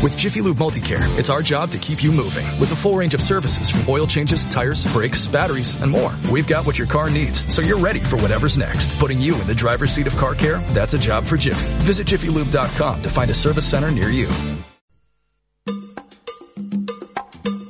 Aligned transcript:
With 0.00 0.16
Jiffy 0.16 0.40
Lube 0.40 0.58
Multicare, 0.58 1.18
it's 1.18 1.28
our 1.28 1.42
job 1.42 1.72
to 1.72 1.78
keep 1.78 2.04
you 2.04 2.12
moving 2.12 2.46
with 2.60 2.70
a 2.70 2.76
full 2.76 2.96
range 2.96 3.14
of 3.14 3.20
services 3.20 3.68
from 3.68 3.82
oil 3.88 4.06
changes, 4.06 4.46
tires, 4.46 4.86
brakes, 4.92 5.26
batteries, 5.26 5.80
and 5.82 5.90
more. 5.90 6.14
We've 6.30 6.46
got 6.46 6.64
what 6.66 6.78
your 6.78 6.86
car 6.86 7.10
needs, 7.10 7.52
so 7.52 7.62
you're 7.62 7.78
ready 7.78 7.98
for 7.98 8.16
whatever's 8.16 8.56
next. 8.56 8.96
Putting 9.00 9.20
you 9.20 9.34
in 9.40 9.46
the 9.48 9.54
driver's 9.56 9.90
seat 9.90 10.06
of 10.06 10.16
car 10.16 10.36
care, 10.36 10.58
that's 10.70 10.94
a 10.94 10.98
job 10.98 11.24
for 11.24 11.36
Jiffy. 11.36 11.66
Visit 11.82 12.06
jiffylube.com 12.06 13.02
to 13.02 13.08
find 13.08 13.30
a 13.30 13.34
service 13.34 13.66
center 13.66 13.90
near 13.90 14.08
you. 14.08 14.28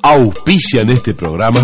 Auspician 0.04 0.90
este 0.90 1.14
programa 1.14 1.60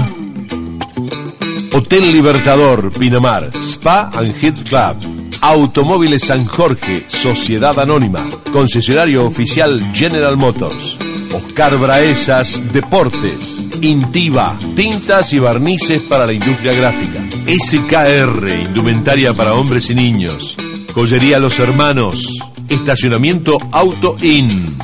Hotel 1.73 2.03
Libertador, 2.13 2.91
Pinamar, 2.91 3.53
Spa 3.63 4.11
and 4.15 4.33
Health 4.33 4.65
Club. 4.65 5.14
Automóviles 5.47 6.25
San 6.25 6.47
Jorge, 6.47 7.05
Sociedad 7.07 7.79
Anónima, 7.79 8.27
concesionario 8.51 9.27
oficial 9.27 9.93
General 9.93 10.39
Motors. 10.39 10.97
Oscar 11.35 11.77
Braesas, 11.77 12.73
Deportes. 12.73 13.63
Intiva, 13.83 14.59
tintas 14.75 15.35
y 15.35 15.39
barnices 15.39 16.01
para 16.01 16.25
la 16.25 16.33
industria 16.33 16.73
gráfica. 16.73 17.23
SKR, 17.47 18.59
indumentaria 18.59 19.35
para 19.35 19.53
hombres 19.53 19.91
y 19.91 19.95
niños. 19.95 20.57
Joyería 20.95 21.39
Los 21.39 21.59
Hermanos. 21.59 22.27
Estacionamiento 22.67 23.59
Auto 23.71 24.17
In. 24.23 24.79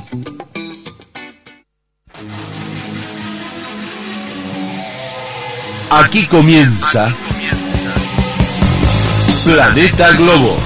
Aquí 5.88 6.26
comienza 6.26 7.16
Planeta 9.52 10.12
Globo. 10.16 10.56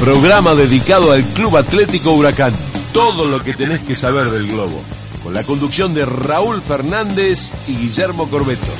Programa 0.00 0.54
dedicado 0.54 1.12
al 1.12 1.22
Club 1.22 1.58
Atlético 1.58 2.12
Huracán. 2.12 2.54
Todo 2.94 3.26
lo 3.26 3.42
que 3.42 3.52
tenés 3.52 3.82
que 3.82 3.94
saber 3.94 4.30
del 4.30 4.46
globo. 4.46 4.82
Con 5.22 5.34
la 5.34 5.44
conducción 5.44 5.92
de 5.92 6.06
Raúl 6.06 6.62
Fernández 6.62 7.50
y 7.68 7.76
Guillermo 7.76 8.30
Corbeto. 8.30 8.72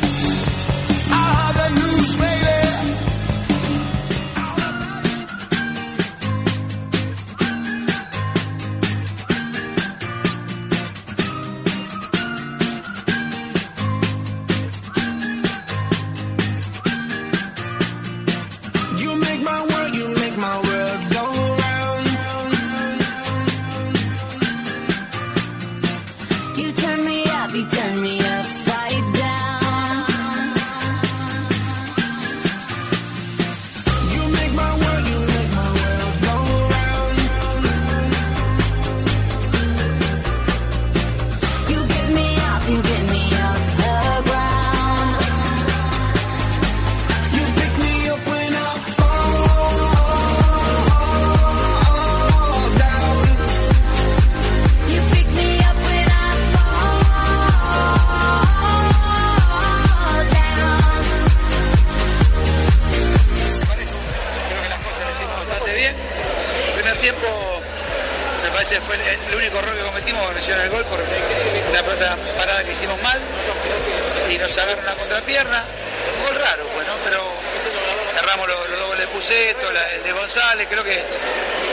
De 80.57 80.67
creo 80.67 80.85
que 80.85 81.03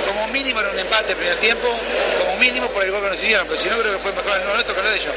como 0.08 0.28
mínimo 0.28 0.60
era 0.60 0.70
un 0.72 0.80
empate 0.80 1.12
el 1.14 1.18
primer 1.18 1.38
tiempo, 1.38 1.68
como 2.20 2.36
mínimo 2.38 2.68
por 2.70 2.84
el 2.84 2.92
gol 2.92 3.02
que 3.04 3.10
nos 3.10 3.18
hicieron, 3.24 3.48
pero 3.48 3.60
si 3.60 3.68
no 3.70 3.78
creo 3.80 3.94
que 3.94 4.00
fue 4.00 4.12
mejor 4.14 4.40
el 4.40 4.46
nuestro 4.48 4.76
que 4.76 4.82
lo 4.84 4.90
de 4.90 4.96
ellos. 4.98 5.14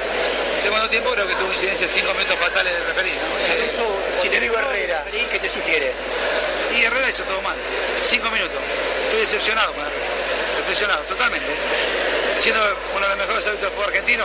El 0.53 0.59
segundo 0.59 0.89
tiempo 0.89 1.11
creo 1.11 1.27
que 1.27 1.35
tuvo 1.35 1.53
incidencia 1.53 1.87
cinco 1.89 2.13
minutos 2.15 2.39
fatales 2.39 2.73
del 2.73 2.85
referido. 2.87 3.19
Si 4.21 4.29
te 4.29 4.41
digo 4.41 4.57
Herrera, 4.59 5.05
¿qué 5.31 5.39
te 5.39 5.49
sugiere? 5.49 5.93
Y 6.77 6.83
Herrera 6.85 7.09
hizo 7.09 7.23
todo 7.25 7.41
mal. 7.43 7.57
Cinco 8.03 8.31
minutos. 8.31 8.59
Estoy 9.05 9.21
decepcionado 9.21 9.73
con 9.75 9.83
Herrera. 9.85 10.07
Decepcionado, 10.59 11.03
totalmente. 11.03 11.51
Siendo 12.39 12.61
uno 12.95 13.01
de 13.03 13.09
los 13.09 13.19
mejores 13.19 13.47
hábitos 13.47 13.63
del 13.65 13.73
fútbol 13.73 13.89
argentino, 13.89 14.25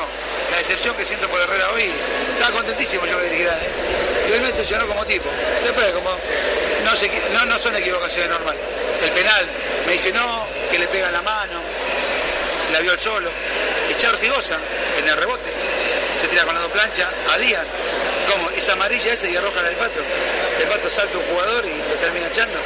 la 0.52 0.58
decepción 0.58 0.96
que 0.96 1.06
siento 1.06 1.28
por 1.30 1.40
Herrera 1.40 1.72
hoy, 1.72 1.92
estaba 2.34 2.52
contentísimo 2.58 3.06
yo 3.06 3.18
de 3.20 3.26
dirigir 3.26 3.48
a 3.50 3.54
él. 3.54 3.72
Y 4.30 4.32
hoy 4.34 4.40
me 4.42 4.48
decepcionó 4.48 4.88
como 4.88 5.06
tipo. 5.06 5.30
Después, 5.64 5.88
como 5.92 6.12
no, 6.84 6.96
se 6.96 7.10
equi- 7.12 7.30
no, 7.32 7.46
no 7.46 7.58
son 7.60 7.76
equivocaciones 7.76 8.30
normales. 8.30 8.62
El 9.02 9.12
penal, 9.12 9.46
me 9.86 9.94
dice 9.94 10.12
no, 10.12 10.46
que 10.70 10.78
le 10.80 10.88
pega 10.88 11.10
la 11.12 11.22
mano, 11.22 11.60
la 12.72 12.80
vio 12.80 12.94
el 12.94 13.00
solo. 13.00 13.30
Echa 13.90 14.10
Ortigosa 14.10 14.58
en 14.98 15.08
el 15.08 15.18
rebote. 15.18 15.50
Se 16.16 16.28
tira 16.28 16.44
con 16.44 16.54
la 16.54 16.62
dos 16.62 16.72
plancha 16.72 17.10
a 17.30 17.38
Díaz. 17.38 17.68
como 18.30 18.50
Esa 18.52 18.74
amarilla 18.74 19.14
esa 19.14 19.28
y 19.28 19.36
arroja 19.36 19.64
del 19.64 19.76
pato. 19.76 20.00
El 20.60 20.68
pato 20.68 20.90
salta 20.90 21.18
un 21.18 21.24
jugador 21.26 21.66
y 21.66 21.70
lo 21.90 21.96
termina 21.96 22.28
echando. 22.28 22.60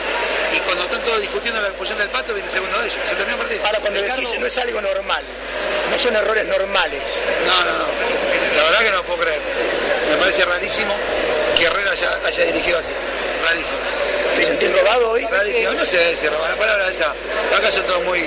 Y 0.56 0.60
cuando 0.60 0.84
están 0.84 1.02
todos 1.04 1.22
discutiendo 1.22 1.62
la 1.62 1.68
expulsión 1.70 1.98
del 1.98 2.10
pato, 2.10 2.34
viene 2.34 2.48
el 2.48 2.54
segundo 2.54 2.78
de 2.80 2.86
ellos. 2.88 2.98
Se 3.08 3.16
terminó 3.16 3.34
el 3.38 3.42
partido. 3.42 3.66
Ahora, 3.66 3.80
cuando 3.80 4.02
Ricardo- 4.02 4.22
decís 4.22 4.40
no 4.40 4.46
es 4.48 4.58
algo 4.58 4.82
normal, 4.82 5.24
no 5.90 5.98
son 5.98 6.16
errores 6.16 6.46
normales. 6.46 7.02
No, 7.48 7.64
no, 7.64 7.72
no. 7.80 7.86
La 8.58 8.64
verdad 8.64 8.80
que 8.80 8.90
no 8.92 8.98
lo 8.98 9.04
puedo 9.04 9.20
creer. 9.22 9.42
Me 10.10 10.18
parece 10.18 10.46
rarísimo 10.46 10.96
que 11.58 11.64
Herrera 11.66 11.92
haya, 11.92 12.20
haya 12.26 12.44
dirigido 12.46 12.80
así. 12.80 12.92
Rarísimo. 13.44 13.80
¿Te 14.36 14.44
sentís 14.44 14.72
robado 14.72 15.12
hoy? 15.12 15.26
Rarísimo. 15.26 15.72
No 15.72 15.86
sé 15.86 16.16
si 16.18 16.28
robar 16.28 16.50
la 16.52 16.56
palabra 16.58 16.90
esa. 16.90 17.14
Acá 17.56 17.72
son 17.72 17.84
todos 17.86 18.04
muy, 18.04 18.26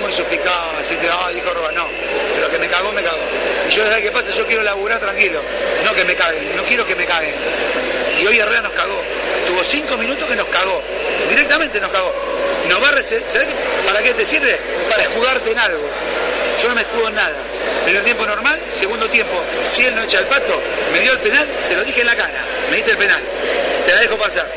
muy, 0.00 0.12
suspicados. 0.12 0.78
¿viste? 0.88 1.08
Ah, 1.10 1.30
dijo 1.32 1.50
robar. 1.52 1.72
No. 1.74 1.88
Pero 2.34 2.50
que 2.50 2.58
me 2.58 2.68
cagó, 2.68 2.92
me 2.92 3.02
cagó. 3.02 3.18
Y 3.68 3.70
yo, 3.70 3.84
desde 3.84 4.02
que 4.02 4.10
pasa, 4.10 4.30
yo 4.30 4.46
quiero 4.46 4.62
laburar 4.62 5.00
tranquilo. 5.00 5.40
No 5.84 5.94
que 5.94 6.04
me 6.04 6.14
caguen. 6.14 6.56
No 6.56 6.64
quiero 6.64 6.86
que 6.86 6.94
me 6.94 7.06
caguen. 7.06 7.34
Y 8.20 8.26
hoy 8.26 8.38
Herrera 8.38 8.60
nos 8.62 8.72
cagó. 8.72 9.00
Tuvo 9.46 9.64
cinco 9.64 9.96
minutos 9.96 10.28
que 10.28 10.36
nos 10.36 10.46
cagó. 10.48 10.82
Directamente 11.28 11.80
nos 11.80 11.90
cagó. 11.90 12.14
Nos 12.68 12.82
va 12.82 12.88
a 12.88 12.92
rece- 12.92 13.22
¿sabés 13.26 13.48
¿Para 13.86 14.02
qué 14.02 14.14
te 14.14 14.24
sirve? 14.24 14.58
Para 14.88 15.02
escudarte 15.02 15.50
en 15.50 15.58
algo. 15.58 15.86
Yo 16.60 16.68
no 16.68 16.74
me 16.74 16.80
escudo 16.82 17.08
en 17.08 17.14
nada. 17.14 17.36
Primer 17.84 18.02
tiempo 18.04 18.24
normal, 18.26 18.58
segundo 18.72 19.08
tiempo, 19.10 19.42
si 19.64 19.84
él 19.84 19.94
no 19.94 20.04
echa 20.04 20.18
el 20.20 20.26
pato, 20.26 20.58
me 20.92 21.00
dio 21.00 21.12
el 21.12 21.18
penal, 21.18 21.46
se 21.60 21.74
lo 21.74 21.84
dije 21.84 22.00
en 22.00 22.06
la 22.06 22.16
cara, 22.16 22.42
me 22.70 22.76
diste 22.76 22.92
el 22.92 22.96
penal, 22.96 23.20
te 23.86 23.92
la 23.94 24.00
dejo 24.00 24.16
pasar. 24.16 24.50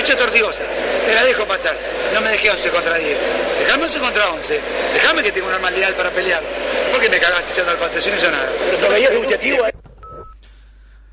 No 0.00 0.06
eché 0.06 0.16
tortigosa, 0.16 0.64
te 1.04 1.14
la 1.14 1.22
dejo 1.24 1.46
pasar. 1.46 1.76
No 2.14 2.22
me 2.22 2.30
dejé 2.30 2.50
11 2.50 2.70
contra 2.70 2.96
10. 2.96 3.18
Dejame 3.58 3.82
11 3.84 4.00
contra 4.00 4.32
11. 4.32 4.60
Dejame 4.94 5.22
que 5.22 5.30
tenga 5.30 5.46
una 5.48 5.56
arma 5.56 5.70
leal 5.70 5.94
para 5.94 6.10
pelear. 6.10 6.42
¿Por 6.90 7.02
qué 7.02 7.10
me 7.10 7.20
cagás 7.20 7.50
echando 7.50 7.72
al 7.72 7.78
pato? 7.78 7.98
Yo 7.98 8.10
no 8.10 8.16
hizo 8.16 8.30
nada. 8.30 8.50
Pero 8.58 9.66
¿eh? 9.66 9.72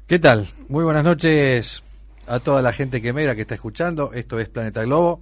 ¿Qué 0.08 0.20
tal? 0.20 0.48
Muy 0.70 0.86
buenas 0.86 1.04
noches 1.04 1.84
a 2.28 2.40
toda 2.40 2.62
la 2.62 2.72
gente 2.72 3.02
que 3.02 3.12
mira, 3.12 3.36
que 3.36 3.42
está 3.42 3.56
escuchando. 3.56 4.14
Esto 4.14 4.40
es 4.40 4.48
Planeta 4.48 4.84
Globo. 4.84 5.22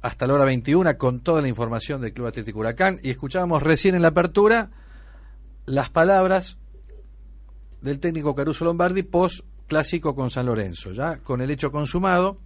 Hasta 0.00 0.26
la 0.26 0.32
hora 0.32 0.46
21 0.46 0.96
con 0.96 1.20
toda 1.20 1.42
la 1.42 1.48
información 1.48 2.00
del 2.00 2.14
Club 2.14 2.28
Atlético 2.28 2.60
Huracán. 2.60 3.00
Y 3.02 3.10
escuchábamos 3.10 3.62
recién 3.62 3.96
en 3.96 4.00
la 4.00 4.08
apertura 4.08 4.70
las 5.66 5.90
palabras 5.90 6.56
del 7.82 8.00
técnico 8.00 8.34
Caruso 8.34 8.64
Lombardi 8.64 9.02
post 9.02 9.40
clásico 9.66 10.14
con 10.14 10.30
San 10.30 10.46
Lorenzo, 10.46 10.92
ya 10.92 11.18
con 11.18 11.42
el 11.42 11.50
hecho 11.50 11.70
consumado, 11.70 12.38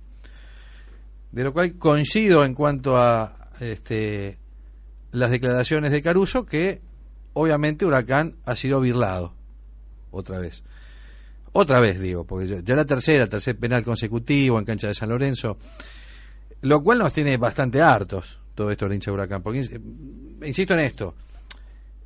de 1.33 1.45
lo 1.45 1.53
cual 1.53 1.75
coincido 1.79 2.45
en 2.45 2.55
cuanto 2.55 2.97
a 2.97 3.49
este, 3.61 4.39
las 5.13 5.31
declaraciones 5.31 5.91
de 5.91 6.03
Caruso, 6.03 6.45
que 6.47 6.81
obviamente 7.35 7.85
Huracán 7.87 8.37
ha 8.45 8.55
sido 8.57 8.81
birlado 8.81 9.35
otra 10.11 10.39
vez. 10.39 10.63
Otra 11.53 11.81
vez, 11.81 11.99
digo, 12.01 12.25
porque 12.25 12.47
ya- 12.49 12.61
ya 12.63 12.77
la 12.77 12.85
tercera, 12.85 13.27
tercer 13.27 13.57
penal 13.59 13.85
consecutivo 13.85 14.59
en 14.59 14.65
cancha 14.65 14.89
de 14.89 14.95
San 14.95 15.09
Lorenzo, 15.11 15.59
lo 16.63 16.83
cual 16.83 16.99
nos 16.99 17.13
tiene 17.13 17.37
bastante 17.37 17.83
hartos 17.83 18.39
todo 18.55 18.71
esto 18.71 18.85
del 18.87 18.95
hincha 18.95 19.11
de 19.11 19.15
Huracán. 19.15 19.43
Porque, 19.43 19.61
eh, 19.61 19.81
insisto 20.47 20.75
en 20.75 20.81
esto, 20.81 21.15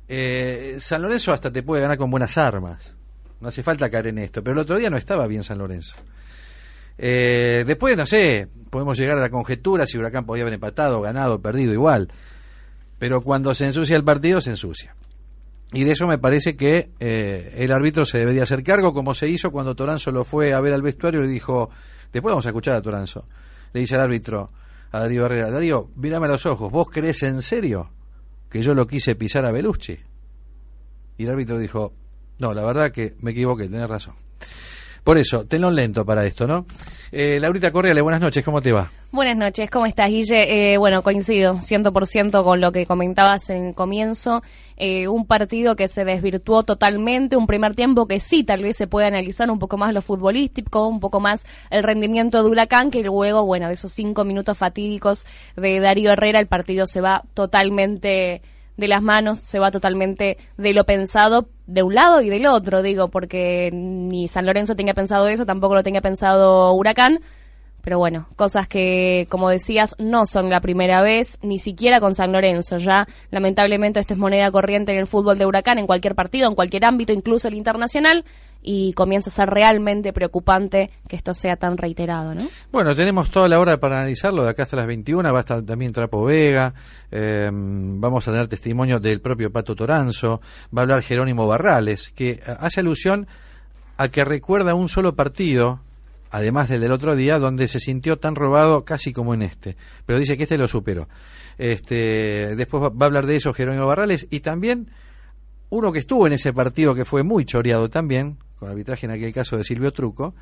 eh, 0.07 0.77
San 0.79 1.01
Lorenzo 1.01 1.31
hasta 1.33 1.51
te 1.51 1.63
puede 1.63 1.81
ganar 1.81 1.97
con 1.97 2.09
buenas 2.09 2.37
armas. 2.37 2.93
No 3.39 3.49
hace 3.49 3.61
falta 3.63 3.89
caer 3.89 4.07
en 4.07 4.17
esto. 4.19 4.41
Pero 4.43 4.53
el 4.53 4.59
otro 4.59 4.77
día 4.77 4.89
no 4.89 4.97
estaba 4.97 5.27
bien 5.27 5.43
San 5.43 5.57
Lorenzo. 5.59 5.95
Eh, 6.97 7.63
después, 7.67 7.95
no 7.95 8.05
sé, 8.05 8.47
podemos 8.69 8.97
llegar 8.97 9.17
a 9.17 9.21
la 9.21 9.29
conjetura 9.29 9.85
si 9.85 9.97
Huracán 9.97 10.25
podía 10.25 10.43
haber 10.43 10.55
empatado, 10.55 11.01
ganado, 11.01 11.41
perdido, 11.41 11.73
igual. 11.73 12.09
Pero 12.99 13.21
cuando 13.21 13.53
se 13.53 13.65
ensucia 13.65 13.95
el 13.95 14.03
partido, 14.03 14.41
se 14.41 14.51
ensucia. 14.51 14.95
Y 15.73 15.83
de 15.83 15.91
eso 15.91 16.07
me 16.07 16.17
parece 16.17 16.55
que 16.55 16.91
eh, 16.99 17.55
el 17.57 17.71
árbitro 17.71 18.05
se 18.05 18.19
debería 18.19 18.43
hacer 18.43 18.63
cargo, 18.63 18.93
como 18.93 19.13
se 19.13 19.27
hizo 19.27 19.51
cuando 19.51 19.75
Toranzo 19.75 20.11
lo 20.11 20.23
fue 20.23 20.53
a 20.53 20.61
ver 20.61 20.73
al 20.73 20.81
vestuario 20.81 21.23
y 21.23 21.27
dijo, 21.27 21.69
después 22.13 22.31
vamos 22.31 22.45
a 22.45 22.49
escuchar 22.49 22.75
a 22.75 22.81
Toranzo, 22.81 23.25
le 23.73 23.81
dice 23.81 23.95
al 23.95 24.01
árbitro, 24.01 24.49
a 24.91 24.99
Darío 24.99 25.25
Herrera, 25.25 25.51
Darío, 25.51 25.89
mírame 25.95 26.27
a 26.27 26.29
los 26.29 26.45
ojos, 26.45 26.71
¿vos 26.71 26.87
crees 26.89 27.21
en 27.23 27.41
serio 27.41 27.91
que 28.49 28.61
yo 28.61 28.73
lo 28.73 28.87
quise 28.87 29.15
pisar 29.15 29.45
a 29.45 29.51
Belucci? 29.51 29.99
Y 31.17 31.23
el 31.23 31.29
árbitro 31.29 31.57
dijo, 31.57 31.93
no, 32.39 32.53
la 32.53 32.63
verdad 32.63 32.91
que 32.91 33.15
me 33.19 33.31
equivoqué, 33.31 33.67
tenés 33.67 33.89
razón. 33.89 34.15
Por 35.07 35.17
eso, 35.17 35.45
tenlo 35.45 35.71
lento 35.71 36.03
para 36.05 36.25
esto, 36.25 36.45
¿no? 36.45 36.65
Eh, 37.13 37.39
Laurita 37.39 37.71
Correale, 37.71 38.01
buenas 38.01 38.19
noches, 38.19 38.43
¿cómo 38.43 38.59
te 38.59 38.73
va? 38.73 38.91
Buenas 39.09 39.37
noches, 39.37 39.69
¿cómo 39.69 39.85
estás, 39.85 40.09
Guille? 40.09 40.73
Eh, 40.73 40.77
bueno, 40.77 41.01
coincido 41.01 41.59
100% 41.61 42.43
con 42.43 42.59
lo 42.59 42.73
que 42.73 42.85
comentabas 42.85 43.49
en 43.49 43.71
comienzo. 43.71 44.43
Eh, 44.75 45.07
un 45.07 45.25
partido 45.25 45.77
que 45.77 45.87
se 45.87 46.03
desvirtuó 46.03 46.63
totalmente, 46.63 47.37
un 47.37 47.47
primer 47.47 47.73
tiempo 47.73 48.05
que 48.05 48.19
sí, 48.19 48.43
tal 48.43 48.63
vez 48.63 48.75
se 48.75 48.87
puede 48.87 49.07
analizar 49.07 49.49
un 49.49 49.59
poco 49.59 49.77
más 49.77 49.93
lo 49.93 50.01
futbolístico, 50.01 50.85
un 50.85 50.99
poco 50.99 51.21
más 51.21 51.45
el 51.69 51.83
rendimiento 51.83 52.43
de 52.43 52.49
Huracán, 52.49 52.91
que 52.91 53.01
luego, 53.01 53.45
bueno, 53.45 53.69
de 53.69 53.75
esos 53.75 53.93
cinco 53.93 54.25
minutos 54.25 54.57
fatídicos 54.57 55.25
de 55.55 55.79
Darío 55.79 56.11
Herrera, 56.11 56.41
el 56.41 56.47
partido 56.47 56.85
se 56.85 56.99
va 56.99 57.23
totalmente 57.33 58.41
de 58.77 58.87
las 58.87 59.01
manos, 59.01 59.39
se 59.39 59.59
va 59.59 59.71
totalmente 59.71 60.37
de 60.57 60.73
lo 60.73 60.85
pensado 60.85 61.49
de 61.65 61.83
un 61.83 61.95
lado 61.95 62.21
y 62.21 62.29
del 62.29 62.45
otro, 62.45 62.81
digo, 62.81 63.09
porque 63.09 63.69
ni 63.73 64.27
San 64.27 64.45
Lorenzo 64.45 64.75
tenía 64.75 64.93
pensado 64.93 65.27
eso, 65.27 65.45
tampoco 65.45 65.75
lo 65.75 65.83
tenía 65.83 66.01
pensado 66.01 66.71
Huracán. 66.73 67.19
Pero 67.81 67.99
bueno, 67.99 68.27
cosas 68.35 68.67
que, 68.67 69.27
como 69.29 69.49
decías, 69.49 69.95
no 69.97 70.25
son 70.25 70.49
la 70.49 70.59
primera 70.59 71.01
vez, 71.01 71.39
ni 71.41 71.57
siquiera 71.57 72.01
con 72.01 72.15
San 72.15 72.33
Lorenzo. 72.33 72.77
Ya, 72.77 73.07
lamentablemente, 73.31 74.01
esto 74.01 74.13
es 74.13 74.19
moneda 74.19 74.51
corriente 74.51 74.91
en 74.91 74.97
el 74.97 75.07
fútbol 75.07 75.37
de 75.37 75.45
Huracán, 75.45 75.79
en 75.79 75.87
cualquier 75.87 76.13
partido, 76.13 76.49
en 76.49 76.55
cualquier 76.55 76.83
ámbito, 76.83 77.13
incluso 77.13 77.47
el 77.47 77.53
internacional, 77.53 78.25
y 78.61 78.93
comienza 78.93 79.29
a 79.29 79.33
ser 79.33 79.49
realmente 79.49 80.13
preocupante 80.13 80.91
que 81.07 81.15
esto 81.15 81.33
sea 81.33 81.55
tan 81.55 81.77
reiterado, 81.77 82.35
¿no? 82.35 82.47
Bueno, 82.71 82.95
tenemos 82.95 83.29
toda 83.29 83.47
la 83.47 83.59
hora 83.59 83.79
para 83.79 83.99
analizarlo, 83.99 84.43
de 84.43 84.49
acá 84.49 84.63
hasta 84.63 84.77
las 84.77 84.87
21, 84.87 85.31
va 85.31 85.39
a 85.39 85.41
estar 85.41 85.61
también 85.63 85.91
Trapo 85.91 86.25
Vega, 86.25 86.73
eh, 87.11 87.49
vamos 87.51 88.27
a 88.27 88.31
tener 88.31 88.47
testimonio 88.47 88.99
del 88.99 89.21
propio 89.21 89.51
Pato 89.51 89.75
Toranzo, 89.75 90.41
va 90.75 90.81
a 90.81 90.83
hablar 90.83 91.01
Jerónimo 91.01 91.47
Barrales, 91.47 92.11
que 92.15 92.41
hace 92.59 92.81
alusión 92.81 93.27
a 93.97 94.09
que 94.09 94.23
recuerda 94.23 94.75
un 94.75 94.89
solo 94.89 95.15
partido, 95.15 95.79
además 96.29 96.69
del 96.69 96.81
del 96.81 96.91
otro 96.91 97.15
día, 97.15 97.39
donde 97.39 97.67
se 97.67 97.79
sintió 97.79 98.17
tan 98.17 98.35
robado 98.35 98.85
casi 98.85 99.13
como 99.13 99.33
en 99.33 99.41
este, 99.41 99.75
pero 100.05 100.19
dice 100.19 100.37
que 100.37 100.43
este 100.43 100.57
lo 100.57 100.67
superó. 100.67 101.07
Este, 101.57 102.55
después 102.55 102.83
va 102.83 102.91
a 102.99 103.05
hablar 103.05 103.25
de 103.25 103.37
eso 103.37 103.53
Jerónimo 103.53 103.87
Barrales 103.87 104.27
y 104.29 104.41
también 104.41 104.91
uno 105.69 105.91
que 105.91 105.99
estuvo 105.99 106.27
en 106.27 106.33
ese 106.33 106.53
partido 106.53 106.93
que 106.93 107.05
fue 107.05 107.23
muy 107.23 107.45
choreado 107.45 107.89
también, 107.89 108.37
con 108.57 108.69
arbitraje 108.69 109.05
en 109.05 109.11
aquel 109.13 109.33
caso 109.33 109.57
de 109.57 109.63
Silvio 109.63 109.91
Truco, 109.91 110.33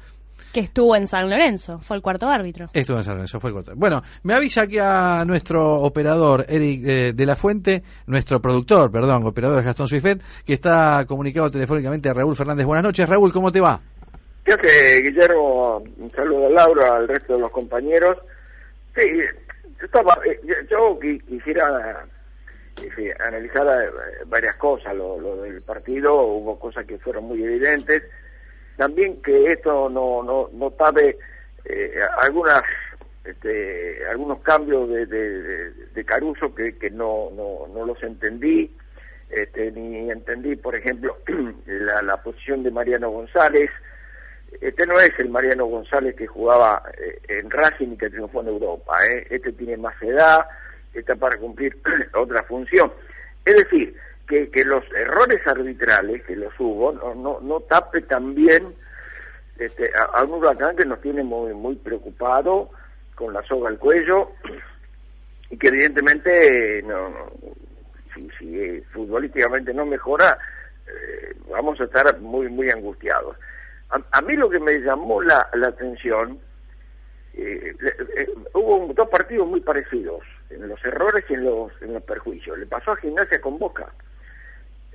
Que 0.53 0.59
estuvo 0.61 0.95
en 0.95 1.07
San 1.07 1.29
Lorenzo, 1.29 1.79
fue 1.79 1.95
el 1.97 2.01
cuarto 2.01 2.27
árbitro. 2.29 2.67
Esto 2.73 2.97
en 2.97 3.03
San 3.03 3.15
Lorenzo 3.15 3.39
fue 3.39 3.49
el 3.51 3.53
contra- 3.55 3.73
Bueno, 3.75 4.01
me 4.23 4.33
avisa 4.33 4.67
que 4.67 4.79
a 4.81 5.23
nuestro 5.25 5.75
operador 5.81 6.45
Eric 6.49 6.81
eh, 6.85 7.13
de 7.13 7.25
la 7.25 7.35
Fuente, 7.35 7.83
nuestro 8.07 8.41
productor, 8.41 8.91
perdón, 8.91 9.25
operador 9.25 9.63
Gastón 9.63 9.87
Suifet, 9.87 10.21
que 10.45 10.53
está 10.53 11.05
comunicado 11.07 11.49
telefónicamente 11.49 12.09
a 12.09 12.13
Raúl 12.13 12.35
Fernández. 12.35 12.65
Buenas 12.65 12.83
noches, 12.83 13.07
Raúl, 13.07 13.31
¿cómo 13.31 13.51
te 13.51 13.61
va? 13.61 13.79
¿Qué 14.43 14.53
hace, 14.53 15.01
Guillermo? 15.01 15.77
Un 15.97 16.11
saludo 16.11 16.47
a 16.47 16.49
Laura, 16.49 16.95
al 16.97 17.07
resto 17.07 17.33
de 17.33 17.39
los 17.39 17.51
compañeros. 17.51 18.17
Sí, 18.95 19.01
yo, 19.79 19.85
estaba, 19.85 20.13
eh, 20.25 20.39
yo- 20.43 20.55
yo 20.69 20.99
qui- 20.99 21.21
quisiera 21.25 22.05
eh, 22.81 23.13
analizar 23.19 23.91
varias 24.27 24.55
cosas. 24.57 24.95
Lo, 24.95 25.41
del 25.41 25.61
partido, 25.63 26.15
hubo 26.21 26.59
cosas 26.59 26.85
que 26.85 26.97
fueron 26.97 27.25
muy 27.25 27.43
evidentes. 27.43 28.03
También 28.77 29.21
que 29.21 29.51
esto 29.51 29.89
no, 29.89 30.21
no, 30.23 30.49
no 30.53 30.71
tape 30.71 31.17
eh, 31.65 31.93
algunas 32.19 32.61
este, 33.23 34.05
algunos 34.07 34.39
cambios 34.41 34.87
de- 34.89 35.05
de 35.07 36.05
Caruso 36.05 36.53
que, 36.53 36.77
que 36.77 36.89
no, 36.91 37.29
no, 37.35 37.67
no 37.73 37.85
los 37.85 38.01
entendí. 38.03 38.75
Este, 39.29 39.71
ni 39.71 40.11
entendí, 40.11 40.55
por 40.55 40.75
ejemplo, 40.75 41.17
la, 41.65 42.01
la 42.03 42.21
posición 42.21 42.61
de 42.63 42.71
Mariano 42.71 43.09
González. 43.09 43.71
Este 44.61 44.85
no 44.85 44.99
es 44.99 45.11
el 45.19 45.29
Mariano 45.29 45.65
González 45.65 46.15
que 46.15 46.27
jugaba 46.27 46.83
eh, 46.97 47.19
en 47.27 47.49
Racing 47.49 47.93
y 47.93 47.97
que 47.97 48.09
triunfó 48.09 48.41
en 48.41 48.47
Europa. 48.49 48.93
¿eh? 49.09 49.25
Este 49.29 49.51
tiene 49.53 49.75
más 49.77 49.99
edad, 50.01 50.45
está 50.99 51.15
para 51.15 51.37
cumplir 51.37 51.77
otra 52.15 52.43
función. 52.43 52.91
Es 53.43 53.55
decir, 53.55 53.95
que, 54.27 54.49
que 54.49 54.63
los 54.63 54.83
errores 54.93 55.45
arbitrales, 55.45 56.23
que 56.23 56.35
los 56.35 56.53
hubo, 56.59 56.91
no, 56.93 57.13
no, 57.15 57.39
no 57.41 57.59
tape 57.61 58.01
también 58.01 58.73
este, 59.57 59.91
a, 60.13 60.23
un 60.23 60.31
huracán 60.33 60.75
que 60.75 60.85
nos 60.85 60.99
tiene 61.01 61.23
muy, 61.23 61.53
muy 61.53 61.75
preocupado, 61.75 62.69
con 63.15 63.33
la 63.33 63.41
soga 63.43 63.69
al 63.69 63.77
cuello, 63.77 64.31
y 65.49 65.57
que 65.57 65.67
evidentemente, 65.67 66.79
eh, 66.79 66.83
no, 66.83 67.13
si, 68.39 68.59
eh, 68.59 68.83
futbolísticamente 68.91 69.73
no 69.73 69.85
mejora, 69.85 70.37
eh, 70.87 71.35
vamos 71.49 71.79
a 71.79 71.83
estar 71.85 72.19
muy, 72.19 72.49
muy 72.49 72.69
angustiados. 72.69 73.37
A, 74.11 74.21
mí 74.23 74.35
lo 74.35 74.49
que 74.49 74.59
me 74.59 74.79
llamó 74.79 75.21
la, 75.21 75.47
la 75.53 75.67
atención, 75.67 76.39
hubo 78.53 78.77
un- 78.77 78.95
dos 78.95 79.07
partidos 79.09 79.47
muy 79.47 79.61
parecidos, 79.61 80.21
en 80.49 80.67
los 80.67 80.83
errores 80.85 81.25
y 81.29 81.33
en 81.33 81.43
los, 81.45 81.71
en 81.81 81.93
los 81.93 82.03
perjuicios. 82.03 82.57
Le 82.57 82.65
pasó 82.65 82.91
a 82.91 82.97
Gimnasia 82.97 83.39
con 83.41 83.57
Boca. 83.59 83.87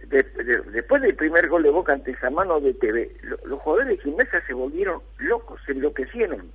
De- 0.06 0.22
de- 0.22 0.62
después 0.72 1.02
del 1.02 1.14
primer 1.14 1.48
gol 1.48 1.62
de 1.62 1.70
Boca 1.70 1.92
ante 1.92 2.12
esa 2.12 2.30
mano 2.30 2.58
de 2.60 2.72
TV, 2.74 3.10
lo- 3.22 3.38
los 3.44 3.60
jugadores 3.60 3.88
de 3.88 4.02
Gimnasia 4.02 4.42
se 4.46 4.54
volvieron 4.54 5.00
locos, 5.18 5.60
se 5.66 5.72
enloquecieron. 5.72 6.50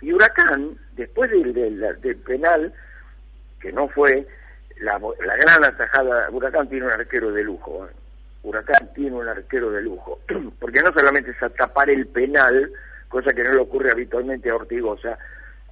Y 0.00 0.12
Huracán, 0.12 0.76
después 0.96 1.30
del, 1.30 1.52
del- 1.54 2.00
del 2.00 2.16
penal, 2.16 2.72
que 3.60 3.72
no 3.72 3.88
fue 3.88 4.26
la, 4.80 4.98
la 5.24 5.36
gran 5.36 5.64
atajada, 5.64 6.30
Huracán 6.30 6.68
tiene 6.68 6.86
un 6.86 6.92
arquero 6.92 7.32
de 7.32 7.42
lujo, 7.44 7.86
¿eh? 7.86 7.92
Huracán 8.44 8.92
tiene 8.94 9.16
un 9.16 9.26
arquero 9.28 9.70
de 9.70 9.82
lujo, 9.82 10.20
porque 10.60 10.80
no 10.80 10.92
solamente 10.92 11.32
es 11.32 11.42
a 11.42 11.48
tapar 11.50 11.90
el 11.90 12.06
penal, 12.06 12.70
cosa 13.08 13.32
que 13.32 13.42
no 13.42 13.52
le 13.54 13.60
ocurre 13.60 13.90
habitualmente 13.90 14.48
a 14.50 14.54
Ortigosa, 14.54 15.18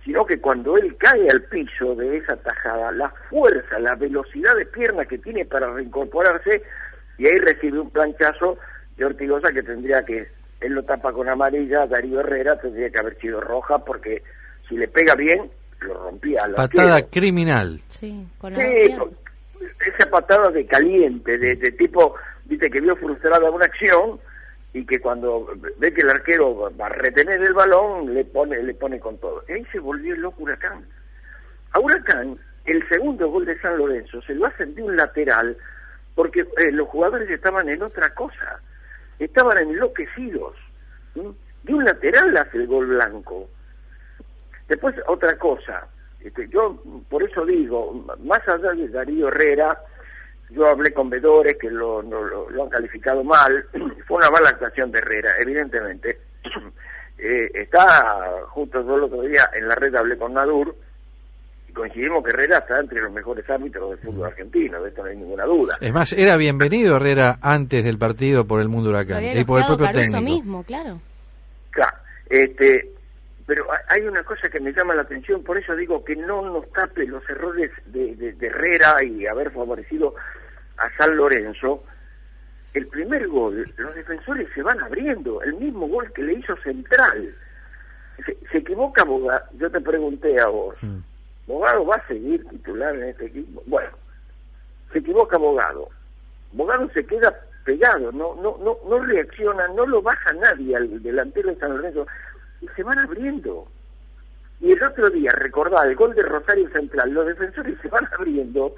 sino 0.07 0.25
que 0.25 0.39
cuando 0.39 0.79
él 0.79 0.97
cae 0.97 1.29
al 1.29 1.43
piso 1.43 1.97
de 1.97 2.19
esa 2.19 2.37
tajada, 2.37 2.93
la 2.93 3.11
fuerza, 3.29 3.79
la 3.81 3.97
velocidad 3.97 4.55
de 4.55 4.65
pierna 4.67 5.05
que 5.05 5.19
tiene 5.19 5.45
para 5.45 5.73
reincorporarse, 5.73 6.63
y 7.19 7.27
ahí 7.27 7.39
recibe 7.39 7.81
un 7.81 7.91
planchazo 7.91 8.57
de 8.97 9.05
Ortigosa 9.05 9.53
que 9.53 9.65
tendría 9.65 10.05
que, 10.05 10.29
él 10.61 10.73
lo 10.73 10.85
tapa 10.85 11.13
con 11.13 11.29
amarilla, 11.29 11.87
Darío 11.87 12.21
Herrera 12.21 12.57
tendría 12.61 12.89
que 12.89 12.99
haber 12.99 13.19
sido 13.19 13.41
roja, 13.41 13.79
porque 13.79 14.23
si 14.69 14.77
le 14.77 14.87
pega 14.87 15.17
bien, 15.17 15.51
lo 15.81 15.95
rompía 15.95 16.45
Patada 16.55 17.03
criminal. 17.11 17.81
Sí, 17.89 18.29
con 18.39 18.53
la 18.53 18.61
Sí, 18.61 18.97
esa 19.87 20.09
patada 20.09 20.51
de 20.51 20.67
caliente, 20.67 21.37
de, 21.37 21.57
de 21.57 21.73
tipo, 21.73 22.15
viste, 22.45 22.71
que 22.71 22.81
vio 22.81 22.95
frustrada 22.95 23.51
una 23.51 23.65
acción 23.65 24.21
y 24.77 24.85
que 24.85 25.01
cuando 25.01 25.49
ve 25.79 25.95
que 25.95 26.03
el 26.03 26.11
arquero 26.11 26.71
va 26.79 26.87
a 26.87 26.91
retener 26.91 27.43
el 27.43 27.55
balón, 27.55 28.13
le 28.13 28.27
pone, 28.27 28.63
le 28.63 28.75
pone 28.75 29.01
con 29.01 29.17
todo. 29.17 29.43
Y 29.49 29.53
ahí 29.53 29.65
se 29.73 29.79
volvió 29.79 30.15
loco 30.17 30.43
Huracán. 30.43 30.85
A 31.73 31.81
Huracán, 31.81 32.39
el 32.67 32.87
segundo 32.87 33.31
gol 33.31 33.47
de 33.47 33.59
San 33.61 33.79
Lorenzo 33.79 34.21
se 34.21 34.35
lo 34.35 34.45
hacen 34.45 34.75
de 34.75 34.83
un 34.83 34.95
lateral 34.95 35.57
porque 36.15 36.41
eh, 36.41 36.73
los 36.73 36.89
jugadores 36.89 37.31
estaban 37.31 37.71
en 37.71 37.83
otra 37.83 38.11
cosa, 38.11 38.61
estaban 39.19 39.57
enloquecidos. 39.57 40.55
¿m? 41.15 41.33
De 41.63 41.73
un 41.73 41.83
lateral 41.83 42.37
hace 42.37 42.59
el 42.59 42.67
gol 42.67 42.87
blanco. 42.87 43.49
Después, 44.69 44.95
otra 45.07 45.39
cosa, 45.39 45.89
este, 46.21 46.49
yo 46.49 46.83
por 47.09 47.23
eso 47.23 47.47
digo, 47.47 47.95
más 48.25 48.47
allá 48.47 48.73
de 48.73 48.89
Darío 48.89 49.29
Herrera, 49.29 49.81
yo 50.51 50.67
hablé 50.67 50.93
con 50.93 51.11
vedores 51.11 51.57
que 51.61 51.71
lo, 51.71 52.03
no- 52.03 52.23
lo, 52.23 52.49
lo 52.51 52.63
han 52.65 52.69
calificado 52.71 53.23
mal, 53.25 53.65
fue 54.07 54.17
una 54.19 54.31
mala 54.31 54.51
actuación 54.51 54.91
de 54.93 54.99
Herrera, 55.01 55.31
evidentemente. 55.41 56.19
Eh, 57.19 57.51
está, 57.55 58.43
justo 58.51 58.85
yo 58.87 58.97
el 58.97 59.05
otro 59.05 59.23
día 59.23 59.49
en 59.55 59.67
la 59.67 59.75
red 59.75 59.95
hablé 59.95 60.19
con 60.19 60.35
Nadur, 60.35 60.77
y 61.67 61.73
coincidimos 61.73 62.23
que 62.23 62.29
Herrera 62.29 62.59
está 62.59 62.79
entre 62.79 63.01
los 63.01 63.11
mejores 63.11 63.49
árbitros 63.49 63.89
del 63.89 63.99
fútbol 64.01 64.27
argentino, 64.27 64.83
de 64.83 64.91
esto 64.91 65.03
no 65.03 65.09
hay 65.09 65.17
ninguna 65.17 65.45
duda. 65.47 65.79
Es 65.81 65.95
más, 65.95 66.13
era 66.13 66.37
bienvenido 66.37 66.97
Herrera 66.97 67.39
antes 67.41 67.83
del 67.85 67.97
partido 67.97 68.47
por 68.47 68.61
el 68.61 68.69
Mundo 68.69 68.91
Huracán 68.91 69.25
y 69.35 69.45
por 69.45 69.61
el 69.61 69.67
propio 69.67 69.87
Caruso 69.87 70.03
técnico. 70.03 70.21
mismo, 70.21 70.63
claro. 70.65 71.01
Claro, 71.71 71.97
este, 72.29 72.91
pero 73.47 73.71
ha- 73.73 73.83
hay 73.89 74.03
una 74.03 74.23
cosa 74.25 74.49
que 74.49 74.61
me 74.61 74.73
llama 74.73 74.95
la 74.95 75.03
atención, 75.03 75.43
por 75.45 75.57
eso 75.59 75.75
digo 75.77 76.05
que 76.05 76.17
no 76.17 76.43
nos 76.43 76.71
tape 76.73 77.07
los 77.07 77.29
errores 77.31 77.71
de, 77.87 78.15
de- 78.17 78.33
de 78.33 78.47
Herrera 78.49 79.03
y 79.05 79.27
haber 79.27 79.51
favorecido 79.53 80.15
a 80.79 80.91
San 80.97 81.17
Lorenzo. 81.17 81.83
El 82.75 82.89
primer 82.89 83.27
gol, 83.29 83.65
los 83.79 83.95
defensores 83.95 84.49
se 84.55 84.63
van 84.63 84.81
abriendo, 84.83 85.41
el 85.43 85.55
mismo 85.55 85.89
gol 85.89 86.13
que 86.13 86.23
le 86.23 86.35
hizo 86.35 86.55
Central. 86.59 87.35
Se, 88.25 88.37
se 88.51 88.59
equivoca 88.59 89.05
Bogado, 89.05 89.45
yo 89.59 89.71
te 89.71 89.81
pregunté 89.81 90.41
a 90.41 90.47
vos. 90.49 90.77
¿Bogado 91.47 91.87
va 91.87 91.95
a 91.97 92.07
seguir 92.09 92.45
titular 92.49 92.95
en 92.97 93.05
este 93.05 93.27
equipo? 93.27 93.63
Bueno, 93.67 93.91
se 94.93 94.99
equivoca 94.99 95.39
Bogado. 95.39 95.89
Bogado 96.53 96.91
se 96.93 97.07
queda 97.07 97.35
pegado, 97.65 98.11
no, 98.13 98.35
no, 98.37 98.59
no, 98.63 98.77
no 98.89 99.05
reacciona, 99.05 99.69
no 99.69 99.87
lo 99.87 100.03
baja 100.03 100.33
nadie 100.35 100.77
al 100.77 101.03
delantero 101.03 101.51
de 101.51 101.57
San 101.57 101.77
Lorenzo 101.77 102.07
y 102.61 102.69
se 102.75 102.83
van 102.83 102.99
abriendo. 102.99 103.67
Y 104.61 104.73
el 104.73 104.83
otro 104.83 105.11
día, 105.11 105.31
recordá, 105.33 105.85
el 105.85 105.97
gol 105.97 106.15
de 106.15 106.23
Rosario 106.23 106.69
Central, 106.71 107.11
los 107.13 107.27
defensores 107.27 107.77
se 107.83 107.89
van 107.89 108.09
abriendo 108.19 108.75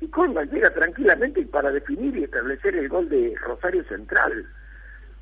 y 0.00 0.08
Colman 0.08 0.50
llega 0.50 0.70
tranquilamente 0.70 1.42
para 1.46 1.70
definir 1.70 2.16
y 2.16 2.24
establecer 2.24 2.74
el 2.76 2.88
gol 2.88 3.08
de 3.08 3.34
Rosario 3.40 3.84
Central. 3.84 4.44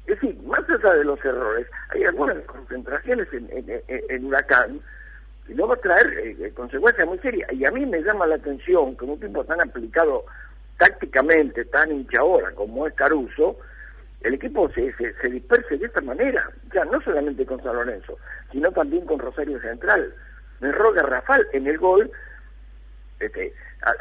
Es 0.07 0.21
decir, 0.21 0.37
más 0.45 0.61
allá 0.69 0.95
de 0.95 1.05
los 1.05 1.23
errores, 1.25 1.67
hay 1.91 2.05
algunas 2.05 2.39
concentraciones 2.47 3.29
en, 3.33 3.49
en, 3.53 3.83
en- 4.09 4.25
Huracán 4.25 4.81
que 5.47 5.55
no 5.55 5.69
va 5.69 5.75
a 5.75 5.79
traer 5.81 6.07
eh, 6.19 6.37
eh, 6.41 6.53
consecuencias 6.55 7.07
muy 7.07 7.19
serias. 7.19 7.53
Y 7.53 7.65
a 7.65 7.71
mí 7.71 7.85
me 7.87 8.03
llama 8.03 8.27
la 8.27 8.37
atención 8.37 8.97
que 8.97 9.05
un 9.05 9.21
tipo 9.21 9.45
tan 9.45 9.61
aplicado 9.61 10.25
tácticamente, 10.79 11.65
tan 11.67 11.93
hinchadora 11.93 12.51
como 12.53 12.87
es 12.87 12.95
Caruso, 12.95 13.59
el 14.23 14.35
equipo 14.35 14.69
se, 14.71 14.93
se, 14.95 15.13
se 15.15 15.29
disperse 15.29 15.79
de 15.79 15.87
esta 15.87 16.01
manera, 16.03 16.49
ya 16.75 16.85
no 16.85 17.01
solamente 17.01 17.45
con 17.47 17.63
San 17.63 17.75
Lorenzo, 17.75 18.17
sino 18.53 18.71
también 18.73 19.07
con 19.07 19.19
Rosario 19.19 19.61
Central. 19.61 20.13
Un 20.61 20.69
error 20.69 20.95
garrafal 20.95 21.47
en 21.53 21.67
el 21.67 21.79
gol, 21.79 22.11
este, 23.19 23.53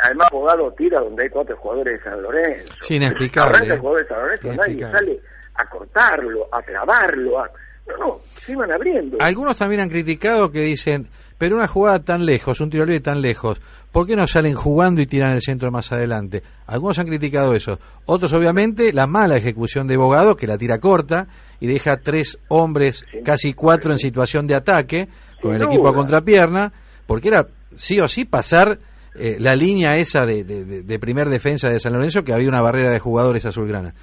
además 0.03 0.27
Abogado 0.31 0.73
tira 0.73 0.99
donde 0.99 1.23
hay 1.23 1.29
cuatro 1.29 1.55
jugadores 1.57 1.97
de 1.97 2.03
San 2.03 2.21
Lorenzo. 2.21 2.73
Sí, 2.81 2.95
inexplicable, 2.95 3.55
Arranca 3.55 3.73
¿eh? 3.73 3.75
el 3.75 3.79
jugador 3.79 4.01
de 4.01 4.07
San 4.07 4.21
Lorenzo, 4.21 4.53
nadie 4.53 4.79
sale 4.79 5.19
a 5.55 5.65
cortarlo, 5.65 6.47
a 6.51 6.61
clavarlo, 6.61 7.39
a... 7.39 7.49
no, 7.87 7.97
no, 7.97 8.19
se 8.23 8.51
iban 8.51 8.71
abriendo. 8.71 9.17
Algunos 9.21 9.57
también 9.57 9.81
han 9.81 9.89
criticado 9.89 10.51
que 10.51 10.59
dicen, 10.61 11.07
pero 11.37 11.55
una 11.55 11.67
jugada 11.67 11.99
tan 12.03 12.25
lejos, 12.25 12.59
un 12.59 12.69
tiro 12.69 12.85
libre 12.85 12.99
tan 12.99 13.21
lejos, 13.21 13.61
¿por 13.91 14.05
qué 14.07 14.15
no 14.15 14.27
salen 14.27 14.53
jugando 14.55 15.01
y 15.01 15.05
tiran 15.05 15.31
el 15.31 15.41
centro 15.41 15.71
más 15.71 15.91
adelante? 15.91 16.43
Algunos 16.67 16.99
han 16.99 17.07
criticado 17.07 17.53
eso. 17.55 17.79
Otros, 18.05 18.31
obviamente, 18.33 18.93
la 18.93 19.07
mala 19.07 19.37
ejecución 19.37 19.87
de 19.87 19.97
Bogado, 19.97 20.35
que 20.35 20.47
la 20.47 20.57
tira 20.57 20.79
corta 20.79 21.27
y 21.59 21.67
deja 21.67 21.97
tres 21.97 22.39
hombres, 22.49 23.05
casi 23.25 23.53
cuatro, 23.53 23.91
en 23.91 23.97
situación 23.99 24.47
de 24.47 24.55
ataque, 24.55 25.07
con 25.41 25.55
el 25.55 25.61
equipo 25.63 25.87
a 25.87 25.93
contrapierna, 25.95 26.71
porque 27.07 27.29
era 27.29 27.47
sí 27.75 27.99
o 27.99 28.07
sí 28.07 28.25
pasar 28.25 28.77
eh, 29.15 29.37
la 29.39 29.55
línea 29.55 29.97
esa 29.97 30.25
de, 30.25 30.43
de- 30.43 30.63
de- 30.65 30.83
de 30.83 30.99
primer 30.99 31.27
defensa 31.29 31.67
de 31.69 31.79
San 31.79 31.93
Lorenzo, 31.93 32.23
que 32.23 32.31
había 32.33 32.47
una 32.47 32.61
barrera 32.61 32.91
de 32.91 32.99
jugadores 32.99 33.45
azulgrana. 33.45 33.93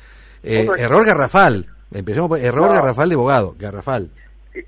Eh, 0.42 0.66
error 0.78 1.04
garrafal. 1.06 1.66
Empecemos 1.92 2.28
por 2.28 2.38
error 2.40 2.68
No. 2.68 2.74
garrafal 2.74 3.08
de 3.08 3.16
Bogado, 3.16 3.54
garrafal. 3.58 4.10
eh, 4.54 4.64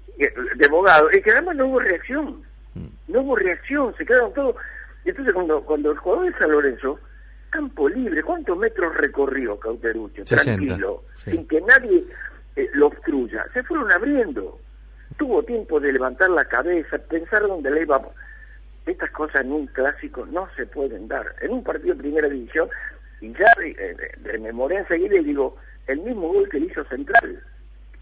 de 0.57 0.67
abogado, 0.67 1.07
y 1.17 1.21
que 1.21 1.31
además 1.33 1.57
no 1.57 1.67
hubo 1.67 1.81
reacción, 1.81 2.43
Mm. 2.75 2.87
no 3.13 3.21
hubo 3.23 3.37
reacción, 3.37 3.93
se 3.99 4.05
quedaron 4.07 4.33
todos. 4.33 4.55
Entonces 5.05 5.33
cuando, 5.33 5.63
cuando 5.63 5.93
el 5.93 5.99
jugador 5.99 6.33
de 6.33 6.39
San 6.39 6.51
Lorenzo, 6.51 6.99
campo 7.51 7.89
libre, 7.89 8.23
¿cuántos 8.23 8.59
metros 8.59 8.95
recorrió 8.97 9.59
Cauterucho? 9.59 10.25
60, 10.25 10.43
Tranquilo, 10.43 11.05
sí. 11.17 11.31
sin 11.33 11.47
que 11.47 11.61
nadie 11.63 12.05
eh, 12.57 12.69
lo 12.75 12.89
obstruya. 12.89 13.47
Se 13.53 13.63
fueron 13.63 13.91
abriendo. 13.91 14.59
Tuvo 15.17 15.43
tiempo 15.43 15.81
de 15.81 15.93
levantar 15.93 16.31
la 16.31 16.45
cabeza, 16.45 16.99
pensar 16.99 17.43
dónde 17.43 17.71
le 17.71 17.83
iba. 17.83 18.01
Estas 18.87 19.11
cosas 19.11 19.43
en 19.43 19.53
un 19.53 19.67
clásico 19.69 20.27
no 20.27 20.49
se 20.57 20.67
pueden 20.67 21.09
dar. 21.09 21.35
En 21.41 21.53
un 21.53 21.65
partido 21.65 21.95
de 21.95 22.03
primera 22.03 22.29
división, 22.29 22.69
y 23.21 23.33
ya 23.33 23.47
eh, 23.65 23.97
de, 24.23 24.31
de 24.33 24.39
memoria 24.39 24.81
enseguida 24.81 25.17
y 25.17 25.25
digo, 25.25 25.57
el 25.87 26.01
mismo 26.01 26.33
gol 26.33 26.49
que 26.49 26.61
le 26.61 26.67
hizo 26.67 26.85
Central 26.85 27.41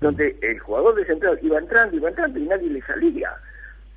donde 0.00 0.37
el 0.43 0.59
jugador 0.59 0.95
de 0.95 1.07
central 1.07 1.38
iba 1.43 1.59
entrando, 1.59 1.97
iba 1.97 2.09
entrando 2.09 2.38
y 2.38 2.47
nadie 2.47 2.71
le 2.71 2.83
salía. 2.83 3.31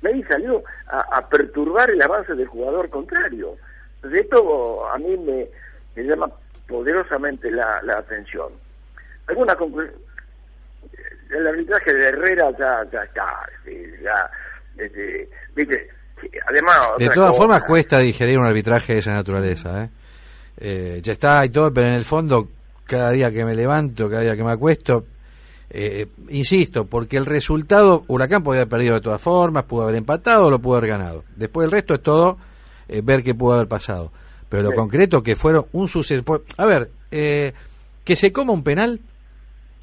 Nadie 0.02 0.24
salió 0.26 0.62
a, 0.86 1.18
a 1.18 1.28
perturbar 1.28 1.90
el 1.90 2.00
avance 2.02 2.34
del 2.34 2.46
jugador 2.46 2.88
contrario. 2.88 3.56
Entonces 3.96 4.22
esto 4.22 4.88
a 4.88 4.96
mí 4.98 5.16
me, 5.18 5.46
me 5.94 6.02
llama 6.02 6.30
poderosamente 6.66 7.50
la, 7.50 7.82
la 7.82 7.98
atención. 7.98 8.52
¿Alguna 9.26 9.54
conclusión? 9.54 9.94
El 11.30 11.46
arbitraje 11.46 11.94
de 11.94 12.08
Herrera 12.08 12.50
ya, 12.58 12.84
ya 12.90 13.02
está, 13.04 13.46
ya, 14.02 14.30
este, 14.76 15.28
viste, 15.54 15.88
además... 16.46 16.76
De 16.98 17.08
todas 17.10 17.36
formas 17.36 17.62
cuesta 17.62 17.98
digerir 17.98 18.38
un 18.38 18.46
arbitraje 18.46 18.94
de 18.94 18.98
esa 18.98 19.12
naturaleza. 19.12 19.84
¿eh? 19.84 19.88
Eh, 20.58 21.00
ya 21.02 21.12
está 21.12 21.44
y 21.44 21.50
todo, 21.50 21.72
pero 21.72 21.86
en 21.86 21.94
el 21.94 22.04
fondo, 22.04 22.48
cada 22.84 23.10
día 23.12 23.30
que 23.30 23.44
me 23.44 23.54
levanto, 23.54 24.10
cada 24.10 24.22
día 24.22 24.34
que 24.34 24.42
me 24.42 24.50
acuesto, 24.52 25.04
eh, 25.70 26.06
insisto, 26.30 26.84
porque 26.86 27.16
el 27.16 27.26
resultado, 27.26 28.04
Huracán 28.08 28.42
podía 28.42 28.62
haber 28.62 28.68
perdido 28.68 28.94
de 28.94 29.00
todas 29.00 29.22
formas, 29.22 29.64
pudo 29.64 29.82
haber 29.84 29.94
empatado 29.96 30.46
o 30.46 30.50
lo 30.50 30.58
pudo 30.58 30.76
haber 30.78 30.90
ganado. 30.90 31.24
Después 31.36 31.64
el 31.66 31.70
resto 31.70 31.94
es 31.94 32.02
todo 32.02 32.38
eh, 32.88 33.02
ver 33.04 33.22
qué 33.22 33.34
pudo 33.34 33.54
haber 33.54 33.68
pasado. 33.68 34.10
Pero 34.48 34.64
lo 34.64 34.70
Sí. 34.70 34.76
concreto 34.76 35.22
que 35.22 35.36
fueron 35.36 35.66
un 35.72 35.86
suceso. 35.86 36.24
A 36.56 36.66
ver, 36.66 36.90
eh, 37.12 37.52
que 38.04 38.16
se 38.16 38.32
coma 38.32 38.52
un 38.52 38.64
penal, 38.64 38.98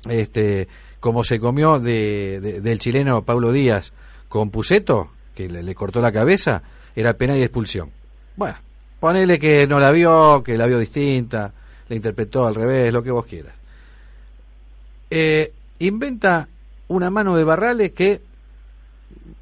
este, 0.10 0.68
como 1.00 1.24
se 1.24 1.40
comió 1.40 1.80
de, 1.80 2.40
de- 2.42 2.60
del 2.62 2.80
chileno 2.80 3.24
Pablo 3.24 3.52
Díaz 3.54 3.94
con 4.28 4.50
Puceto, 4.50 5.12
que 5.34 5.48
le, 5.48 5.64
le 5.64 5.74
cortó 5.76 6.02
la 6.02 6.12
cabeza, 6.12 6.62
era 6.96 7.14
penal 7.14 7.38
y 7.38 7.44
expulsión. 7.44 7.92
Bueno, 8.36 8.58
ponele 9.00 9.40
que 9.40 9.66
no 9.68 9.80
la 9.80 9.92
vio, 9.92 10.44
que 10.44 10.58
la 10.58 10.66
vio 10.66 10.80
distinta, 10.80 11.54
la 11.88 11.96
interpretó 11.96 12.46
al 12.46 12.56
revés, 12.56 12.92
lo 12.92 13.02
que 13.02 13.12
vos 13.12 13.26
quieras. 13.26 13.54
Eh, 15.10 15.54
inventa 15.80 16.48
una 16.90 17.10
mano 17.10 17.36
de 17.36 17.44
Barrales 17.44 17.92
que 17.92 18.22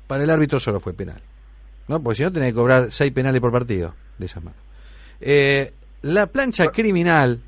para 0.08 0.24
el 0.24 0.30
árbitro 0.30 0.60
solo 0.60 0.80
fue 0.80 0.94
penal. 0.94 1.22
¿No? 1.88 2.02
Porque 2.02 2.18
si 2.18 2.24
no 2.24 2.32
tenía 2.32 2.50
que 2.50 2.56
cobrar 2.56 2.92
seis 2.92 3.14
penales 3.14 3.40
por 3.42 3.52
partido 3.52 3.94
de 4.18 4.26
esas 4.26 4.44
manos. 4.44 4.60
Eh, 5.22 5.72
la 6.02 6.26
plancha 6.28 6.68
criminal 6.68 7.40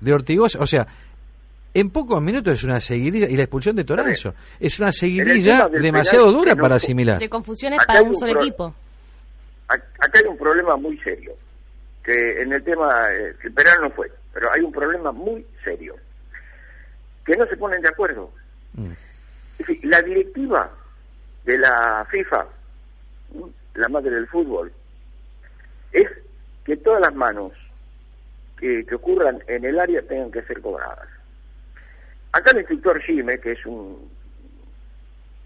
de 0.00 0.12
Ortigosa, 0.12 0.58
o 0.60 0.66
sea, 0.66 0.86
en 1.72 1.90
pocos 1.90 2.20
minutos 2.20 2.54
es 2.54 2.64
una 2.64 2.80
seguidilla, 2.80 3.28
y 3.28 3.36
la 3.36 3.44
expulsión 3.44 3.76
de 3.76 3.84
Toranzo, 3.84 4.34
es 4.58 4.80
una 4.80 4.90
seguidilla 4.90 5.68
demasiado 5.68 6.26
penal, 6.26 6.40
dura 6.40 6.54
no 6.56 6.62
para 6.62 6.74
asimilar. 6.76 7.18
De 7.20 7.28
confusiones 7.28 7.78
Acá 7.80 7.92
para 7.92 8.02
un 8.02 8.16
solo 8.16 8.40
equipo. 8.40 8.74
Ac- 9.68 9.82
acá 10.00 10.18
hay 10.18 10.24
un 10.24 10.36
problema 10.36 10.74
muy 10.76 10.98
serio, 10.98 11.32
que 12.02 12.42
en 12.42 12.52
el 12.52 12.62
tema, 12.64 12.88
eh, 13.12 13.34
el 13.44 13.52
penal 13.52 13.78
no 13.82 13.90
fue, 13.90 14.10
pero 14.34 14.52
hay 14.52 14.62
un 14.62 14.72
problema 14.72 15.12
muy 15.12 15.46
serio, 15.62 15.94
que 17.24 17.36
no 17.36 17.46
se 17.46 17.56
ponen 17.56 17.82
de 17.82 17.88
acuerdo. 17.88 18.32
Mm. 18.74 18.92
Es 19.58 19.66
decir, 19.66 19.84
la 19.84 20.00
directiva 20.02 20.70
de 21.44 21.58
la 21.58 22.06
FIFA, 22.10 22.46
la 23.74 23.88
madre 23.88 24.10
del 24.10 24.26
fútbol, 24.28 24.72
es 25.92 26.08
que 26.64 26.76
todas 26.76 27.00
las 27.00 27.14
manos 27.14 27.52
que, 28.58 28.84
que 28.86 28.94
ocurran 28.94 29.42
en 29.48 29.64
el 29.64 29.78
área 29.78 30.02
tengan 30.02 30.30
que 30.30 30.42
ser 30.42 30.60
cobradas. 30.60 31.08
Acá 32.32 32.52
el 32.52 32.58
instructor 32.58 33.00
Jime, 33.02 33.40
que 33.40 33.52
es 33.52 33.66
un 33.66 34.08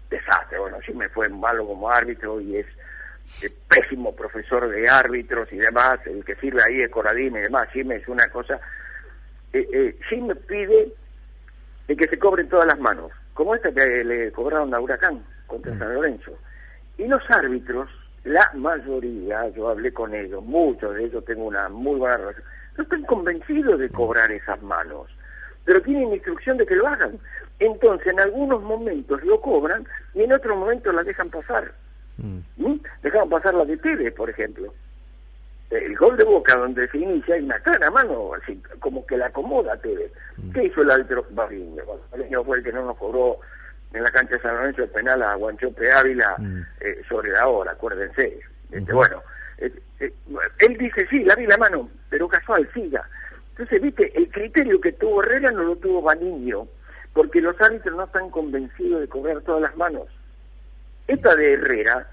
desastre, 0.09 0.59
bueno, 0.59 0.79
Jime 0.81 1.09
fue 1.09 1.29
malo 1.29 1.65
como 1.65 1.89
árbitro 1.89 2.39
y 2.39 2.57
es 2.57 2.67
eh, 3.43 3.49
pésimo 3.67 4.15
profesor 4.15 4.69
de 4.69 4.87
árbitros 4.87 5.51
y 5.51 5.57
demás, 5.57 5.99
el 6.05 6.23
que 6.23 6.35
sirve 6.35 6.61
ahí 6.63 6.81
es 6.81 6.89
Coradín 6.89 7.35
y 7.35 7.39
demás, 7.39 7.69
Jime 7.71 7.95
es 7.95 8.07
una 8.07 8.27
cosa... 8.29 8.59
Eh, 9.51 9.67
eh, 9.73 9.97
Jime 10.09 10.35
pide 10.35 10.93
de 11.87 11.95
que 11.95 12.07
se 12.07 12.17
cobren 12.17 12.49
todas 12.49 12.65
las 12.65 12.79
manos, 12.79 13.11
como 13.33 13.55
esta 13.55 13.71
que 13.71 14.03
le 14.03 14.31
cobraron 14.31 14.73
a 14.73 14.79
Huracán 14.79 15.23
contra 15.47 15.77
San 15.77 15.93
Lorenzo. 15.93 16.31
Y 16.97 17.07
los 17.07 17.21
árbitros, 17.29 17.89
la 18.23 18.49
mayoría, 18.55 19.49
yo 19.49 19.69
hablé 19.69 19.93
con 19.93 20.13
ellos, 20.13 20.43
muchos 20.43 20.95
de 20.95 21.05
ellos 21.05 21.23
tengo 21.25 21.45
una 21.45 21.69
muy 21.69 21.99
buena 21.99 22.17
relación, 22.17 22.45
no 22.77 22.83
están 22.83 23.03
convencidos 23.03 23.79
de 23.79 23.89
cobrar 23.89 24.31
esas 24.31 24.61
manos, 24.61 25.07
pero 25.63 25.81
tienen 25.81 26.13
instrucción 26.13 26.57
de 26.57 26.65
que 26.65 26.75
lo 26.75 26.87
hagan. 26.87 27.19
Entonces, 27.59 28.07
en 28.07 28.19
algunos 28.19 28.61
momentos 28.61 29.23
lo 29.23 29.39
cobran 29.39 29.85
y 30.13 30.23
en 30.23 30.33
otros 30.33 30.57
momentos 30.57 30.93
la 30.93 31.03
dejan 31.03 31.29
pasar. 31.29 31.71
Mm. 32.17 32.39
¿Mm? 32.57 32.81
Dejaban 33.01 33.29
pasar 33.29 33.53
la 33.53 33.65
de 33.65 33.77
Tevez, 33.77 34.13
por 34.13 34.29
ejemplo. 34.29 34.73
El 35.77 35.95
gol 35.95 36.15
de 36.17 36.23
Boca, 36.23 36.55
donde 36.55 36.87
se 36.89 36.97
inicia, 36.97 37.35
hay 37.35 37.41
una 37.43 37.59
clara 37.59 37.89
mano, 37.91 38.31
así, 38.33 38.61
como 38.79 39.05
que 39.05 39.17
la 39.17 39.27
acomoda 39.27 39.73
a 39.73 39.77
Tevez. 39.77 40.11
¿Qué 40.53 40.65
hizo 40.65 40.81
el 40.81 40.91
árbitro 40.91 41.25
Barriño? 41.31 41.83
Barriño 42.11 42.43
fue 42.43 42.57
el 42.57 42.63
que 42.63 42.71
no 42.73 42.85
nos 42.85 42.97
cobró 42.97 43.39
en 43.93 44.03
la 44.03 44.11
cancha 44.11 44.35
de 44.35 44.41
San 44.41 44.55
Lorenzo 44.55 44.83
el 44.83 44.89
penal 44.89 45.21
a 45.23 45.35
Guanchope 45.35 45.91
Ávila 45.91 46.35
Mm. 46.37 46.61
eh, 46.81 47.01
sobre 47.07 47.31
la 47.31 47.47
hora, 47.47 47.71
acuérdense. 47.71 48.39
Este. 48.71 48.91
Bueno, 48.93 49.21
eh, 49.57 49.71
eh, 49.99 50.11
él 50.59 50.77
dice, 50.77 51.07
sí, 51.09 51.23
la 51.23 51.35
vi 51.35 51.45
la 51.47 51.57
mano, 51.57 51.89
pero 52.09 52.27
casual, 52.27 52.69
siga. 52.73 53.07
Entonces, 53.51 53.81
viste, 53.81 54.11
el 54.17 54.29
criterio 54.29 54.81
que 54.81 54.91
tuvo 54.91 55.23
Herrera 55.23 55.51
no 55.51 55.63
lo 55.63 55.75
tuvo 55.77 56.01
Baniño, 56.01 56.67
porque 57.13 57.39
los 57.39 57.55
árbitros 57.61 57.95
no 57.95 58.03
están 58.03 58.29
convencidos 58.29 58.99
de 58.99 59.07
cobrar 59.07 59.39
todas 59.41 59.61
las 59.61 59.75
manos. 59.77 60.07
Esta 61.07 61.33
de 61.35 61.53
Herrera, 61.53 62.05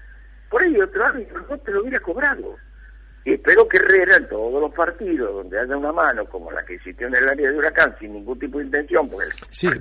por 0.49 0.61
ahí 0.61 0.79
otro 0.79 1.05
árbitro 1.05 1.45
no 1.49 1.57
te 1.57 1.71
lo 1.71 1.81
hubiera 1.81 1.99
cobrado. 1.99 2.55
Y 3.25 3.33
espero 3.35 3.65
que 3.67 3.77
Herrera 3.77 4.17
en 4.17 4.27
todos 4.27 4.61
los 4.61 4.73
partidos 4.73 5.33
donde 5.33 5.57
haya 5.57 5.77
una 5.77 5.93
mano 5.93 6.25
como 6.25 6.51
la 6.51 6.63
que 6.65 6.75
existió 6.75 7.07
en 7.07 7.15
el 7.15 7.29
área 7.29 7.49
de 7.49 7.57
Huracán 7.57 7.95
sin 7.97 8.13
ningún 8.13 8.37
tipo 8.37 8.57
de 8.57 8.65
intención, 8.65 9.07
porque 9.09 9.27
Sí, 9.49 9.67
al 9.67 9.79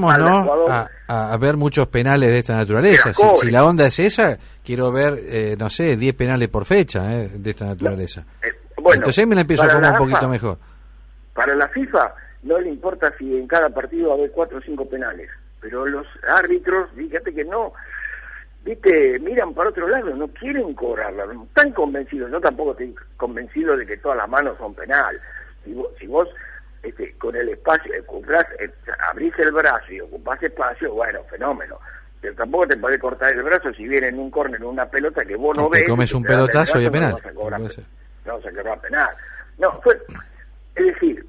jugador, 0.00 0.88
a, 1.06 1.36
ver 1.36 1.56
muchos 1.56 1.88
penales 1.88 2.30
de 2.30 2.38
esta 2.38 2.56
naturaleza. 2.56 3.12
Si, 3.12 3.50
la 3.50 3.66
onda 3.66 3.86
es 3.86 3.98
esa, 3.98 4.38
quiero 4.64 4.90
ver, 4.90 5.14
eh, 5.18 5.56
no 5.58 5.68
sé, 5.68 5.96
10 5.96 6.14
penales 6.14 6.48
por 6.48 6.64
fecha 6.64 7.00
eh, 7.14 7.28
de 7.34 7.50
esta 7.50 7.66
naturaleza. 7.66 8.24
eh, 8.42 8.52
bueno, 8.76 9.00
Entonces 9.00 9.26
me 9.26 9.34
la 9.34 9.42
empiezo 9.42 9.64
a 9.64 9.68
poner 9.68 9.90
un 9.90 9.98
poquito 9.98 10.18
AFA, 10.18 10.28
mejor. 10.28 10.58
Para 11.34 11.54
la 11.54 11.68
FIFA 11.68 12.14
no 12.44 12.58
le 12.58 12.70
importa 12.70 13.12
si 13.18 13.36
en 13.36 13.46
cada 13.46 13.68
partido 13.68 14.08
va 14.08 14.14
a 14.14 14.18
haber 14.18 14.30
cuatro 14.30 14.56
o 14.58 14.62
cinco 14.62 14.88
penales, 14.88 15.28
pero 15.60 15.84
los 15.84 16.06
árbitros, 16.26 16.88
fíjate 16.96 17.34
que 17.34 17.44
no, 17.44 17.74
viste, 18.64 19.18
miran 19.20 19.54
para 19.54 19.70
otro 19.70 19.88
lado, 19.88 20.14
no 20.14 20.28
quieren 20.28 20.74
cobrarla, 20.74 21.26
no 21.26 21.44
están 21.44 21.72
convencidos, 21.72 22.30
yo 22.30 22.40
tampoco 22.40 22.72
estoy 22.72 22.94
convencido 23.16 23.76
de 23.76 23.86
que 23.86 23.96
todas 23.98 24.18
las 24.18 24.28
manos 24.28 24.56
son 24.58 24.74
penal. 24.74 25.18
Si 25.64 25.72
vos, 25.74 25.88
si 25.98 26.06
vos 26.06 26.28
este, 26.82 27.12
con 27.18 27.34
el 27.36 27.48
espacio, 27.50 27.92
comprás, 28.06 28.46
eh, 28.58 28.70
abrís 29.10 29.32
el 29.38 29.52
brazo 29.52 29.92
y 29.92 30.00
ocupás 30.00 30.42
espacio, 30.42 30.92
bueno, 30.94 31.20
fenómeno. 31.30 31.78
Pero 32.20 32.34
tampoco 32.34 32.66
te 32.68 32.76
podés 32.76 32.98
cortar 33.00 33.32
el 33.32 33.42
brazo 33.42 33.72
si 33.72 33.88
viene 33.88 34.08
en 34.08 34.18
un 34.18 34.30
córner 34.30 34.62
una 34.64 34.86
pelota 34.86 35.24
que 35.24 35.36
vos 35.36 35.56
no 35.56 35.68
Te 35.70 35.78
ves. 35.80 35.88
comes 35.88 36.12
un 36.12 36.22
pelotazo 36.22 36.78
y 36.80 36.84
es 36.86 36.90
penal. 36.90 37.10
No 37.12 37.16
vas 37.16 37.26
a 37.26 37.32
cobrar, 37.34 37.60
No 37.60 37.66
vas 38.36 38.46
a 38.46 38.50
cobrar 38.50 38.80
penal. 38.80 39.08
No, 39.58 39.72
fue, 39.82 39.98
es 40.76 40.84
decir, 40.86 41.26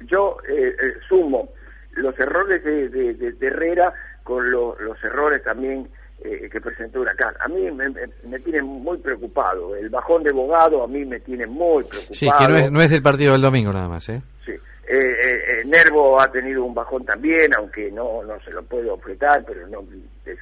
yo 0.00 0.36
eh, 0.48 0.74
eh, 0.82 0.94
sumo 1.08 1.50
los 1.92 2.18
errores 2.18 2.62
de, 2.64 2.88
de- 2.88 3.14
de- 3.14 3.32
de 3.32 3.46
Herrera 3.46 3.92
con 4.22 4.50
lo- 4.50 4.76
los 4.80 5.02
errores 5.04 5.42
también 5.42 5.88
eh, 6.22 6.48
que 6.50 6.60
presentó 6.60 7.00
Huracán. 7.00 7.34
A 7.40 7.48
mí 7.48 7.70
me, 7.70 8.38
tiene 8.40 8.62
muy 8.62 8.98
preocupado. 8.98 9.74
El 9.76 9.88
bajón 9.88 10.22
de 10.22 10.32
Bogado 10.32 10.82
a 10.82 10.88
mí 10.88 11.04
me 11.04 11.20
tiene 11.20 11.46
muy 11.46 11.84
preocupado. 11.84 12.14
Sí, 12.14 12.28
que 12.38 12.48
no 12.48 12.56
es, 12.56 12.70
no 12.70 12.82
es 12.82 12.90
del 12.90 13.02
partido 13.02 13.32
del 13.32 13.42
domingo 13.42 13.72
nada 13.72 13.88
más, 13.88 14.08
¿eh? 14.08 14.22
Sí. 14.44 14.52
Eh, 14.52 14.58
eh, 14.88 15.42
eh, 15.48 15.62
Nervo 15.66 16.20
ha 16.20 16.30
tenido 16.30 16.64
un 16.64 16.74
bajón 16.74 17.04
también, 17.04 17.54
aunque 17.54 17.92
no 17.92 18.24
no 18.24 18.40
se 18.40 18.50
lo 18.50 18.62
puedo 18.64 18.94
objetar, 18.94 19.44
pero 19.46 19.66
no 19.68 19.84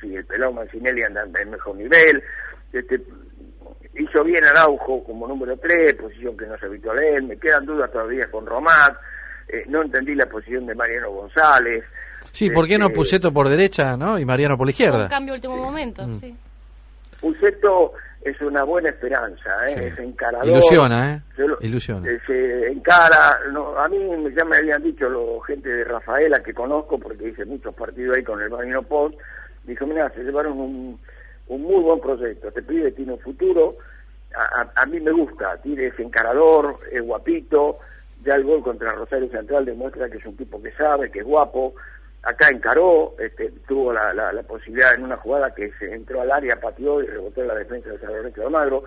si 0.00 0.14
el 0.14 0.24
pelón 0.24 0.54
Mancinelli 0.54 1.02
anda 1.02 1.24
en 1.40 1.50
mejor 1.50 1.76
nivel. 1.76 2.22
Este, 2.72 3.00
hizo 3.98 4.24
bien 4.24 4.44
Araujo 4.44 5.02
como 5.04 5.26
número 5.26 5.56
3, 5.56 5.94
posición 5.94 6.36
que 6.36 6.46
no 6.46 6.58
se 6.58 6.66
habitual 6.66 7.02
él. 7.02 7.24
Me 7.24 7.36
quedan 7.36 7.66
dudas 7.66 7.90
todavía 7.90 8.30
con 8.30 8.46
Romat. 8.46 8.96
Eh, 9.48 9.64
no 9.68 9.82
entendí 9.82 10.14
la 10.14 10.26
posición 10.26 10.66
de 10.66 10.74
Mariano 10.74 11.10
González. 11.10 11.84
Sí, 12.38 12.50
¿por 12.50 12.68
qué 12.68 12.78
no 12.78 12.86
Este, 12.86 12.94
Puseto 12.96 13.32
por 13.32 13.48
derecha, 13.48 13.96
no? 13.96 14.18
Y 14.18 14.24
Mariano 14.24 14.56
por 14.56 14.66
la 14.66 14.68
Un 14.68 14.72
izquierda. 14.72 15.08
cambio 15.08 15.34
último 15.34 15.56
momento, 15.56 16.06
Mm. 16.06 16.14
sí. 16.20 16.36
Puceto 17.20 17.92
es 18.22 18.40
una 18.40 18.62
buena 18.64 18.90
esperanza, 18.90 19.50
¿eh? 19.68 19.74
Sí. 19.74 19.80
es 19.86 19.98
encarador. 19.98 20.46
Ilusiona, 20.46 21.14
¿eh? 21.14 21.20
Lo- 21.38 21.58
Ilusiona. 21.60 22.08
eh, 22.08 22.20
se 22.26 22.68
encara, 22.68 23.38
no, 23.52 23.76
a 23.78 23.88
mí 23.88 23.96
ya 24.36 24.44
me 24.44 24.56
habían 24.56 24.82
dicho 24.82 25.08
los 25.08 25.44
gente 25.46 25.68
de 25.68 25.84
Rafaela 25.84 26.40
que 26.42 26.52
conozco 26.54 26.98
porque 26.98 27.28
hice 27.28 27.44
muchos 27.44 27.74
partidos 27.74 28.16
ahí 28.16 28.22
con 28.22 28.40
el 28.40 28.50
Marino 28.50 28.82
Post, 28.82 29.16
dijo, 29.64 29.86
mira, 29.86 30.10
se 30.10 30.22
llevaron 30.22 30.58
un, 30.60 31.00
un 31.48 31.62
muy 31.62 31.82
buen 31.82 32.00
proyecto, 32.00 32.48
este 32.48 32.62
pibe 32.62 32.92
tiene 32.92 33.12
un 33.14 33.18
futuro, 33.20 33.76
a, 34.36 34.60
a- 34.60 34.82
a 34.82 34.86
mí 34.86 35.00
me 35.00 35.10
gusta, 35.12 35.56
tiene 35.62 35.86
ese 35.86 36.02
encarador, 36.02 36.78
es 36.92 37.02
guapito, 37.02 37.78
ya 38.24 38.34
el 38.34 38.44
gol 38.44 38.62
contra 38.62 38.92
Rosario 38.92 39.28
Central 39.30 39.64
demuestra 39.64 40.08
que 40.08 40.18
es 40.18 40.26
un 40.26 40.36
tipo 40.36 40.60
que 40.62 40.70
sabe, 40.72 41.10
que 41.10 41.20
es 41.20 41.24
guapo, 41.24 41.74
acá 42.22 42.48
encaró, 42.48 43.14
este, 43.18 43.50
tuvo 43.66 43.92
la, 43.92 44.12
la, 44.12 44.32
la 44.32 44.42
posibilidad 44.42 44.94
en 44.94 45.04
una 45.04 45.16
jugada 45.16 45.54
que 45.54 45.72
se 45.78 45.92
entró 45.92 46.20
al 46.20 46.30
área, 46.32 46.60
pateó 46.60 47.02
y 47.02 47.06
rebotó 47.06 47.40
en 47.42 47.48
la 47.48 47.54
defensa 47.54 47.90
de 47.90 47.98
San 47.98 48.12
Lorenzo 48.12 48.40
de 48.40 48.46
Almagro, 48.46 48.84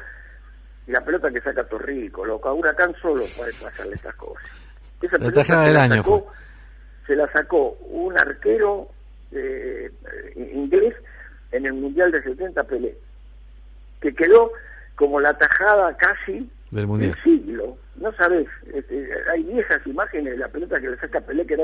y 0.88 0.92
la 0.92 1.02
pelota 1.04 1.32
que 1.32 1.42
saca 1.42 1.64
Torrico, 1.64 2.26
loco, 2.26 2.50
a 2.50 2.54
Huracán 2.54 2.94
solo 3.02 3.24
puede 3.38 3.52
pasarle 3.62 3.96
estas 3.96 4.16
cosas. 4.16 4.44
Esa 5.02 5.18
La 5.18 5.30
pelota 5.32 5.64
del 5.64 5.74
la 5.74 5.84
año 5.84 5.96
sacó, 5.98 6.32
se 7.08 7.16
la 7.16 7.32
sacó 7.32 7.72
un 7.90 8.18
arquero 8.18 8.88
eh, 9.32 9.90
eh, 10.36 10.52
inglés 10.54 10.94
en 11.52 11.66
el 11.66 11.74
Mundial 11.74 12.12
de 12.12 12.22
70 12.24 12.64
Pelé, 12.64 12.96
que 14.02 14.14
quedó 14.14 14.52
como 14.96 15.20
la 15.20 15.34
tajada 15.38 15.96
casi 15.98 16.50
Del 16.70 16.88
Mundial. 16.88 17.12
del 17.14 17.24
siglo. 17.24 17.78
No 17.96 18.12
sabes, 18.14 18.48
este, 18.74 19.10
hay 19.32 19.44
viejas 19.44 19.86
imágenes 19.86 20.34
de 20.34 20.40
la 20.40 20.48
pelota 20.48 20.80
que 20.80 20.90
le 20.90 20.98
saca 20.98 21.22
Pelé 21.22 21.46
que 21.46 21.54
era 21.56 21.64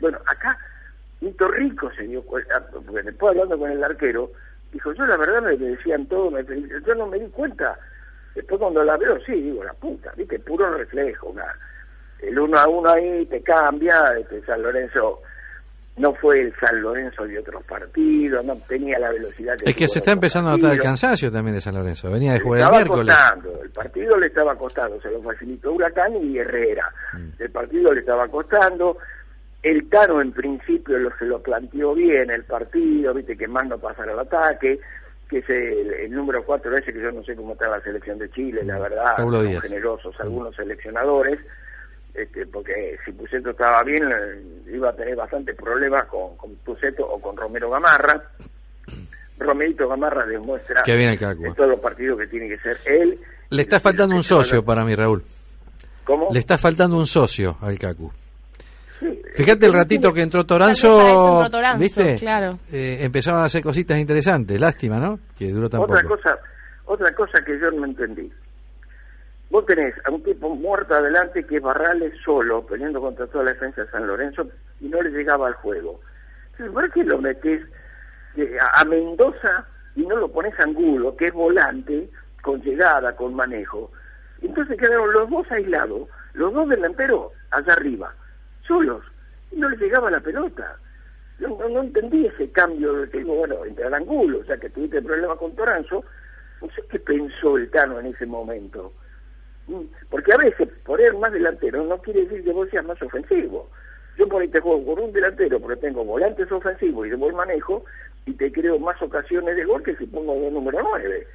Bueno, 0.00 0.18
acá 0.26 0.58
un 1.20 1.34
Torrico 1.36 1.90
se 1.96 2.02
dio 2.04 2.22
cuenta, 2.22 2.62
porque 2.70 3.02
después 3.02 3.30
hablando 3.32 3.58
con 3.58 3.70
el 3.70 3.82
arquero, 3.82 4.30
dijo, 4.72 4.92
yo 4.92 5.06
la 5.06 5.16
verdad 5.16 5.42
me 5.42 5.56
decían 5.56 6.06
todo, 6.06 6.30
me, 6.30 6.44
yo 6.44 6.94
no 6.94 7.06
me 7.06 7.18
di 7.18 7.28
cuenta. 7.28 7.78
Después 8.34 8.60
cuando 8.60 8.84
la 8.84 8.96
veo, 8.98 9.18
sí, 9.24 9.32
digo, 9.32 9.64
la 9.64 9.72
puta, 9.72 10.12
viste, 10.16 10.38
puro 10.40 10.70
reflejo, 10.76 11.28
una- 11.28 11.54
el 12.20 12.38
uno 12.38 12.58
a 12.58 12.68
uno 12.68 12.90
ahí 12.90 13.24
te 13.26 13.42
cambia, 13.42 13.94
este, 14.18 14.42
San 14.44 14.62
Lorenzo 14.62 15.20
no 15.98 16.12
fue 16.14 16.40
el 16.42 16.54
San 16.60 16.82
Lorenzo 16.82 17.24
de 17.24 17.38
otros 17.38 17.64
partidos, 17.64 18.44
no 18.44 18.54
tenía 18.68 18.98
la 18.98 19.10
velocidad 19.10 19.56
que 19.56 19.70
Es 19.70 19.76
que 19.76 19.88
se 19.88 20.00
está 20.00 20.12
empezando 20.12 20.50
a 20.50 20.52
notar 20.56 20.72
el 20.72 20.82
cansancio 20.82 21.30
también 21.32 21.54
de 21.54 21.60
San 21.62 21.74
Lorenzo. 21.74 22.10
Venía 22.10 22.34
de 22.34 22.40
jugar 22.40 22.58
el 22.60 22.64
estaba 22.64 22.76
miércoles. 22.84 23.16
costando, 23.16 23.62
el 23.62 23.70
partido 23.70 24.16
le 24.18 24.26
estaba 24.26 24.54
costando, 24.56 25.00
se 25.00 25.10
lo 25.10 25.22
facilitó 25.22 25.72
Huracán 25.72 26.16
y 26.22 26.36
Herrera. 26.38 26.92
Mm. 27.14 27.28
El 27.42 27.50
partido 27.50 27.92
le 27.94 28.00
estaba 28.00 28.28
costando. 28.28 28.98
El 29.66 29.88
Tano 29.88 30.20
en 30.20 30.30
principio 30.30 30.96
lo, 30.96 31.10
se 31.18 31.24
lo 31.24 31.42
planteó 31.42 31.92
bien 31.92 32.30
el 32.30 32.44
partido, 32.44 33.12
viste 33.12 33.36
que 33.36 33.48
más 33.48 33.66
no 33.66 33.76
pasara 33.76 34.12
al 34.12 34.20
ataque, 34.20 34.78
que 35.28 35.38
es 35.38 35.50
el, 35.50 35.92
el 35.92 36.10
número 36.12 36.44
4 36.44 36.76
ese 36.76 36.92
que 36.92 37.02
yo 37.02 37.10
no 37.10 37.24
sé 37.24 37.34
cómo 37.34 37.54
está 37.54 37.68
la 37.68 37.80
selección 37.80 38.16
de 38.16 38.30
Chile, 38.30 38.62
la 38.62 38.78
verdad, 38.78 39.14
Mm. 39.18 39.22
Son. 39.22 39.44
Mm. 39.56 39.60
generosos 39.60 40.20
algunos 40.20 40.54
seleccionadores, 40.54 41.40
este, 42.14 42.46
porque 42.46 42.96
si 43.04 43.10
Puceto 43.10 43.50
estaba 43.50 43.82
bien 43.82 44.04
eh, 44.04 44.72
iba 44.72 44.90
a 44.90 44.94
tener 44.94 45.16
bastantes 45.16 45.56
problemas 45.56 46.04
con, 46.04 46.36
con 46.36 46.54
Puceto 46.64 47.04
o 47.04 47.20
con 47.20 47.36
Romero 47.36 47.68
Gamarra. 47.68 48.22
Romerito 49.38 49.88
Gamarra 49.88 50.24
demuestra 50.24 50.82
Que 50.84 50.94
viene 50.94 51.18
en 51.20 51.54
todos 51.54 51.68
los 51.70 51.80
partidos 51.80 52.20
que 52.20 52.28
tiene 52.28 52.48
que 52.48 52.58
ser 52.58 52.78
él. 52.86 53.18
Le 53.50 53.62
está 53.62 53.80
faltando 53.80 54.14
un 54.14 54.22
socio 54.22 54.64
para 54.64 54.84
mí, 54.84 54.94
Raúl. 54.94 55.24
¿Cómo? 56.04 56.28
Le 56.32 56.38
está 56.38 56.56
faltando 56.56 56.96
un 56.96 57.06
socio 57.06 57.58
al 57.60 57.76
Cacu. 57.78 58.12
Fíjate 59.36 59.66
el 59.66 59.72
ratito 59.72 60.12
que 60.12 60.22
entró 60.22 60.44
Toranzo, 60.44 61.36
entró 61.36 61.50
Toranzo, 61.50 61.78
¿viste? 61.78 62.16
claro. 62.16 62.58
Eh, 62.72 62.98
empezaban 63.00 63.42
a 63.42 63.44
hacer 63.44 63.62
cositas 63.62 63.98
interesantes. 63.98 64.60
Lástima, 64.60 64.98
¿no? 64.98 65.18
Que 65.38 65.50
duró 65.50 65.68
tan 65.68 65.82
Otra 65.82 66.02
poco. 66.02 66.16
cosa, 66.16 66.38
otra 66.86 67.14
cosa 67.14 67.44
que 67.44 67.58
yo 67.60 67.70
no 67.70 67.84
entendí. 67.84 68.32
Vos 69.50 69.64
tenés 69.66 69.94
a 70.04 70.10
un 70.10 70.22
tipo 70.22 70.54
muerto 70.54 70.94
adelante 70.94 71.44
que 71.44 71.56
es 71.56 71.62
Barrales 71.62 72.12
solo, 72.24 72.66
peleando 72.66 73.00
contra 73.00 73.26
toda 73.26 73.44
la 73.44 73.52
defensa 73.52 73.82
de 73.82 73.90
San 73.90 74.06
Lorenzo, 74.06 74.48
y 74.80 74.88
no 74.88 75.00
le 75.02 75.10
llegaba 75.10 75.46
al 75.46 75.54
juego. 75.54 76.00
Entonces, 76.52 76.74
¿por 76.74 76.92
qué 76.92 77.04
lo 77.04 77.18
metés 77.18 77.62
eh, 78.36 78.56
a, 78.74 78.84
Mendoza 78.84 79.66
y 79.94 80.04
no 80.04 80.16
lo 80.16 80.28
pones 80.28 80.58
a 80.58 80.64
Angulo, 80.64 81.16
que 81.16 81.28
es 81.28 81.32
volante, 81.32 82.10
con 82.42 82.60
llegada, 82.62 83.14
con 83.14 83.34
manejo? 83.34 83.90
Entonces 84.42 84.78
quedaron 84.78 85.12
los 85.12 85.30
dos 85.30 85.50
aislados, 85.50 86.08
los 86.34 86.52
dos 86.52 86.68
delanteros 86.68 87.32
allá 87.50 87.72
arriba, 87.72 88.12
solos, 88.66 89.02
no 89.52 89.68
les 89.68 89.80
llegaba 89.80 90.10
la 90.10 90.20
pelota. 90.20 90.78
No, 91.38 91.82
entendí 91.82 92.26
ese 92.26 92.50
cambio 92.50 92.94
de 92.94 93.06
digo, 93.18 93.34
bueno, 93.34 93.64
entre 93.64 93.86
Angulo, 93.86 94.42
sea 94.44 94.56
que 94.56 94.70
tuviste 94.70 95.02
problemas 95.02 95.36
con 95.38 95.54
Toranzo, 95.54 96.02
no 96.62 96.68
sé 96.70 96.82
qué 96.90 96.98
pensó 96.98 97.58
el 97.58 97.70
Tano 97.70 98.00
en 98.00 98.06
ese 98.06 98.24
momento. 98.24 98.92
Mm, 99.66 99.82
Porque 100.08 100.32
a 100.32 100.38
veces 100.38 100.68
poner 100.84 101.14
más 101.14 101.32
delantero 101.32 101.84
no 101.84 101.98
quiere 101.98 102.22
decir 102.22 102.42
que 102.42 102.52
vos 102.52 102.68
seas 102.70 102.84
más 102.86 103.00
ofensivo. 103.02 103.68
Yo 104.16 104.26
por 104.28 104.40
ahí 104.40 104.48
te 104.48 104.60
juego 104.60 104.94
con 104.94 105.04
un 105.04 105.12
delantero 105.12 105.60
porque 105.60 105.80
tengo 105.80 106.04
volantes 106.04 106.50
ofensivos 106.50 107.06
y 107.06 107.10
de 107.10 107.16
buen 107.16 107.36
manejo 107.36 107.84
y 108.26 108.32
te 108.34 108.50
creo 108.52 108.78
más 108.78 109.00
ocasiones 109.00 109.56
de 109.56 109.64
gol 109.64 109.82
que 109.82 109.94
si 109.96 110.04
pongo 110.06 110.34
de 110.34 110.50
número 110.50 110.78
9. 110.82 111.26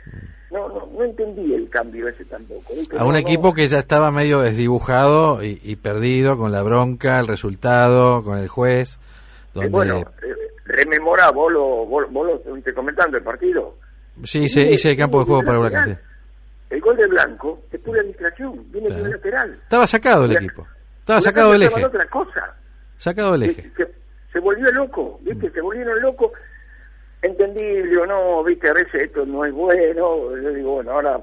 No, 0.52 0.68
no, 0.68 0.90
no 0.98 1.04
entendí 1.06 1.54
el 1.54 1.70
cambio 1.70 2.08
ese 2.10 2.26
tampoco. 2.26 2.74
A 2.98 3.06
un 3.06 3.14
No, 3.14 3.18
equipo 3.18 3.48
no. 3.48 3.54
que 3.54 3.68
ya 3.68 3.80
estaba 3.80 4.12
medio 4.12 4.42
desdibujado 4.42 5.42
y, 5.44 5.60
y 5.64 5.78
perdido 5.78 6.38
con 6.38 6.52
la 6.52 6.62
bronca, 6.62 7.20
el 7.22 7.28
resultado, 7.28 8.22
con 8.24 8.38
el 8.38 8.50
juez. 8.50 8.96
Eh, 8.96 9.00
Donde... 9.54 9.70
bueno, 9.70 10.00
eh, 10.00 10.36
rememorá, 10.66 11.30
vos 11.32 11.52
lo, 11.54 11.86
vos, 11.86 12.06
vos 12.12 12.28
lo 12.28 12.36
estuviste 12.36 12.74
comentando 12.74 13.18
el 13.18 13.24
partido. 13.24 13.76
sí, 14.26 14.40
hice, 14.44 14.62
hice 14.70 14.98
campo 14.98 15.20
de 15.20 15.26
juego 15.26 15.44
para 15.44 15.60
Huracán. 15.60 15.98
El 16.70 16.82
gol 16.82 16.98
de 16.98 17.08
Blanco 17.08 17.62
es 17.72 17.82
pura 17.82 18.02
distracción, 18.04 18.54
viene 18.72 18.88
de 18.90 18.94
Claro. 18.96 19.04
un 19.06 19.12
lateral. 19.12 19.60
Estaba 19.64 19.88
sacado 19.88 20.26
el 20.26 20.36
equipo. 20.36 20.68
Estaba 21.00 21.20
Huracán 21.20 21.34
sacado 21.34 21.52
del 21.54 21.64
eje. 21.64 21.86
otra 21.86 22.06
cosa. 22.08 22.56
Sacado 22.98 23.32
del 23.32 23.44
eje. 23.44 23.72
Se, 23.78 23.88
se 24.34 24.40
volvió 24.40 24.70
loco, 24.74 25.18
¿viste? 25.22 25.50
Se 25.50 25.62
volvieron 25.62 26.02
locos. 26.02 26.32
Entendible 27.22 27.98
o 27.98 28.06
no, 28.06 28.44
¿viste? 28.44 28.70
A 28.70 28.74
veces 28.74 28.96
esto 29.04 29.26
no 29.26 29.46
es 29.46 29.54
bueno. 29.54 30.36
Yo 30.42 30.54
digo, 30.54 30.72
bueno, 30.76 30.92
ahora 30.92 31.20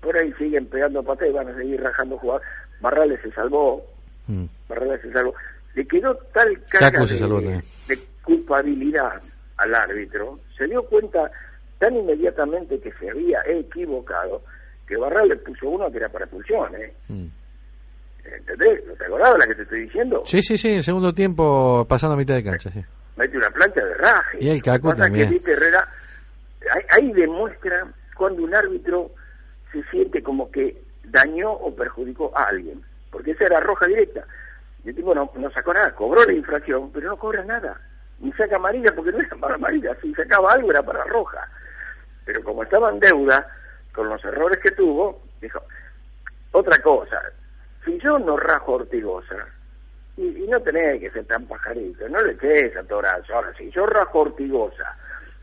por 0.00 0.16
ahí 0.16 0.32
siguen 0.34 0.66
pegando 0.66 1.02
patas 1.02 1.28
y 1.28 1.32
van 1.32 1.48
a 1.48 1.54
seguir 1.56 1.80
rajando 1.82 2.18
jugadores. 2.18 2.48
Barrales 2.80 3.20
se 3.22 3.30
salvó, 3.32 3.84
Mm. 4.28 4.44
Barrales 4.68 5.00
se 5.02 5.12
salvó. 5.12 5.34
Le 5.74 5.84
quedó 5.86 6.14
tal 6.32 6.62
carga 6.70 7.04
se 7.06 7.14
de, 7.14 7.20
salvó 7.20 7.36
también. 7.40 7.60
de 7.88 7.98
culpabilidad 8.22 9.20
al 9.56 9.74
árbitro, 9.74 10.38
se 10.56 10.66
dio 10.68 10.82
cuenta 10.84 11.28
tan 11.78 11.96
inmediatamente 11.96 12.78
que 12.78 12.92
se 12.92 13.10
había 13.10 13.40
equivocado, 13.48 14.42
que 14.86 14.96
Barrales 14.96 15.40
puso 15.40 15.68
uno 15.70 15.90
que 15.90 15.96
era 15.98 16.08
para 16.08 16.24
expulsión, 16.26 16.72
¿eh? 16.76 16.92
Mm. 17.08 17.26
¿Entendés? 18.24 18.86
¿No 18.86 18.94
te 18.94 19.04
acordás 19.06 19.32
de 19.32 19.38
la 19.40 19.46
que 19.46 19.54
te 19.56 19.62
estoy 19.62 19.80
diciendo? 19.82 20.22
Sí, 20.24 20.40
sí, 20.42 20.56
sí, 20.56 20.68
el 20.68 20.82
segundo 20.84 21.12
tiempo 21.12 21.84
pasando 21.88 22.14
a 22.14 22.18
mitad 22.18 22.34
de 22.36 22.44
cancha, 22.44 22.70
sí. 22.70 22.80
Mete 23.16 23.36
una 23.36 23.50
plancha 23.50 23.84
de 23.84 23.94
raje. 23.94 24.38
Y 24.40 24.50
el 24.50 24.62
pasa 24.62 24.94
también. 24.94 25.28
Que, 25.28 25.34
viste, 25.34 25.52
Herrera, 25.52 25.88
ahí, 26.72 26.82
ahí 26.90 27.12
demuestra 27.12 27.86
cuando 28.16 28.42
un 28.42 28.54
árbitro 28.54 29.10
se 29.72 29.82
siente 29.84 30.22
como 30.22 30.50
que 30.50 30.82
dañó 31.04 31.52
o 31.52 31.74
perjudicó 31.74 32.32
a 32.36 32.44
alguien. 32.44 32.82
porque 33.10 33.32
esa 33.32 33.44
era 33.44 33.60
roja 33.60 33.86
directa. 33.86 34.24
Y 34.84 34.88
el 34.88 34.96
tipo 34.96 35.14
no, 35.14 35.30
no 35.36 35.50
sacó 35.52 35.72
nada, 35.72 35.94
cobró 35.94 36.24
la 36.24 36.32
infracción, 36.32 36.90
pero 36.92 37.10
no 37.10 37.16
cobra 37.16 37.44
nada. 37.44 37.80
Ni 38.18 38.32
saca 38.32 38.56
amarilla 38.56 38.92
porque 38.94 39.12
no 39.12 39.20
era 39.20 39.36
para 39.36 39.54
amarilla, 39.54 39.96
si 40.00 40.14
sacaba 40.14 40.52
algo 40.52 40.70
era 40.70 40.82
para 40.82 41.04
roja. 41.04 41.48
Pero 42.24 42.42
como 42.42 42.62
estaba 42.62 42.90
en 42.90 43.00
deuda, 43.00 43.46
con 43.92 44.08
los 44.08 44.24
errores 44.24 44.58
que 44.60 44.70
tuvo, 44.72 45.22
dijo, 45.40 45.62
otra 46.52 46.80
cosa, 46.82 47.20
si 47.84 47.98
yo 47.98 48.18
no 48.18 48.36
rajo 48.36 48.72
Ortigosa, 48.72 49.46
y, 50.16 50.44
y 50.44 50.46
no 50.48 50.60
tenés 50.60 51.00
que 51.00 51.10
ser 51.10 51.24
tan 51.26 51.46
pajarito, 51.46 52.08
no 52.08 52.20
le 52.22 52.32
eches 52.32 52.76
a 52.76 52.82
Toranzo. 52.84 53.34
Ahora, 53.34 53.52
si 53.56 53.70
yo 53.70 53.86
rajo 53.86 54.20
Ortigosa 54.20 54.96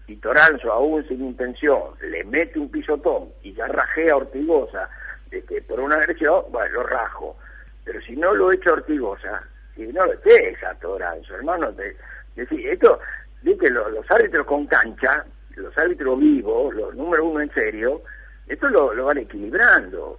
y 0.08 0.16
Toranzo, 0.18 0.72
aún 0.72 1.08
sin 1.08 1.22
intención, 1.26 1.82
le 2.02 2.24
mete 2.24 2.60
un 2.60 2.70
pisotón 2.70 3.30
y 3.44 3.54
ya 3.54 3.68
rajé 3.68 4.10
a 4.12 4.18
Ortigosa 4.18 4.90
que 5.30 5.62
por 5.62 5.80
una 5.80 5.96
agresión, 5.96 6.44
bueno, 6.52 6.74
lo 6.74 6.84
rajo. 6.84 7.38
Pero 7.84 8.02
si 8.02 8.16
no 8.16 8.34
lo 8.34 8.52
echo 8.52 8.72
a 8.72 8.74
Ortigosa, 8.74 9.44
y 9.76 9.84
no 9.84 10.06
lo 10.06 10.14
eches 10.14 10.64
a 10.64 10.74
Toranzo, 10.76 11.36
hermano, 11.36 11.72
te, 11.74 11.96
decir, 12.36 12.68
esto, 12.68 13.00
viste, 13.44 13.70
lo- 13.70 13.90
los 13.90 14.06
árbitros 14.12 14.46
con 14.48 14.66
cancha, 14.68 15.26
los 15.56 15.76
árbitros 15.78 16.20
vivos, 16.20 16.74
los 16.76 16.96
número 16.96 17.26
uno 17.26 17.42
en 17.42 17.54
serio, 17.54 18.02
esto 18.48 18.68
lo, 18.70 18.94
lo 18.94 19.06
van 19.06 19.20
equilibrando. 19.20 20.18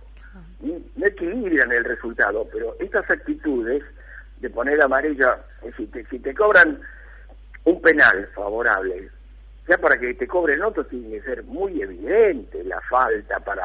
No 0.61 1.07
equilibran 1.07 1.73
el 1.73 1.85
resultado, 1.85 2.47
pero 2.53 2.77
estas 2.79 3.09
actitudes 3.11 3.83
de 4.41 4.51
poner 4.51 4.83
amarilla, 4.83 5.39
es 5.61 5.67
decir, 5.71 5.91
te- 5.91 6.07
si 6.07 6.19
te 6.19 6.35
cobran 6.35 6.81
un 7.65 7.81
penal 7.83 8.29
favorable, 8.35 9.09
ya 9.69 9.79
para 9.79 9.99
que 9.99 10.15
te 10.15 10.27
cobren 10.27 10.63
otro 10.63 10.85
tiene 10.87 11.19
que 11.19 11.23
ser 11.23 11.43
muy 11.45 11.81
evidente 11.83 12.65
la 12.65 12.81
falta 12.83 13.39
para... 13.41 13.65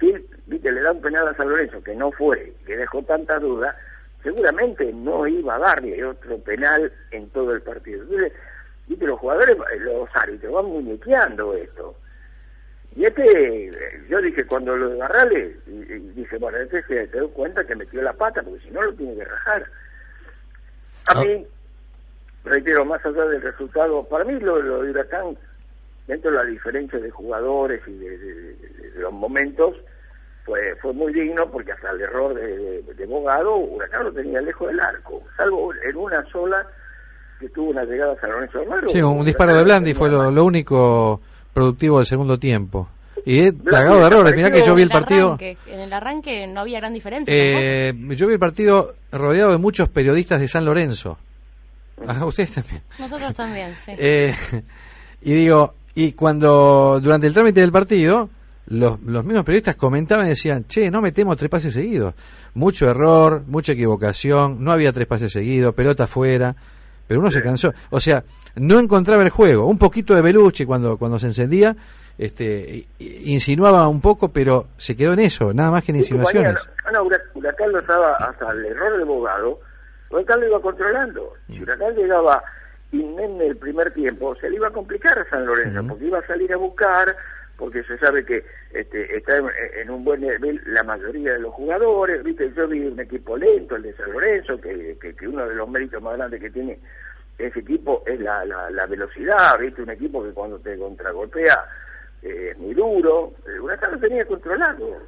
Si 0.00 0.12
viste, 0.46 0.72
le 0.72 0.80
da 0.80 0.92
un 0.92 1.00
penal 1.00 1.28
a 1.28 1.34
San 1.36 1.48
Lorenzo 1.48 1.82
que 1.82 1.94
no 1.94 2.10
fue, 2.12 2.52
que 2.66 2.76
dejó 2.76 3.02
tantas 3.02 3.40
dudas, 3.40 3.74
seguramente 4.22 4.92
no 4.92 5.26
iba 5.26 5.56
a 5.56 5.58
darle 5.60 6.04
otro 6.04 6.38
penal 6.38 6.92
en 7.10 7.28
todo 7.30 7.52
el 7.52 7.62
partido. 7.62 8.02
Entonces, 8.02 8.32
viste, 8.88 9.06
los 9.06 9.18
jugadores, 9.20 9.56
los 9.80 10.08
árbitros 10.14 10.52
van 10.52 10.64
muñequeando 10.66 11.54
esto. 11.54 11.96
Y 12.96 13.04
este, 13.04 13.66
eh, 13.66 14.02
yo 14.08 14.20
dije, 14.22 14.44
cuando 14.46 14.74
lo 14.76 14.88
de 14.88 14.96
Barrales, 14.96 15.56
dije, 15.66 16.38
bueno, 16.38 16.58
este 16.58 16.82
se 16.84 17.06
dio 17.08 17.28
cuenta 17.30 17.64
que 17.64 17.76
metió 17.76 18.00
la 18.02 18.14
pata, 18.14 18.42
porque 18.42 18.60
si 18.64 18.70
no 18.70 18.80
lo 18.82 18.94
tiene 18.94 19.14
que 19.16 19.24
rajar. 19.24 19.66
A 21.08 21.12
Ah. 21.18 21.22
mí, 21.24 21.46
reitero, 22.44 22.84
más 22.84 23.04
allá 23.04 23.24
del 23.26 23.42
resultado, 23.42 24.04
para 24.04 24.24
mí 24.24 24.38
lo, 24.40 24.60
lo 24.60 24.82
de 24.82 24.90
Huracán, 24.90 25.36
dentro 26.06 26.30
de 26.30 26.36
la 26.36 26.44
diferencia 26.44 26.98
de 26.98 27.10
jugadores 27.10 27.80
y 27.86 27.92
de, 27.92 28.18
de- 28.18 28.34
de- 28.54 28.90
de 28.92 29.00
los 29.00 29.12
momentos, 29.12 29.76
fue, 30.44 30.76
fue 30.80 30.92
muy 30.92 31.12
digno 31.12 31.50
porque 31.50 31.72
hasta 31.72 31.90
el 31.90 32.00
error 32.02 32.32
de, 32.34 32.82
de, 32.82 33.06
Bogado, 33.06 33.56
Huracán 33.56 34.04
lo 34.04 34.12
tenía 34.12 34.40
lejos 34.40 34.68
del 34.68 34.78
arco, 34.80 35.22
salvo 35.36 35.72
en 35.74 35.96
una 35.96 36.24
sola 36.30 36.64
que 37.40 37.48
tuvo 37.50 37.70
una 37.70 37.84
llegada 37.84 38.12
a 38.12 38.20
San 38.20 38.30
Lorenzo 38.30 38.58
de 38.58 38.64
Almagro. 38.64 38.88
Sí, 38.88 39.02
un 39.02 39.24
disparo 39.24 39.54
de 39.54 39.62
Blandi 39.64 39.92
fue 39.94 40.08
lo, 40.08 40.30
lo 40.30 40.44
único 40.44 41.20
productivo 41.52 41.98
del 41.98 42.06
segundo 42.06 42.38
tiempo. 42.38 42.88
Y 43.28 43.50
plagado 43.50 43.98
de 43.98 44.06
errores. 44.06 44.36
Mirá 44.36 44.52
que 44.52 44.62
yo 44.62 44.72
vi 44.76 44.82
el 44.82 44.88
partido. 44.88 45.30
arranque, 45.30 45.58
en 45.66 45.80
el 45.80 45.92
arranque 45.92 46.46
no 46.46 46.60
había 46.60 46.78
gran 46.78 46.94
diferencia. 46.94 47.34
Eh, 47.36 47.92
yo 48.10 48.28
vi 48.28 48.34
el 48.34 48.38
partido 48.38 48.94
rodeado 49.10 49.50
de 49.50 49.58
muchos 49.58 49.88
periodistas 49.88 50.40
de 50.40 50.46
San 50.46 50.64
Lorenzo. 50.64 51.18
Ah, 52.06 52.24
ustedes 52.24 52.52
también. 52.52 52.82
Nosotros 53.00 53.34
también, 53.34 53.74
sí. 53.74 53.92
Eh, 53.98 54.32
y 55.22 55.32
digo, 55.32 55.74
y 55.96 56.12
cuando 56.12 57.00
durante 57.02 57.26
el 57.26 57.34
trámite 57.34 57.60
del 57.60 57.72
partido, 57.72 58.30
los, 58.66 59.00
los 59.02 59.24
mismos 59.24 59.44
periodistas 59.44 59.74
comentaban 59.74 60.26
y 60.26 60.28
decían, 60.28 60.66
che, 60.68 60.88
no 60.88 61.02
metemos 61.02 61.36
tres 61.36 61.50
pases 61.50 61.74
seguidos. 61.74 62.14
Mucho 62.54 62.88
error, 62.88 63.42
mucha 63.48 63.72
equivocación, 63.72 64.62
no 64.62 64.70
había 64.70 64.92
tres 64.92 65.08
pases 65.08 65.32
seguidos, 65.32 65.74
pelota 65.74 66.04
afuera, 66.04 66.54
pero 67.08 67.18
uno 67.18 67.32
se 67.32 67.42
cansó. 67.42 67.74
O 67.90 67.98
sea, 67.98 68.22
no 68.54 68.78
encontraba 68.78 69.24
el 69.24 69.30
juego. 69.30 69.66
Un 69.66 69.78
poquito 69.78 70.14
de 70.14 70.22
Belucci 70.22 70.64
cuando, 70.64 70.96
cuando 70.96 71.18
se 71.18 71.26
encendía, 71.26 71.74
este, 72.18 72.86
insinuaba 72.98 73.88
un 73.88 74.00
poco, 74.00 74.30
pero 74.32 74.66
se 74.78 74.96
quedó 74.96 75.12
en 75.12 75.20
eso, 75.20 75.52
nada 75.52 75.70
más 75.70 75.84
que 75.84 75.92
en 75.92 75.96
Sí, 75.96 76.00
insinuaciones. 76.14 76.54
No, 76.86 76.92
no, 76.92 77.04
Hurac- 77.04 77.22
Huracán 77.34 77.72
lo 77.72 77.78
estaba 77.78 78.14
hasta 78.16 78.50
el 78.52 78.64
error 78.66 78.92
del 78.92 79.02
abogado, 79.02 79.60
Huracán 80.10 80.40
lo 80.40 80.46
iba 80.48 80.60
controlando. 80.62 81.32
Si 81.48 81.62
Huracán 81.62 81.94
llegaba 81.94 82.42
inmenne 82.92 83.46
el 83.48 83.56
primer 83.56 83.92
tiempo, 83.92 84.34
se 84.36 84.48
le 84.48 84.56
iba 84.56 84.68
a 84.68 84.72
complicar 84.72 85.18
a 85.18 85.28
San 85.28 85.44
Lorenzo, 85.44 85.84
porque 85.88 86.06
iba 86.06 86.18
a 86.20 86.26
salir 86.26 86.52
a 86.52 86.56
buscar, 86.56 87.14
porque 87.58 87.82
se 87.84 87.98
sabe 87.98 88.24
que 88.24 88.44
este, 88.72 89.16
está 89.16 89.36
en, 89.38 89.46
en 89.82 89.90
un 89.90 90.04
buen 90.04 90.20
nivel 90.20 90.60
la 90.66 90.82
mayoría 90.84 91.32
de 91.32 91.40
los 91.40 91.52
jugadores, 91.54 92.22
viste, 92.22 92.50
yo 92.56 92.68
vi 92.68 92.86
un 92.86 93.00
equipo 93.00 93.36
lento, 93.36 93.76
el 93.76 93.82
de 93.82 93.94
San 93.94 94.12
Lorenzo, 94.12 94.60
que, 94.60 94.96
que, 95.00 95.14
que 95.16 95.28
uno 95.28 95.46
de 95.48 95.54
los 95.56 95.68
méritos 95.68 96.00
más 96.02 96.16
grandes 96.16 96.40
que 96.40 96.50
tiene 96.50 96.78
ese 97.38 97.58
equipo 97.58 98.02
es 98.06 98.18
la, 98.20 98.44
la, 98.46 98.70
la 98.70 98.86
velocidad, 98.86 99.58
viste, 99.58 99.82
un 99.82 99.90
equipo 99.90 100.22
que 100.24 100.30
cuando 100.30 100.58
te 100.60 100.78
contragolpea 100.78 101.58
eh, 102.28 102.50
es 102.52 102.58
muy 102.58 102.74
duro, 102.74 103.32
el 103.46 103.60
Huracán 103.60 103.92
lo 103.92 103.98
tenía 103.98 104.24
controlado. 104.26 104.98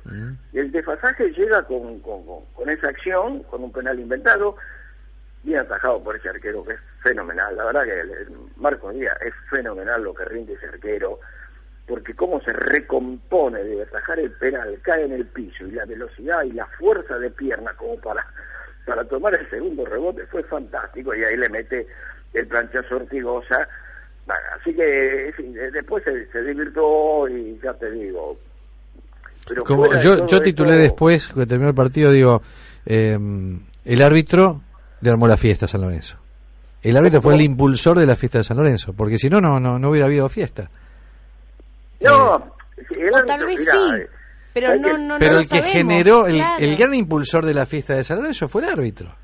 Y 0.53 0.59
el 0.59 0.73
desfasaje 0.73 1.31
llega 1.33 1.63
con, 1.65 2.01
con, 2.01 2.25
con- 2.27 2.45
con 2.55 2.69
esa 2.71 2.89
acción, 2.89 3.43
con 3.45 3.63
un 3.65 3.73
penal 3.73 3.99
inventado, 4.01 4.57
bien 5.43 5.61
atajado 5.61 6.03
por 6.03 6.17
ese 6.17 6.29
arquero 6.29 6.65
que 6.65 6.75
es 6.75 6.81
fenomenal. 7.03 7.57
La 7.57 7.65
verdad 7.67 7.85
que 7.85 8.01
el, 8.01 8.11
el 8.11 8.29
Marco 8.57 8.91
Díaz 8.93 9.17
es 9.25 9.35
fenomenal 9.51 10.03
lo 10.03 10.15
que 10.15 10.25
rinde 10.25 10.55
ese 10.55 10.67
arquero, 10.67 11.21
porque 11.87 12.15
cómo 12.15 12.41
se 12.43 12.53
recompone 12.53 13.63
de 13.65 13.83
atajar 13.83 14.19
el 14.19 14.33
penal, 14.33 14.79
cae 14.83 15.05
en 15.05 15.13
el 15.13 15.27
piso 15.27 15.65
y 15.67 15.71
la 15.73 15.85
velocidad 15.87 16.43
y 16.43 16.53
la 16.53 16.67
fuerza 16.67 17.19
de 17.19 17.31
pierna 17.31 17.73
como 17.75 17.99
para, 18.01 18.27
para 18.87 19.05
tomar 19.05 19.35
el 19.35 19.49
segundo 19.49 19.85
rebote 19.87 20.27
fue 20.27 20.43
fantástico 20.45 21.15
y 21.15 21.25
ahí 21.25 21.37
le 21.37 21.49
mete 21.49 21.87
el 22.35 22.47
planchazo 22.47 22.97
Ortigosa. 22.97 23.69
Bueno, 24.29 24.43
así 24.61 24.75
que 24.75 25.29
eh, 25.31 25.71
después 25.73 26.05
se, 26.05 26.27
se 26.31 26.43
divirtió 26.43 27.27
y 27.29 27.59
ya 27.65 27.73
te 27.75 27.91
digo. 27.91 28.39
Pero 29.49 29.65
Como 29.65 29.87
fuera 29.87 29.97
de 29.97 30.05
yo, 30.05 30.27
yo 30.27 30.43
titulé 30.43 30.73
esto- 30.73 30.83
después, 30.83 31.29
que 31.29 31.47
terminó 31.47 31.71
el 31.71 31.75
partido, 31.75 32.13
digo, 32.13 32.43
eh, 32.85 33.19
el 33.87 34.03
árbitro 34.03 34.61
le 35.01 35.11
armó 35.11 35.27
la 35.27 35.39
fiesta 35.39 35.65
a 35.65 35.69
San 35.69 35.81
Lorenzo. 35.81 36.19
El 36.83 36.97
árbitro 36.99 37.23
fue 37.23 37.35
el 37.37 37.41
impulsor 37.41 37.99
de 37.99 38.05
la 38.07 38.15
fiesta 38.17 38.37
de 38.39 38.45
San 38.45 38.59
Lorenzo, 38.59 38.93
porque 38.93 39.19
si 39.19 39.31
no, 39.31 39.41
no, 39.41 39.59
no, 39.59 39.79
no 39.79 39.89
hubiera 39.91 40.07
habido 40.07 40.29
fiesta. 40.29 40.71
No, 42.01 42.53
sí, 42.77 43.01
el 43.01 43.13
O 43.13 43.17
árbitro, 43.17 43.25
tal 43.27 43.47
vez 43.47 43.59
mirá, 43.61 43.73
sí, 43.73 43.79
eh, 44.03 44.07
pero 44.53 44.67
¿sabes 44.69 44.83
no, 45.01 45.17
Pero 45.19 45.33
lo 45.33 45.39
el 45.41 45.45
que 45.49 45.59
sabemos, 45.61 45.73
generó, 45.73 46.27
el, 46.27 46.35
claro. 46.37 46.65
el 46.65 46.77
gran 46.77 46.95
impulsor 46.95 47.47
de 47.47 47.55
la 47.55 47.65
fiesta 47.67 47.95
de 47.95 48.05
San 48.05 48.19
Lorenzo 48.19 48.47
fue 48.49 48.63
el 48.63 48.69
árbitro. 48.69 49.15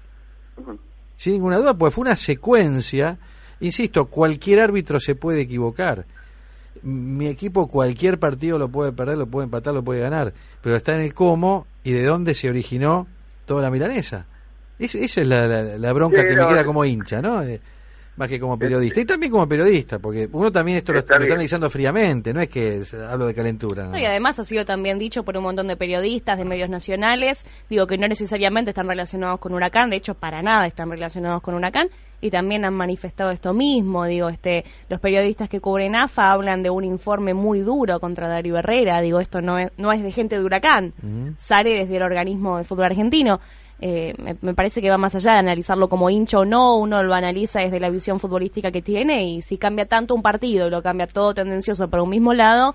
Sin 1.16 1.34
ninguna 1.34 1.58
duda, 1.58 1.74
pues 1.74 1.94
fue 1.94 2.02
una 2.02 2.16
secuencia. 2.16 3.18
Insisto, 3.60 4.06
cualquier 4.06 4.60
árbitro 4.60 5.00
se 5.00 5.14
puede 5.14 5.42
equivocar. 5.42 6.04
Mi 6.82 7.28
equipo 7.28 7.68
cualquier 7.68 8.18
partido 8.18 8.58
lo 8.58 8.68
puede 8.68 8.92
perder, 8.92 9.16
lo 9.16 9.26
puede 9.26 9.44
empatar, 9.44 9.72
lo 9.72 9.82
puede 9.82 10.00
ganar. 10.00 10.32
Pero 10.60 10.76
está 10.76 10.94
en 10.94 11.00
el 11.00 11.14
cómo 11.14 11.66
y 11.82 11.92
de 11.92 12.04
dónde 12.04 12.34
se 12.34 12.48
originó 12.50 13.06
toda 13.46 13.62
la 13.62 13.70
milanesa. 13.70 14.26
Es- 14.78 14.94
esa 14.94 15.20
es 15.22 15.26
la, 15.26 15.46
la- 15.46 15.78
la 15.78 15.92
bronca 15.92 16.20
Sí, 16.22 16.28
que 16.28 16.34
no, 16.36 16.42
me 16.42 16.48
queda 16.48 16.60
eh. 16.62 16.64
como 16.64 16.84
hincha, 16.84 17.22
¿no? 17.22 17.42
Más 18.16 18.28
que 18.28 18.38
como 18.38 18.58
periodista. 18.58 19.00
Y 19.00 19.04
también 19.04 19.32
como 19.32 19.48
periodista, 19.48 19.98
porque 19.98 20.28
uno 20.30 20.52
también 20.52 20.78
esto 20.78 20.92
lo, 20.92 21.00
Está 21.00 21.18
lo 21.18 21.24
está 21.24 21.34
analizando 21.34 21.68
fríamente, 21.68 22.32
no 22.32 22.40
es 22.40 22.48
que 22.48 22.82
hablo 23.10 23.26
de 23.26 23.34
calentura. 23.34 23.90
y 23.98 24.04
además 24.04 24.38
ha 24.38 24.44
sido 24.44 24.64
también 24.64 24.98
dicho 24.98 25.24
por 25.24 25.36
un 25.36 25.42
montón 25.42 25.66
de 25.66 25.76
periodistas, 25.76 26.38
de 26.38 26.44
medios 26.44 26.70
nacionales, 26.70 27.44
digo 27.68 27.86
que 27.86 27.98
no 27.98 28.06
necesariamente 28.06 28.70
están 28.70 28.86
relacionados 28.86 29.40
con 29.40 29.52
Huracán, 29.52 29.90
de 29.90 29.96
hecho 29.96 30.14
para 30.14 30.42
nada 30.42 30.66
están 30.66 30.90
relacionados 30.90 31.42
con 31.42 31.54
Huracán, 31.54 31.88
y 32.20 32.30
también 32.30 32.64
han 32.64 32.72
manifestado 32.72 33.30
esto 33.30 33.52
mismo, 33.52 34.06
digo, 34.06 34.30
este, 34.30 34.64
los 34.88 34.98
periodistas 34.98 35.48
que 35.48 35.60
cubren 35.60 35.94
AFA 35.94 36.32
hablan 36.32 36.62
de 36.62 36.70
un 36.70 36.82
informe 36.82 37.34
muy 37.34 37.60
duro 37.60 38.00
contra 38.00 38.28
Darío 38.28 38.56
Herrera, 38.56 39.02
digo, 39.02 39.20
esto 39.20 39.42
no 39.42 39.58
es, 39.58 39.70
no 39.76 39.92
es 39.92 40.02
de 40.02 40.10
gente 40.10 40.38
de 40.38 40.44
Huracán, 40.44 40.94
sale 41.36 41.74
desde 41.74 41.96
el 41.96 42.02
organismo 42.02 42.56
de 42.56 42.64
fútbol 42.64 42.86
argentino. 42.86 43.40
Eh, 43.80 44.14
me, 44.18 44.36
me 44.40 44.54
parece 44.54 44.80
que 44.80 44.88
va 44.88 44.96
más 44.98 45.14
allá 45.14 45.32
de 45.32 45.38
analizarlo 45.38 45.88
como 45.88 46.08
hincha 46.08 46.38
o 46.38 46.44
no, 46.44 46.76
uno 46.76 47.02
lo 47.02 47.12
analiza 47.12 47.60
desde 47.60 47.80
la 47.80 47.90
visión 47.90 48.20
futbolística 48.20 48.70
que 48.70 48.82
tiene 48.82 49.24
y 49.24 49.42
si 49.42 49.58
cambia 49.58 49.86
tanto 49.86 50.14
un 50.14 50.22
partido 50.22 50.68
y 50.68 50.70
lo 50.70 50.82
cambia 50.82 51.06
todo 51.06 51.34
tendencioso 51.34 51.88
para 51.88 52.02
un 52.02 52.08
mismo 52.10 52.32
lado, 52.32 52.74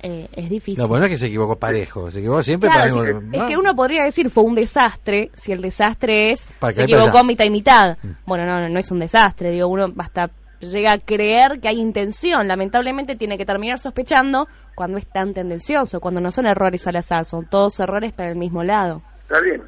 eh, 0.00 0.28
es 0.34 0.50
difícil. 0.50 0.82
No, 0.82 0.88
pues 0.88 0.98
no 1.00 1.06
es 1.06 1.10
que 1.10 1.16
se 1.16 1.26
equivocó 1.28 1.56
parejo, 1.56 2.10
se 2.10 2.18
equivocó 2.18 2.42
siempre 2.42 2.68
Claro, 2.70 2.96
para 2.96 3.20
sí, 3.20 3.26
es 3.32 3.42
que 3.44 3.56
uno 3.56 3.76
podría 3.76 4.02
decir 4.02 4.30
fue 4.30 4.42
un 4.42 4.54
desastre 4.56 5.30
si 5.34 5.52
el 5.52 5.62
desastre 5.62 6.32
es 6.32 6.48
Para 6.58 6.72
se 6.72 6.82
equivocó 6.82 7.18
allá. 7.18 7.22
mitad 7.22 7.44
y 7.44 7.50
mitad. 7.50 7.96
Bueno, 8.26 8.44
no, 8.44 8.60
no, 8.60 8.68
no 8.68 8.78
es 8.80 8.90
un 8.90 8.98
desastre, 8.98 9.50
digo, 9.52 9.68
uno 9.68 9.92
hasta 9.98 10.30
llega 10.60 10.92
a 10.92 10.98
creer 10.98 11.60
que 11.60 11.68
hay 11.68 11.80
intención, 11.80 12.48
lamentablemente 12.48 13.16
tiene 13.16 13.36
que 13.36 13.44
terminar 13.44 13.78
sospechando 13.78 14.48
cuando 14.74 14.98
es 14.98 15.06
tan 15.06 15.34
tendencioso, 15.34 16.00
cuando 16.00 16.20
no 16.20 16.30
son 16.32 16.46
errores 16.46 16.86
al 16.86 16.96
azar, 16.96 17.24
son 17.24 17.46
todos 17.46 17.78
errores 17.80 18.12
para 18.12 18.30
el 18.30 18.36
mismo 18.36 18.64
lado. 18.64 19.02
Está 19.22 19.40
bien, 19.40 19.62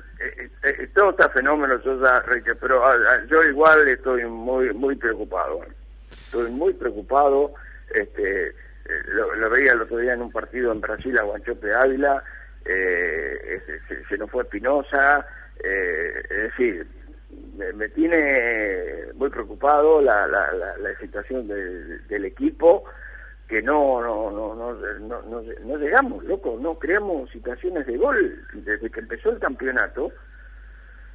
todo 0.94 1.10
está 1.10 1.28
fenómeno, 1.30 1.80
yo 1.82 2.00
ya, 2.02 2.22
pero 2.60 2.84
ah, 2.84 2.96
ah, 3.08 3.20
yo 3.28 3.42
igual 3.44 3.88
estoy 3.88 4.24
muy 4.24 4.72
muy 4.72 4.96
preocupado. 4.96 5.60
Estoy 6.10 6.50
muy 6.50 6.72
preocupado. 6.74 7.54
Este, 7.94 8.48
eh, 8.48 8.52
lo, 9.08 9.34
lo 9.34 9.50
veía 9.50 9.72
el 9.72 9.82
otro 9.82 9.98
día 9.98 10.14
en 10.14 10.22
un 10.22 10.32
partido 10.32 10.72
en 10.72 10.80
Brasil 10.80 11.18
a 11.18 11.22
Guanchope 11.22 11.74
Ávila, 11.74 12.22
eh, 12.64 13.60
se, 13.88 14.04
se 14.04 14.18
nos 14.18 14.30
fue 14.30 14.42
Espinosa, 14.42 15.26
Eh, 15.62 16.22
es 16.30 16.42
decir, 16.50 16.86
me, 17.56 17.72
me 17.72 17.88
tiene 17.88 19.06
muy 19.14 19.30
preocupado 19.30 20.02
la, 20.02 20.26
la, 20.26 20.52
la, 20.52 20.76
la 20.76 20.98
situación 20.98 21.48
del 21.48 22.24
equipo, 22.24 22.84
que 23.48 23.60
no 23.62 24.00
no, 24.00 24.30
no, 24.30 24.54
no, 24.54 24.72
no, 24.72 25.22
no, 25.22 25.42
no 25.64 25.76
llegamos, 25.76 26.24
loco, 26.24 26.56
no 26.60 26.78
creamos 26.78 27.30
situaciones 27.30 27.86
de 27.86 27.96
gol 27.98 28.40
desde 28.54 28.90
que 28.90 29.00
empezó 29.00 29.30
el 29.30 29.38
campeonato, 29.38 30.10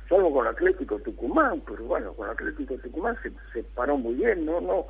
salvo 0.08 0.34
con 0.34 0.48
Atlético 0.48 0.98
Tucumán, 1.00 1.62
pero 1.68 1.84
bueno, 1.86 2.14
con 2.14 2.30
Atlético 2.30 2.76
Tucumán 2.76 3.18
se, 3.24 3.32
se 3.54 3.64
paró 3.64 3.98
muy 3.98 4.16
bien, 4.16 4.46
no, 4.46 4.60
no, 4.62 4.86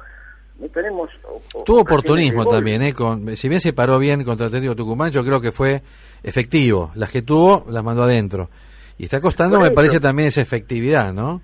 no 0.59 0.67
tenemos... 0.69 1.09
o- 1.23 1.63
Tuvo 1.63 1.81
oportunismo 1.81 2.45
también, 2.45 2.81
¿eh? 2.83 2.93
Con, 2.93 3.35
si 3.37 3.47
bien 3.49 3.61
se 3.61 3.73
paró 3.73 3.99
bien 3.99 4.23
contra 4.23 4.47
Atlético 4.47 4.75
Tucumán, 4.75 5.11
yo 5.11 5.23
creo 5.23 5.39
que 5.41 5.51
fue 5.51 5.81
efectivo. 6.23 6.91
Las 6.95 7.11
que 7.11 7.21
tuvo, 7.21 7.65
las 7.69 7.83
mandó 7.83 8.03
adentro. 8.03 8.49
Y 8.97 9.05
está 9.05 9.21
costando, 9.21 9.59
me 9.59 9.71
parece, 9.71 9.99
también 10.01 10.27
esa 10.27 10.41
efectividad, 10.41 11.13
¿no? 11.13 11.41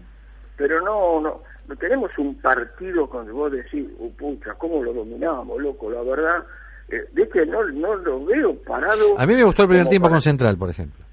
pero 0.57 0.79
no, 0.81 1.19
no, 1.19 1.41
no 1.67 1.75
tenemos 1.75 2.11
un 2.17 2.35
partido 2.35 3.07
cuando 3.09 3.33
vos 3.33 3.51
decís, 3.51 3.85
oh, 3.99 4.09
pucha, 4.11 4.53
¿cómo 4.55 4.83
lo 4.83 4.93
dominábamos, 4.93 5.59
loco? 5.61 5.89
La 5.91 6.01
verdad, 6.03 6.43
eh, 6.89 7.05
viste, 7.13 7.45
no, 7.45 7.63
no 7.63 7.95
lo 7.95 8.25
veo 8.25 8.55
parado. 8.63 9.19
A 9.19 9.25
mí 9.25 9.35
me 9.35 9.43
gustó 9.43 9.63
el 9.63 9.69
primer 9.69 9.87
tiempo 9.87 10.05
para- 10.05 10.15
con 10.15 10.21
Central, 10.21 10.57
por 10.57 10.69
ejemplo. 10.69 11.03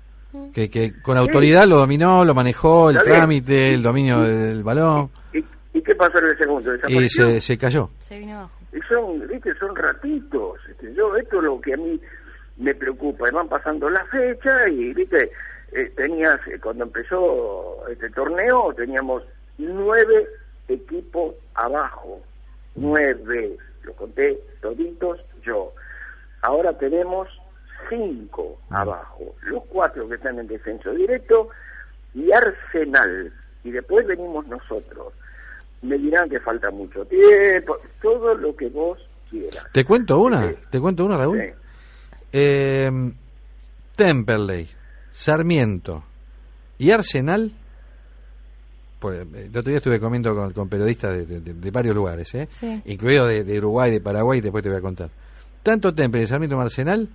Que, 0.55 0.71
que 0.71 1.01
con 1.03 1.19
autoridad 1.19 1.67
lo 1.67 1.77
dominó, 1.77 2.25
lo 2.25 2.35
manejó, 2.35 2.89
el 2.91 3.03
trámite, 3.03 3.75
el 3.75 3.83
dominio 3.83 4.21
del 4.23 4.63
balón, 4.63 5.11
¿Y, 5.35 5.45
y 5.75 5.83
qué 5.83 5.95
pasó 5.95 6.19
en 6.21 6.25
el 6.27 6.39
segundo? 6.39 6.73
y 6.89 7.09
se, 7.11 7.41
se 7.41 7.59
cayó. 7.59 7.91
Se 7.99 8.19
vino 8.19 8.39
abajo. 8.39 8.57
Y 8.73 8.81
son, 8.89 9.29
viste, 9.29 9.55
son 9.59 9.77
ratitos. 9.77 10.59
Este, 10.71 10.95
yo, 10.95 11.15
esto 11.17 11.37
es 11.37 11.43
lo 11.45 11.61
que 11.61 11.75
a 11.75 11.77
mí 11.77 12.01
me 12.57 12.75
preocupa. 12.75 13.29
Y 13.29 13.33
van 13.33 13.47
pasando 13.49 13.91
las 13.91 14.09
fechas 14.09 14.69
y, 14.71 14.95
viste, 14.95 15.31
eh, 15.73 15.93
tenías, 15.97 16.39
eh, 16.49 16.59
cuando 16.63 16.85
empezó 16.85 17.87
este 17.91 18.09
torneo, 18.11 18.73
teníamos 18.75 19.23
nueve 19.59 20.27
equipos 20.69 21.35
abajo. 21.55 22.21
Nueve. 22.75 23.57
Lo 23.83 23.93
conté 23.95 24.41
toditos 24.61 25.21
yo. 25.45 25.73
Ahora 26.43 26.77
tenemos 26.79 27.29
cinco 27.89 28.59
abajo. 28.71 29.35
Los 29.43 29.65
cuatro 29.67 30.09
que 30.09 30.17
están 30.17 30.39
en 30.39 30.47
descenso 30.47 30.91
directo 30.93 31.49
y 32.15 32.31
Arsenal. 32.33 33.33
Y 33.65 33.71
después 33.71 34.07
venimos 34.07 34.47
nosotros. 34.47 35.13
Me 35.83 35.99
dirán 35.99 36.29
que 36.29 36.39
falta 36.41 36.71
mucho 36.71 37.05
tiempo, 37.07 37.77
todo 38.01 38.35
lo 38.35 38.55
que 38.55 38.69
vos 38.69 38.99
quieras. 39.29 39.65
¿Te 39.73 39.85
cuento 39.85 40.21
una? 40.21 40.49
Sí. 40.49 40.57
¿Te 40.71 40.81
cuento 40.81 41.05
una, 41.05 41.17
Raúl? 41.17 41.41
Sí. 41.41 41.55
Eh, 42.33 42.91
Temperley, 43.97 44.69
Sarmiento 45.13 46.05
y 46.79 46.93
Arsenal. 46.93 47.53
Pues, 49.03 49.27
eh, 49.35 49.47
el 49.53 49.59
otro 49.59 49.63
día 49.71 49.79
estuve 49.79 49.99
comiendo 49.99 50.33
con, 50.35 50.53
con 50.53 50.69
periodistas 50.69 51.11
de, 51.11 51.27
de- 51.27 51.41
de- 51.41 51.55
de 51.55 51.71
varios 51.73 51.95
lugares, 51.95 52.33
¿eh? 52.37 52.47
Sí. 52.49 52.81
incluido 52.87 53.27
de, 53.27 53.43
de 53.43 53.59
Uruguay, 53.59 53.91
de 53.91 54.01
Paraguay, 54.01 54.39
y 54.39 54.43
después 54.43 54.63
te 54.63 54.69
voy 54.69 54.79
a 54.79 54.81
contar. 54.81 55.11
Tanto 55.65 55.93
Temperley, 55.93 56.29
Sarmiento 56.29 56.55
como 56.55 56.63
Arsenal 56.65 57.09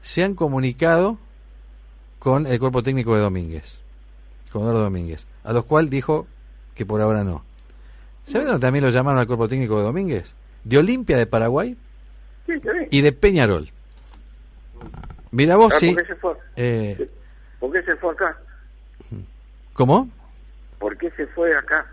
se 0.00 0.24
han 0.24 0.34
comunicado 0.34 1.16
con 2.18 2.46
el 2.48 2.58
cuerpo 2.58 2.82
técnico 2.82 3.14
de 3.14 3.20
Domínguez, 3.20 3.78
con 4.50 4.62
Eduardo 4.62 4.82
Domínguez, 4.82 5.24
a 5.44 5.52
los 5.52 5.64
cual 5.64 5.88
dijo 5.88 6.26
que 6.74 6.84
por 6.84 7.00
ahora 7.00 7.22
no. 7.22 7.44
¿Sabes 8.26 8.48
dónde 8.48 8.60
también 8.66 8.84
lo 8.84 8.90
llamaron 8.90 9.20
al 9.20 9.26
cuerpo 9.28 9.46
técnico 9.48 9.76
de 9.78 9.84
Domínguez? 9.84 10.32
De 10.64 10.78
Olimpia 10.78 11.16
de 11.18 11.26
Paraguay 11.26 11.76
Sí, 12.46 12.52
bien. 12.52 12.88
y 12.90 13.00
de 13.00 13.12
Peñarol. 13.12 13.70
Mira 15.30 15.56
vos, 15.56 15.72
Ah, 15.74 15.78
sí. 15.78 15.92
¿Por 15.94 16.02
qué 16.02 16.08
se 16.08 16.14
fue? 16.16 16.32
Eh, 16.56 17.10
¿Por 17.60 17.72
qué 17.72 17.82
se 17.84 17.96
fue 17.96 18.12
acá? 18.12 18.36
¿Cómo? 19.72 20.08
¿Por 20.82 20.98
qué 20.98 21.10
se 21.12 21.26
fue 21.28 21.56
acá? 21.56 21.86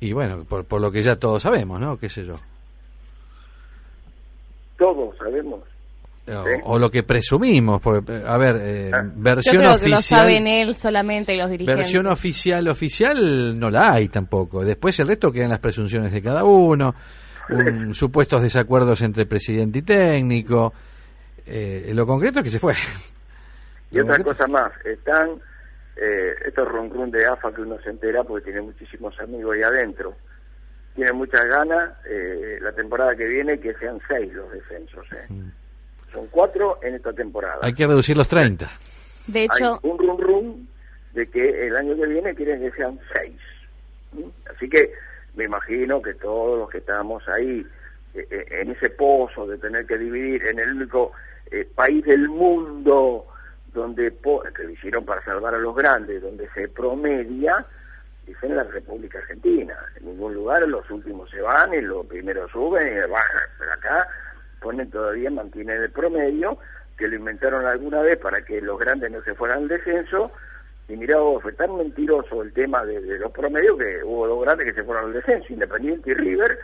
Y 0.00 0.12
bueno, 0.12 0.42
por, 0.44 0.64
por 0.64 0.80
lo 0.80 0.90
que 0.90 1.00
ya 1.02 1.14
todos 1.16 1.42
sabemos, 1.42 1.80
¿no? 1.80 1.96
¿Qué 1.96 2.08
sé 2.10 2.24
yo? 2.26 2.34
Todos 4.76 5.16
sabemos. 5.16 5.60
O, 6.64 6.78
lo 6.78 6.90
que 6.90 7.02
presumimos. 7.02 7.80
Porque, 7.80 8.22
a 8.26 8.36
ver, 8.36 8.56
eh, 8.60 8.90
Ah. 8.92 9.02
Yo 9.04 9.10
versión 9.22 9.56
creo 9.58 9.78
que 9.78 9.88
lo 9.88 9.96
oficial. 9.96 10.20
saben 10.20 10.46
él 10.46 10.74
solamente 10.76 11.34
y 11.34 11.36
los 11.38 11.50
dirigentes. 11.50 11.76
Versión 11.76 12.06
oficial, 12.06 12.66
oficial, 12.68 13.58
no 13.58 13.70
la 13.70 13.92
hay 13.92 14.08
tampoco. 14.08 14.64
Después 14.64 14.98
el 15.00 15.08
resto 15.08 15.30
quedan 15.32 15.50
las 15.50 15.58
presunciones 15.60 16.12
de 16.12 16.22
cada 16.22 16.44
uno, 16.44 16.94
un- 17.50 17.94
supuestos 17.94 18.42
desacuerdos 18.42 19.00
entre 19.02 19.26
presidente 19.26 19.80
y 19.80 19.82
técnico. 19.82 20.72
Eh, 21.46 21.90
lo 21.94 22.06
concreto 22.06 22.38
es 22.40 22.44
que 22.44 22.50
se 22.50 22.58
fue. 22.60 22.74
Y 23.90 23.96
Lo 23.96 24.04
otra 24.04 24.16
concreto- 24.16 24.36
cosa 24.36 24.46
más, 24.48 24.72
están 24.84 25.30
eh, 26.02 26.34
estos 26.44 26.68
run 26.68 26.90
run 26.90 27.10
de 27.10 27.24
AFA 27.26 27.52
que 27.52 27.60
uno 27.60 27.78
se 27.80 27.90
entera 27.90 28.24
porque 28.24 28.46
tiene 28.46 28.62
muchísimos 28.62 29.18
amigos 29.20 29.56
ahí 29.56 29.62
adentro. 29.62 30.14
Tiene 30.94 31.12
muchas 31.12 31.44
ganas 31.46 31.92
eh, 32.06 32.58
la 32.60 32.72
temporada 32.72 33.14
que 33.14 33.24
viene 33.24 33.60
que 33.60 33.72
sean 33.74 34.00
seis 34.08 34.32
los 34.32 34.50
descensos. 34.50 35.06
eh. 35.12 35.28
Son 36.12 36.26
cuatro 36.26 36.78
en 36.82 36.94
esta 36.96 37.12
temporada. 37.12 37.60
Hay 37.62 37.72
que 37.72 37.86
reducir 37.86 38.16
los 38.16 38.28
30. 38.28 38.68
De 39.28 39.44
hecho, 39.44 39.80
Hay 39.82 39.90
un 39.90 39.98
rum 39.98 40.18
rum 40.18 40.66
de 41.14 41.26
que 41.30 41.66
el 41.68 41.76
año 41.76 41.94
que 41.96 42.06
viene 42.06 42.34
quieren 42.34 42.60
que 42.60 42.76
sean 42.76 42.98
seis. 43.14 43.38
¿Mm? 44.12 44.28
Así 44.54 44.68
que 44.68 44.92
me 45.34 45.44
imagino 45.44 46.02
que 46.02 46.14
todos 46.14 46.58
los 46.58 46.70
que 46.70 46.78
estamos 46.78 47.26
ahí 47.28 47.66
eh, 48.14 48.26
eh, 48.30 48.46
en 48.60 48.70
ese 48.72 48.90
pozo 48.90 49.46
de 49.46 49.56
tener 49.58 49.86
que 49.86 49.96
dividir 49.96 50.46
en 50.46 50.58
el 50.58 50.72
único 50.72 51.12
eh, 51.50 51.66
país 51.74 52.04
del 52.04 52.28
mundo 52.28 53.26
donde 53.72 54.12
que 54.54 54.64
lo 54.64 54.70
hicieron 54.70 55.04
para 55.04 55.24
salvar 55.24 55.54
a 55.54 55.58
los 55.58 55.74
grandes, 55.74 56.22
donde 56.22 56.48
se 56.50 56.68
promedia, 56.68 57.66
es 58.26 58.36
en 58.42 58.56
la 58.56 58.64
República 58.64 59.18
Argentina. 59.18 59.74
En 59.96 60.06
ningún 60.06 60.34
lugar 60.34 60.66
los 60.68 60.88
últimos 60.90 61.30
se 61.30 61.40
van 61.40 61.72
y 61.74 61.80
los 61.80 62.06
primeros 62.06 62.50
suben 62.50 62.86
y 62.86 63.10
bajan. 63.10 63.48
Pero 63.58 63.72
acá 63.72 64.08
ponen 64.60 64.90
todavía, 64.90 65.30
mantienen 65.30 65.82
el 65.82 65.90
promedio, 65.90 66.58
que 66.96 67.08
lo 67.08 67.16
inventaron 67.16 67.66
alguna 67.66 68.00
vez 68.02 68.18
para 68.18 68.44
que 68.44 68.60
los 68.60 68.78
grandes 68.78 69.10
no 69.10 69.22
se 69.22 69.34
fueran 69.34 69.58
al 69.58 69.68
descenso. 69.68 70.30
Y 70.88 70.96
mirá 70.96 71.18
vos, 71.18 71.42
fue 71.42 71.52
tan 71.52 71.76
mentiroso 71.76 72.42
el 72.42 72.52
tema 72.52 72.84
de, 72.84 73.00
los 73.18 73.32
promedios 73.32 73.78
que 73.78 74.04
hubo 74.04 74.28
dos 74.28 74.42
grandes 74.42 74.66
que 74.66 74.74
se 74.74 74.84
fueron 74.84 75.06
al 75.06 75.12
descenso, 75.14 75.52
Independiente 75.52 76.10
y 76.10 76.14
River, 76.14 76.58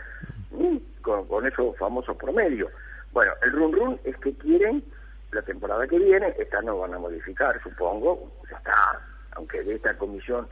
con, 1.01 1.25
con 1.27 1.47
esos 1.47 1.75
famosos 1.77 2.15
promedios. 2.17 2.71
Bueno, 3.11 3.31
el 3.41 3.51
run 3.51 3.73
run 3.73 3.99
es 4.03 4.15
que 4.17 4.33
quieren 4.33 4.83
la 5.31 5.41
temporada 5.41 5.87
que 5.87 5.99
viene, 5.99 6.33
esta 6.37 6.61
no 6.61 6.79
van 6.79 6.93
a 6.93 6.99
modificar, 6.99 7.61
supongo, 7.61 8.31
ya 8.49 8.57
está, 8.57 8.99
aunque 9.33 9.63
de 9.63 9.75
esta 9.75 9.93
comisión 9.97 10.47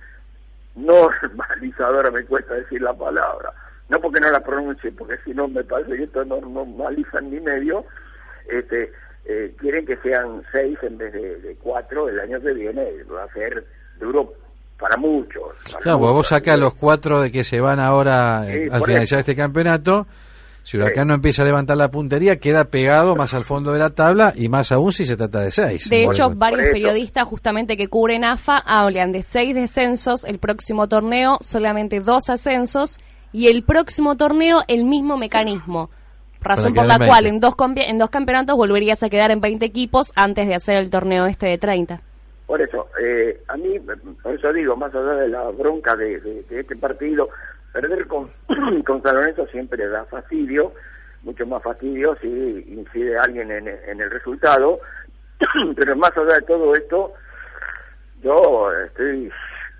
normalizadora 0.76 2.12
me 2.12 2.24
cuesta 2.26 2.54
decir 2.54 2.82
la 2.82 2.94
palabra, 2.94 3.52
no 3.90 4.00
porque 4.00 4.20
no 4.20 4.30
la 4.32 4.44
pronuncie, 4.44 4.92
porque 4.92 5.18
si 5.26 5.32
no 5.34 5.48
me 5.48 5.64
parece 5.64 5.98
que 5.98 6.04
esto 6.04 6.24
no 6.26 6.40
normalizan 6.42 7.32
ni 7.32 7.40
medio, 7.40 7.86
este, 8.48 8.92
eh, 9.26 9.56
quieren 9.58 9.86
que 9.86 9.98
sean 9.98 10.44
seis 10.52 10.78
en 10.84 10.98
vez 10.98 11.14
de, 11.14 11.38
de 11.42 11.56
cuatro 11.56 12.08
el 12.08 12.20
año 12.20 12.40
que 12.42 12.54
viene, 12.54 13.04
va 13.12 13.24
a 13.24 13.34
ser 13.34 13.66
duro 14.00 14.34
para 14.80 14.96
muchos. 14.98 15.56
para 15.72 15.80
Claro, 15.80 15.98
vos 15.98 16.28
sacás 16.28 16.58
los 16.58 16.76
cuatro 16.76 17.22
de 17.22 17.32
que 17.32 17.44
se 17.44 17.60
van 17.60 17.80
ahora 17.80 18.44
eh, 18.48 18.66
Sí, 18.66 18.70
al 18.72 18.80
por 18.80 18.88
finalizar 18.88 19.20
este 19.20 19.36
campeonato. 19.36 20.08
Si 20.68 20.76
Huracán 20.76 21.06
Sí. 21.06 21.08
no 21.08 21.14
empieza 21.14 21.44
a 21.44 21.46
levantar 21.46 21.78
la 21.78 21.90
puntería, 21.90 22.40
queda 22.40 22.66
pegado 22.66 23.16
más 23.16 23.34
al 23.34 23.46
fondo 23.46 23.72
de 23.72 23.80
la 23.80 23.90
tabla 23.92 24.34
y 24.36 24.50
más 24.50 24.74
aún 24.74 24.92
si 24.92 25.06
se 25.06 25.16
trata 25.16 25.40
de 25.40 25.50
seis. 25.50 25.90
de 25.90 26.04
hecho, 26.04 26.30
varios 26.36 26.68
periodistas 26.72 27.26
justamente 27.26 27.78
que 27.78 27.88
cubren 27.88 28.26
AFA 28.26 28.58
hablan 28.66 29.14
de 29.14 29.24
seis 29.24 29.56
descensos 29.56 30.26
el 30.26 30.40
próximo 30.40 30.90
torneo, 30.90 31.38
solamente 31.40 32.02
dos 32.02 32.30
ascensos 32.30 32.98
y 33.32 33.48
el 33.48 33.64
próximo 33.64 34.18
torneo 34.18 34.64
el 34.68 34.84
mismo 34.84 35.18
mecanismo. 35.18 35.90
Razón 36.42 36.74
por 36.74 36.86
la 36.86 36.98
cual 36.98 37.24
20. 37.24 37.30
en 37.30 37.40
dos, 37.40 37.56
en 37.88 37.98
dos 37.98 38.10
campeonatos 38.10 38.58
volverías 38.58 39.02
a 39.04 39.10
quedar 39.10 39.32
en 39.32 39.40
20 39.40 39.66
equipos 39.66 40.12
antes 40.16 40.48
de 40.50 40.56
hacer 40.56 40.76
el 40.76 40.90
torneo 40.90 41.28
este 41.28 41.46
de 41.46 41.58
30. 41.58 42.02
Por 42.46 42.62
eso, 42.62 42.88
eh, 43.02 43.42
a 43.48 43.56
mí, 43.58 43.80
por 44.22 44.34
eso 44.34 44.52
digo, 44.54 44.76
más 44.76 44.94
allá 44.94 45.14
de 45.14 45.28
la 45.30 45.44
bronca 45.50 45.96
de, 45.96 46.20
de- 46.20 46.44
de 46.50 46.60
este 46.60 46.76
partido, 46.76 47.28
perder 47.72 48.08
con, 48.08 48.32
con 48.86 49.02
San 49.04 49.16
Lorenzo 49.16 49.48
siempre 49.48 49.88
da 49.88 50.06
fastidio, 50.06 50.74
mucho 51.24 51.46
más 51.46 51.62
fastidio 51.64 52.16
si 52.22 52.28
incide 52.28 53.18
alguien 53.18 53.52
en, 53.52 53.68
en 53.68 54.02
el 54.02 54.10
resultado, 54.10 54.80
pero 55.76 55.96
más 55.96 56.16
allá 56.18 56.36
de 56.36 56.42
todo 56.44 56.74
esto, 56.76 57.14
yo 58.24 58.72
estoy 58.86 59.32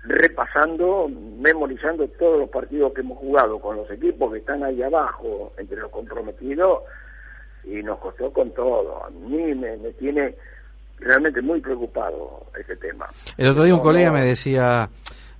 repasando, 0.04 1.08
memorizando 1.08 2.06
todos 2.18 2.38
los 2.40 2.50
partidos 2.50 2.92
que 2.92 3.00
hemos 3.00 3.18
jugado 3.18 3.58
con 3.58 3.76
los 3.76 3.90
equipos 3.90 4.32
que 4.32 4.38
están 4.38 4.62
ahí 4.62 4.82
abajo, 4.82 5.52
entre 5.58 5.78
los 5.78 5.90
comprometidos, 5.90 6.82
y 7.64 7.82
nos 7.82 7.98
costó 7.98 8.32
con 8.32 8.52
todo. 8.52 9.04
A 9.04 9.10
mí 9.10 9.54
me, 9.54 9.76
me 9.76 9.90
tiene 9.92 10.34
realmente 10.98 11.40
muy 11.42 11.60
preocupado 11.60 12.46
ese 12.58 12.76
tema. 12.76 13.08
El 13.36 13.50
otro 13.50 13.64
día 13.64 13.74
un 13.74 13.80
colega 13.80 14.10
me 14.10 14.24
decía, 14.24 14.88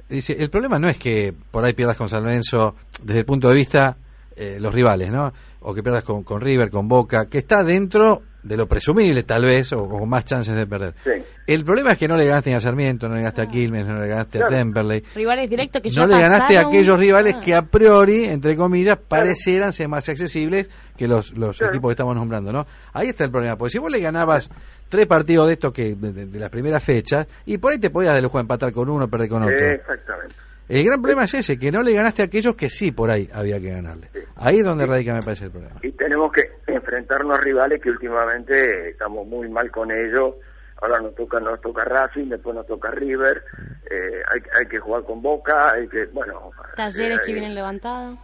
dice, 0.09 0.37
el 0.39 0.51
problema 0.51 0.79
no 0.79 0.89
es 0.89 0.97
que 0.97 1.35
por 1.51 1.65
ahí 1.65 1.73
pierdas 1.73 1.97
con 1.97 2.09
San 2.09 2.23
Lorenzo 2.23 2.75
desde 3.03 3.21
el 3.21 3.27
punto 3.27 3.49
de 3.49 3.55
vista 3.55 3.97
eh, 4.37 4.59
los 4.61 4.73
rivales, 4.73 5.11
¿no? 5.11 5.33
O 5.61 5.75
que 5.75 5.83
pierdas 5.83 6.05
con, 6.05 6.23
con 6.23 6.41
River, 6.41 6.71
con 6.71 6.89
Boca, 6.89 7.27
que 7.27 7.39
está 7.39 7.65
dentro 7.65 8.23
de 8.49 8.57
lo 8.57 8.67
presumible 8.67 9.23
tal 9.23 9.45
vez, 9.45 9.73
o 9.73 9.89
con 9.89 10.09
más 10.09 10.25
chances 10.25 10.57
de 10.57 10.67
perder. 10.67 10.95
Sí. 11.05 11.11
El 11.47 11.65
problema 11.65 11.93
es 11.93 11.99
que 11.99 12.09
no 12.09 12.17
le 12.17 12.27
ganaste 12.27 12.51
ni 12.51 12.57
a 12.57 12.61
Sarmiento, 12.61 13.09
no 13.09 13.15
le 13.15 13.21
ganaste 13.21 13.43
a 13.43 13.47
Quilmes, 13.47 13.87
no 13.87 14.01
le 14.01 14.09
ganaste 14.09 14.39
a 14.39 14.47
Claro. 14.49 14.57
Temperley. 14.57 15.05
Rivales 15.15 15.49
directos 15.51 15.83
que 15.83 15.91
ya 15.91 16.01
No 16.01 16.07
le 16.17 16.21
ganaste 16.21 16.59
a 16.59 16.61
aquellos 16.63 16.99
rivales 16.99 17.35
Ah. 17.37 17.41
que 17.41 17.55
a 17.55 17.63
priori, 17.63 18.25
entre 18.25 18.57
comillas, 18.57 18.99
parecieran 18.99 19.73
ser 19.73 19.89
más 19.89 20.09
accesibles 20.09 20.69
que 20.97 21.07
los, 21.07 21.31
los 21.37 21.57
Claro. 21.59 21.73
equipos 21.73 21.91
que 21.91 21.93
estamos 21.93 22.17
nombrando, 22.17 22.53
¿no? 22.53 22.67
Ahí 22.93 23.09
está 23.09 23.25
el 23.25 23.31
problema, 23.31 23.57
porque 23.57 23.71
si 23.73 23.79
vos 23.79 23.91
le 23.91 24.01
ganabas 24.01 24.51
tres 24.89 25.07
partidos 25.07 25.47
de 25.47 25.53
estos 25.53 25.73
que 25.73 25.95
de, 25.95 26.13
de- 26.13 26.27
de 26.27 26.39
las 26.39 26.51
primeras 26.51 26.83
fechas, 26.83 27.27
y 27.47 27.59
por 27.59 27.73
ahí 27.73 27.79
te 27.79 27.91
podías 27.91 28.15
de 28.15 28.23
lujo 28.23 28.41
empatar 28.41 28.73
con 28.73 28.89
uno, 28.89 29.09
perder 29.09 29.29
con 29.29 29.43
otro. 29.43 29.55
Exactamente. 29.57 30.35
El 30.69 30.85
gran 30.85 31.01
problema 31.01 31.25
es 31.25 31.35
ese, 31.35 31.59
que 31.59 31.73
no 31.73 31.83
le 31.83 31.93
ganaste 31.95 32.23
a 32.23 32.25
aquellos 32.27 32.55
que 32.55 32.69
sí 32.69 32.93
por 32.93 33.11
ahí 33.11 33.29
había 33.33 33.59
que 33.61 33.71
ganarle. 33.71 34.09
Ahí 34.37 34.59
es 34.59 34.65
donde 34.65 34.87
radica, 34.87 35.15
me 35.15 35.21
parece, 35.23 35.47
el 35.47 35.51
problema. 35.51 35.77
Y 35.83 35.91
tenemos 35.93 36.31
que 36.33 36.43
enfrentarnos 36.67 37.39
a 37.39 37.41
rivales 37.41 37.81
que 37.83 37.91
últimamente 37.91 38.91
estamos 38.91 39.27
muy 39.27 39.49
mal 39.49 39.71
con 39.71 39.91
ellos. 39.91 40.35
Ahora 40.81 41.01
nos 41.01 41.15
toca, 41.15 41.41
nos 41.41 41.61
toca 41.61 41.85
Racing, 41.85 42.29
después 42.29 42.55
nos 42.55 42.67
toca 42.67 42.91
River. 42.91 43.43
eh, 43.91 44.23
hay, 44.33 44.41
hay 44.61 44.67
que 44.69 44.79
jugar 44.79 45.03
con 45.05 45.21
Boca, 45.23 45.73
hay 45.73 45.89
que, 45.89 46.05
bueno... 46.07 46.51
Talleres 46.77 47.19
eh, 47.19 47.23
que 47.27 47.33
vienen 47.33 47.55
levantados. 47.55 48.19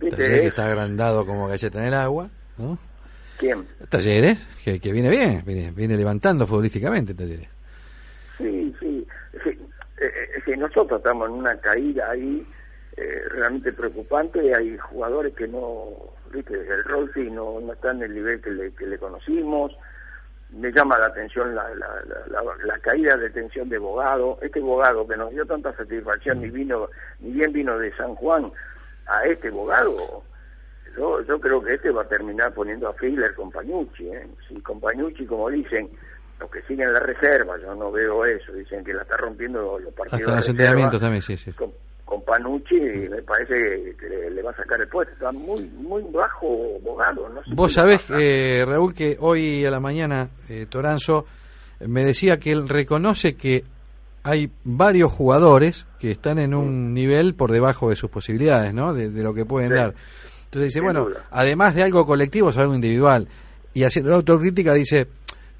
Talleres 0.00 0.26
que 0.26 0.40
Es- 0.40 0.46
está 0.48 0.66
agrandado 0.66 1.24
como 1.24 1.46
galleta 1.46 1.78
en 1.80 1.84
el 1.86 1.94
agua, 1.94 2.28
¿no? 2.58 2.76
¿Quién? 3.38 3.64
Talleres, 3.88 4.44
que, 4.64 4.80
que 4.80 4.92
viene 4.92 5.08
bien, 5.10 5.42
viene, 5.46 5.70
viene 5.70 5.96
levantando 5.96 6.46
futbolísticamente 6.46 7.14
Talleres. 7.14 7.48
Nosotros 10.56 10.98
estamos 11.00 11.28
en 11.28 11.34
una 11.36 11.56
caída 11.60 12.10
ahí 12.10 12.46
eh, 12.96 13.22
realmente 13.30 13.72
preocupante. 13.72 14.54
Hay 14.54 14.76
jugadores 14.78 15.34
que 15.34 15.48
no, 15.48 15.88
viste, 16.32 16.54
el 16.54 16.84
Rolfi 16.84 17.30
no, 17.30 17.60
no 17.60 17.72
está 17.72 17.90
en 17.92 18.02
el 18.02 18.14
nivel 18.14 18.40
que 18.40 18.50
le, 18.50 18.72
que 18.74 18.86
le 18.86 18.98
conocimos. 18.98 19.76
Me 20.50 20.70
llama 20.70 20.98
la 20.98 21.06
atención 21.06 21.54
la- 21.54 21.70
la 21.74 22.78
caída 22.80 23.16
de 23.16 23.30
tensión 23.30 23.68
de 23.70 23.78
Bogado. 23.78 24.38
Este 24.42 24.60
Bogado 24.60 25.06
que 25.08 25.16
nos 25.16 25.30
dio 25.30 25.46
tanta 25.46 25.74
satisfacción, 25.74 26.40
ni 26.42 26.50
vino, 26.50 26.88
ni 27.20 27.30
bien 27.32 27.52
vino 27.52 27.78
de 27.78 27.90
San 27.96 28.14
Juan 28.16 28.52
a 29.06 29.24
este 29.24 29.48
Bogado. 29.50 30.22
Yo, 30.96 31.22
yo 31.22 31.40
creo 31.40 31.62
que 31.62 31.74
este 31.74 31.90
va 31.90 32.02
a 32.02 32.08
terminar 32.08 32.52
poniendo 32.52 32.86
a 32.86 32.92
Figler 32.92 33.34
con 33.34 33.50
Pañucci. 33.50 34.08
¿eh? 34.08 34.28
Si 34.46 34.60
con 34.60 34.78
Pañucci, 34.78 35.24
como 35.24 35.48
dicen, 35.48 35.88
los 36.42 36.50
que 36.50 36.62
siguen 36.62 36.92
la 36.92 37.00
reserva, 37.00 37.56
yo 37.60 37.74
no 37.74 37.90
veo 37.90 38.24
eso. 38.26 38.52
Dicen 38.52 38.84
que 38.84 38.92
la 38.92 39.02
está 39.02 39.16
rompiendo 39.16 39.78
los 39.78 39.92
partidos. 39.94 40.20
Hasta 40.22 40.36
los 40.36 40.48
entrenamientos 40.48 41.00
también, 41.00 41.22
sí, 41.22 41.36
sí. 41.36 41.52
Con, 41.52 41.70
con 42.04 42.22
Panucci 42.24 42.74
me 42.78 43.22
parece 43.22 43.94
que 43.98 44.08
le, 44.08 44.30
le 44.30 44.42
va 44.42 44.50
a 44.50 44.56
sacar 44.56 44.80
el 44.80 44.88
puesto. 44.88 45.14
Está 45.14 45.32
muy 45.32 45.62
muy 45.78 46.02
bajo 46.12 46.46
Bogado. 46.82 47.28
No 47.30 47.42
sé 47.42 47.50
Vos 47.54 47.72
sabés, 47.72 48.04
eh, 48.10 48.64
Raúl, 48.66 48.92
que 48.94 49.16
hoy 49.20 49.64
a 49.64 49.70
la 49.70 49.80
mañana 49.80 50.28
eh, 50.48 50.66
Toranzo 50.68 51.24
me 51.80 52.04
decía 52.04 52.38
que 52.38 52.52
él 52.52 52.68
reconoce 52.68 53.34
que 53.34 53.64
hay 54.24 54.50
varios 54.62 55.10
jugadores 55.10 55.86
que 55.98 56.10
están 56.12 56.38
en 56.38 56.54
un 56.54 56.94
nivel 56.94 57.34
por 57.34 57.50
debajo 57.50 57.90
de 57.90 57.96
sus 57.96 58.08
posibilidades, 58.10 58.72
¿no? 58.72 58.92
De, 58.94 59.10
de 59.10 59.22
lo 59.22 59.34
que 59.34 59.44
pueden 59.44 59.70
Sí. 59.70 59.74
dar. 59.76 59.94
Entonces 60.44 60.64
dice, 60.68 60.78
Sin 60.78 60.84
bueno, 60.84 61.04
duda. 61.06 61.24
además 61.30 61.74
de 61.74 61.82
algo 61.82 62.04
colectivo 62.06 62.50
es 62.50 62.58
algo 62.58 62.74
individual. 62.74 63.26
Y 63.74 63.84
haciendo 63.84 64.10
la 64.10 64.16
autocrítica 64.16 64.74
dice, 64.74 65.06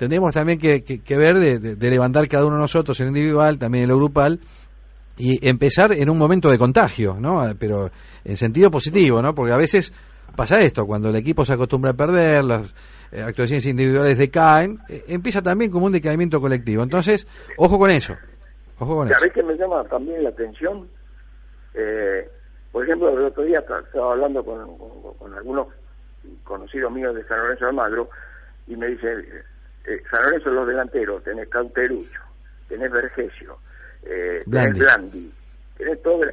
tendremos 0.02 0.34
también 0.34 0.58
que, 0.58 0.82
que- 0.82 1.00
que 1.00 1.16
ver 1.16 1.38
de, 1.38 1.60
de- 1.60 1.76
de 1.76 1.90
levantar 1.90 2.26
cada 2.26 2.44
uno 2.44 2.56
de 2.56 2.62
nosotros 2.62 2.98
en 3.00 3.06
individual, 3.06 3.56
también 3.56 3.84
en 3.84 3.90
lo 3.90 3.96
grupal, 3.98 4.40
y 5.16 5.46
empezar 5.48 5.92
en 5.92 6.10
un 6.10 6.18
momento 6.18 6.50
de 6.50 6.58
contagio, 6.58 7.16
¿no? 7.20 7.40
Pero 7.56 7.88
en 8.24 8.36
sentido 8.36 8.68
positivo, 8.68 9.22
¿no? 9.22 9.32
Porque 9.32 9.52
a 9.52 9.56
veces 9.56 9.92
pasa 10.34 10.58
esto, 10.58 10.86
cuando 10.86 11.10
el 11.10 11.14
equipo 11.16 11.44
se 11.44 11.52
acostumbra 11.52 11.92
a 11.92 11.94
perder, 11.94 12.42
las 12.42 12.74
eh, 13.12 13.22
actuaciones 13.22 13.64
individuales 13.66 14.18
decaen, 14.18 14.80
eh, 14.88 15.04
empieza 15.06 15.40
también 15.40 15.70
como 15.70 15.86
un 15.86 15.92
decaimiento 15.92 16.40
colectivo. 16.40 16.82
Entonces, 16.82 17.28
ojo 17.56 17.78
con 17.78 17.90
eso, 17.90 18.16
ojo 18.80 18.96
con 18.96 19.06
eso. 19.08 19.18
¿Sabés 19.20 19.32
que 19.32 19.42
me 19.44 19.54
llama 19.54 19.84
también 19.84 20.24
la 20.24 20.30
atención? 20.30 20.88
Eh, 21.74 22.28
por 22.72 22.82
ejemplo, 22.84 23.10
el 23.10 23.24
otro 23.26 23.44
día 23.44 23.60
esta- 23.60 23.78
estaba 23.80 24.12
hablando 24.14 24.44
con, 24.44 24.58
con- 24.78 25.14
con 25.18 25.34
algunos 25.34 25.68
conocidos 26.42 26.90
míos 26.92 27.14
de 27.14 27.22
San 27.28 27.38
Lorenzo 27.38 27.64
de 27.66 27.70
Almagro 27.70 28.08
y 28.66 28.76
me 28.76 28.86
dicen, 28.88 29.24
eh, 29.84 30.02
San 30.10 30.22
Lorenzo 30.22 30.50
los 30.50 30.66
delanteros, 30.66 31.22
tenés 31.24 31.48
Cauterucho, 31.48 32.20
tenés 32.68 32.90
Vergesio, 32.90 33.58
eh, 34.04 34.42
Blandi. 34.46 34.78
tenés 34.78 34.78
Blandi, 34.78 35.32
tenés 35.76 36.02
todo... 36.02 36.24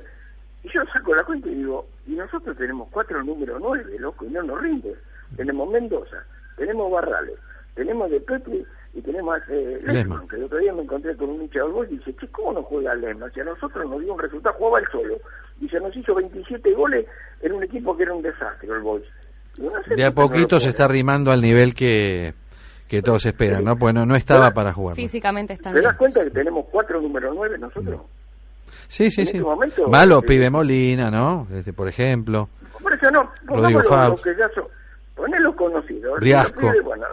Y 0.61 0.69
yo 0.73 0.81
saco 0.93 1.15
la 1.15 1.23
cuenta 1.23 1.47
y 1.47 1.55
digo, 1.55 1.87
y 2.05 2.11
nosotros 2.11 2.57
tenemos 2.57 2.89
cuatro 2.91 3.23
número 3.23 3.57
nueve, 3.59 3.97
loco, 3.97 4.25
y 4.25 4.29
no 4.29 4.43
nos 4.43 4.61
rinde. 4.61 4.93
Tenemos 5.37 5.69
Mendoza, 5.69 6.23
tenemos 6.57 6.91
Barrales, 6.91 7.37
tenemos 7.75 8.11
De 8.11 8.19
Petri 8.19 8.65
y 8.93 9.01
tenemos 9.01 9.37
eh, 9.49 9.79
Lesman. 9.85 10.27
Que 10.27 10.35
el 10.35 10.43
otro 10.43 10.57
día 10.57 10.73
me 10.73 10.81
encontré 10.81 11.15
con 11.15 11.29
un 11.29 11.43
hincha 11.43 11.61
del 11.61 11.71
gol 11.71 11.87
y 11.89 11.97
dice, 11.97 12.13
che, 12.19 12.27
¿cómo 12.27 12.53
no 12.53 12.63
juega 12.63 12.95
Lesman? 12.95 13.31
Si 13.33 13.39
a 13.39 13.45
nosotros 13.45 13.89
nos 13.89 14.01
dio 14.01 14.13
un 14.13 14.19
resultado, 14.19 14.55
jugaba 14.57 14.79
él 14.79 14.85
solo. 14.91 15.17
Y 15.61 15.69
se 15.69 15.79
nos 15.79 15.95
hizo 15.95 16.13
27 16.15 16.73
goles 16.73 17.05
en 17.41 17.53
un 17.53 17.63
equipo 17.63 17.95
que 17.95 18.03
era 18.03 18.13
un 18.13 18.21
desastre, 18.21 18.69
el 18.69 18.81
Boys. 18.81 19.05
Y 19.57 19.61
no 19.61 19.83
sé 19.83 19.95
De 19.95 20.03
a 20.03 20.09
no 20.09 20.15
poquito 20.15 20.59
se 20.59 20.69
está 20.69 20.85
arrimando 20.85 21.31
al 21.31 21.41
nivel 21.41 21.73
que, 21.75 22.33
que 22.89 23.03
todos 23.03 23.23
esperan, 23.25 23.63
¿no? 23.63 23.77
Pues 23.77 23.93
no, 23.93 24.15
estaba 24.15 24.51
para 24.51 24.73
jugar. 24.73 24.95
Físicamente 24.95 25.53
están 25.53 25.73
¿Te 25.75 25.81
das 25.81 25.95
cuenta 25.95 26.23
que 26.23 26.31
tenemos 26.31 26.65
cuatro 26.71 26.99
número 26.99 27.31
nueve 27.33 27.57
nosotros? 27.59 28.01
Sí, 28.87 29.11
sí, 29.11 29.21
en 29.21 29.27
sí. 29.27 29.37
este 29.37 29.41
momento, 29.41 29.87
Malo, 29.87 30.19
eh, 30.19 30.23
pibe 30.23 30.49
Molina, 30.49 31.11
¿no? 31.11 31.47
Este, 31.53 31.71
por 31.71 31.87
ejemplo. 31.87 32.49
Por 32.81 32.91
eso 32.91 33.11
no, 33.11 33.31
Rodrigo 33.45 33.83
Fabs. 33.83 34.09
los 34.09 34.21
que 34.21 34.35
ya 34.35 34.49
son. 34.49 34.63
Poné 35.15 35.39
los 35.39 35.55
conocidos. 35.55 36.19
Riasco. 36.19 36.71
Bueno, 36.83 37.05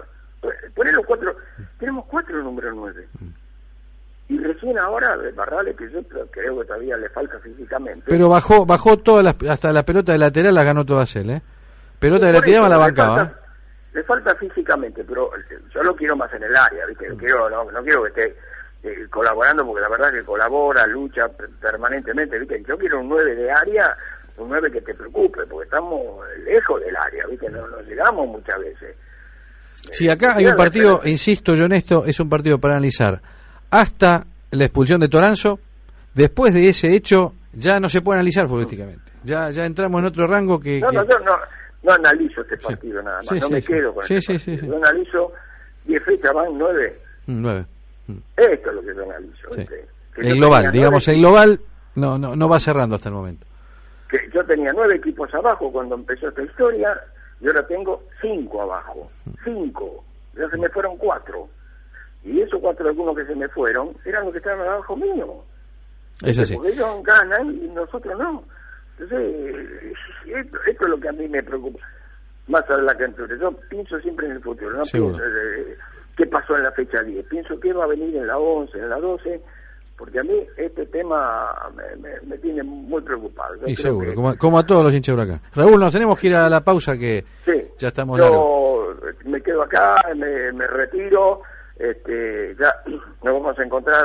poné 0.74 0.92
los 0.92 1.04
cuatro. 1.04 1.36
Tenemos 1.78 2.06
cuatro 2.06 2.42
número 2.42 2.72
nueve. 2.72 3.06
Mm. 3.20 4.32
Y 4.32 4.38
recién 4.38 4.78
ahora, 4.78 5.16
Barrales, 5.34 5.76
que 5.76 5.90
yo 5.90 6.02
creo 6.30 6.58
que 6.58 6.64
todavía 6.66 6.96
le 6.96 7.08
falta 7.10 7.38
físicamente. 7.40 8.04
Pero 8.06 8.30
bajó 8.30 8.64
bajó 8.64 8.96
todas 8.96 9.22
las, 9.24 9.36
hasta 9.50 9.72
la 9.72 9.84
pelota 9.84 10.12
de 10.12 10.18
lateral 10.18 10.54
la 10.54 10.64
ganó 10.64 10.84
todas 10.86 11.14
él, 11.16 11.30
¿eh? 11.30 11.42
Pelota 11.98 12.26
de 12.26 12.32
lateral 12.32 12.70
la 12.70 12.78
bancaba. 12.78 13.45
Le 13.96 14.02
falta 14.04 14.34
físicamente, 14.36 15.02
pero 15.04 15.34
eh, 15.36 15.58
yo 15.74 15.82
lo 15.82 15.96
quiero 15.96 16.14
más 16.16 16.30
en 16.34 16.42
el 16.42 16.54
área, 16.54 16.84
¿viste? 16.86 17.06
Quiero, 17.18 17.48
no, 17.48 17.64
no 17.70 17.82
quiero 17.82 18.02
que 18.02 18.08
esté 18.10 18.36
eh, 18.82 19.06
colaborando, 19.08 19.64
porque 19.64 19.80
la 19.80 19.88
verdad 19.88 20.12
que 20.12 20.22
colabora, 20.22 20.86
lucha 20.86 21.28
per- 21.28 21.48
permanentemente, 21.60 22.38
¿viste? 22.38 22.62
Yo 22.68 22.76
quiero 22.76 23.00
un 23.00 23.08
9 23.08 23.34
de 23.34 23.50
área, 23.50 23.96
un 24.36 24.50
9 24.50 24.70
que 24.70 24.82
te 24.82 24.92
preocupe, 24.94 25.46
porque 25.46 25.64
estamos 25.64 26.26
lejos 26.44 26.78
del 26.82 26.94
área, 26.94 27.24
¿viste? 27.26 27.48
No, 27.50 27.66
no 27.68 27.80
llegamos 27.80 28.28
muchas 28.28 28.58
veces. 28.60 28.94
Sí, 29.92 30.10
acá 30.10 30.34
hay 30.36 30.44
un 30.46 30.56
partido, 30.56 31.00
insisto 31.04 31.54
yo 31.54 31.64
en 31.64 31.72
esto, 31.72 32.04
es 32.04 32.20
un 32.20 32.28
partido 32.28 32.58
para 32.58 32.74
analizar. 32.74 33.20
Hasta 33.70 34.24
la 34.50 34.64
expulsión 34.64 35.00
de 35.00 35.08
Toranzo, 35.08 35.58
después 36.12 36.52
de 36.52 36.68
ese 36.68 36.94
hecho, 36.94 37.32
ya 37.54 37.80
no 37.80 37.88
se 37.88 38.02
puede 38.02 38.18
analizar 38.18 38.46
futbolísticamente. 38.46 39.10
Ya 39.24 39.50
ya 39.50 39.64
entramos 39.64 40.00
en 40.00 40.06
otro 40.08 40.26
rango 40.26 40.60
que... 40.60 40.80
No, 40.80 40.88
que- 40.88 40.96
no, 40.96 41.04
yo 41.08 41.18
no, 41.20 41.36
no 41.82 41.92
analizo 41.92 42.40
este 42.42 42.56
partido 42.58 43.02
nada 43.02 43.18
más, 43.22 43.40
no 43.40 43.48
me 43.50 43.62
quedo 43.62 43.94
con 43.94 44.04
Sí, 44.04 44.14
este 44.14 44.34
partido. 44.34 44.66
Yo 44.66 44.76
analizo 44.76 45.32
10 45.84 46.02
fechas 46.04 46.32
van 46.32 46.58
9. 46.58 46.96
Mm, 47.26 47.42
Nueve. 47.42 47.66
Esto 48.36 48.68
es 48.70 48.74
lo 48.76 48.80
que 48.82 48.94
yo 48.94 49.02
analizo. 49.02 49.48
Yo 49.56 50.22
El 50.22 50.36
global, 50.36 50.70
digamos, 50.72 51.08
el 51.08 51.18
global 51.18 51.60
no, 51.96 52.18
no, 52.18 52.36
no 52.36 52.48
va 52.48 52.60
cerrando 52.60 52.94
hasta 52.96 53.08
el 53.08 53.14
momento. 53.14 53.46
que 54.08 54.18
yo 54.32 54.44
tenía 54.46 54.70
nueve 54.74 54.96
equipos 54.96 55.32
abajo 55.34 55.70
cuando 55.72 55.94
empezó 55.96 56.28
esta 56.28 56.42
historia 56.42 56.98
y 57.40 57.46
ahora 57.48 57.66
tengo 57.66 58.02
cinco 58.20 58.62
abajo. 58.62 59.10
Cinco. 59.44 60.04
Ya 60.36 60.48
se 60.48 60.56
me 60.58 60.68
fueron 60.68 60.96
cuatro. 60.96 61.48
Y 62.24 62.40
esos 62.40 62.60
cuatro 62.60 62.88
algunos 62.88 63.16
que 63.16 63.24
se 63.26 63.34
me 63.34 63.48
fueron 63.48 63.90
eran 64.04 64.24
los 64.24 64.32
que 64.32 64.38
estaban 64.38 64.66
abajo 64.66 64.96
mío. 64.96 65.42
Es 66.22 66.38
así. 66.38 66.54
Porque 66.54 66.70
ellos 66.70 67.02
ganan 67.02 67.54
y 67.54 67.68
nosotros 67.68 68.18
no. 68.18 68.42
Entonces, 68.98 69.94
esto, 70.26 70.58
esto 70.66 70.84
es 70.84 70.90
lo 70.90 70.98
que 71.00 71.08
a 71.08 71.12
mí 71.12 71.28
me 71.28 71.42
preocupa. 71.42 71.80
Más 72.48 72.62
allá 72.68 72.76
de 72.76 72.82
la 72.82 72.94
cantura. 72.96 73.36
Yo 73.40 73.52
pienso 73.68 73.98
siempre 74.00 74.26
en 74.26 74.32
el 74.32 74.40
futuro. 74.42 74.70
No 74.76 74.82
pienso 74.84 75.18
eh, 75.24 75.76
qué 76.16 76.26
pasó 76.26 76.56
en 76.56 76.62
la 76.62 76.72
fecha 76.72 77.02
10. 77.02 77.26
Pienso 77.26 77.58
qué 77.60 77.72
va 77.72 77.84
a 77.84 77.88
venir 77.88 78.16
en 78.16 78.26
la 78.26 78.38
11, 78.38 78.78
en 78.78 78.88
la 78.88 78.96
12. 79.00 79.40
Porque 79.98 80.20
a 80.20 80.22
mí 80.22 80.46
este 80.58 80.84
tema 80.86 81.50
me, 81.74 81.96
me- 81.96 82.20
me 82.20 82.38
tiene 82.38 82.62
muy 82.62 83.00
preocupado. 83.02 83.54
Yo 83.56 83.66
Y 83.66 83.74
seguro, 83.76 84.10
que- 84.10 84.14
como, 84.14 84.36
como 84.36 84.58
a 84.58 84.66
todos 84.66 84.84
los 84.84 84.92
hinchas 84.94 85.16
de 85.16 85.22
Huracán. 85.22 85.40
Raúl, 85.54 85.80
nos 85.80 85.92
tenemos 85.92 86.18
que 86.18 86.26
ir 86.28 86.36
a 86.36 86.48
la 86.50 86.60
pausa 86.60 86.96
que 86.98 87.24
Sí. 87.44 87.64
ya 87.78 87.88
estamos 87.88 88.18
largos. 88.18 88.96
Yo 89.24 89.30
me 89.30 89.40
quedo 89.42 89.62
acá, 89.62 89.96
me, 90.14 90.52
me 90.52 90.66
retiro. 90.66 91.42
Este, 91.78 92.54
ya 92.58 92.72
nos 93.22 93.34
vamos 93.34 93.58
a 93.58 93.62
encontrar 93.64 94.04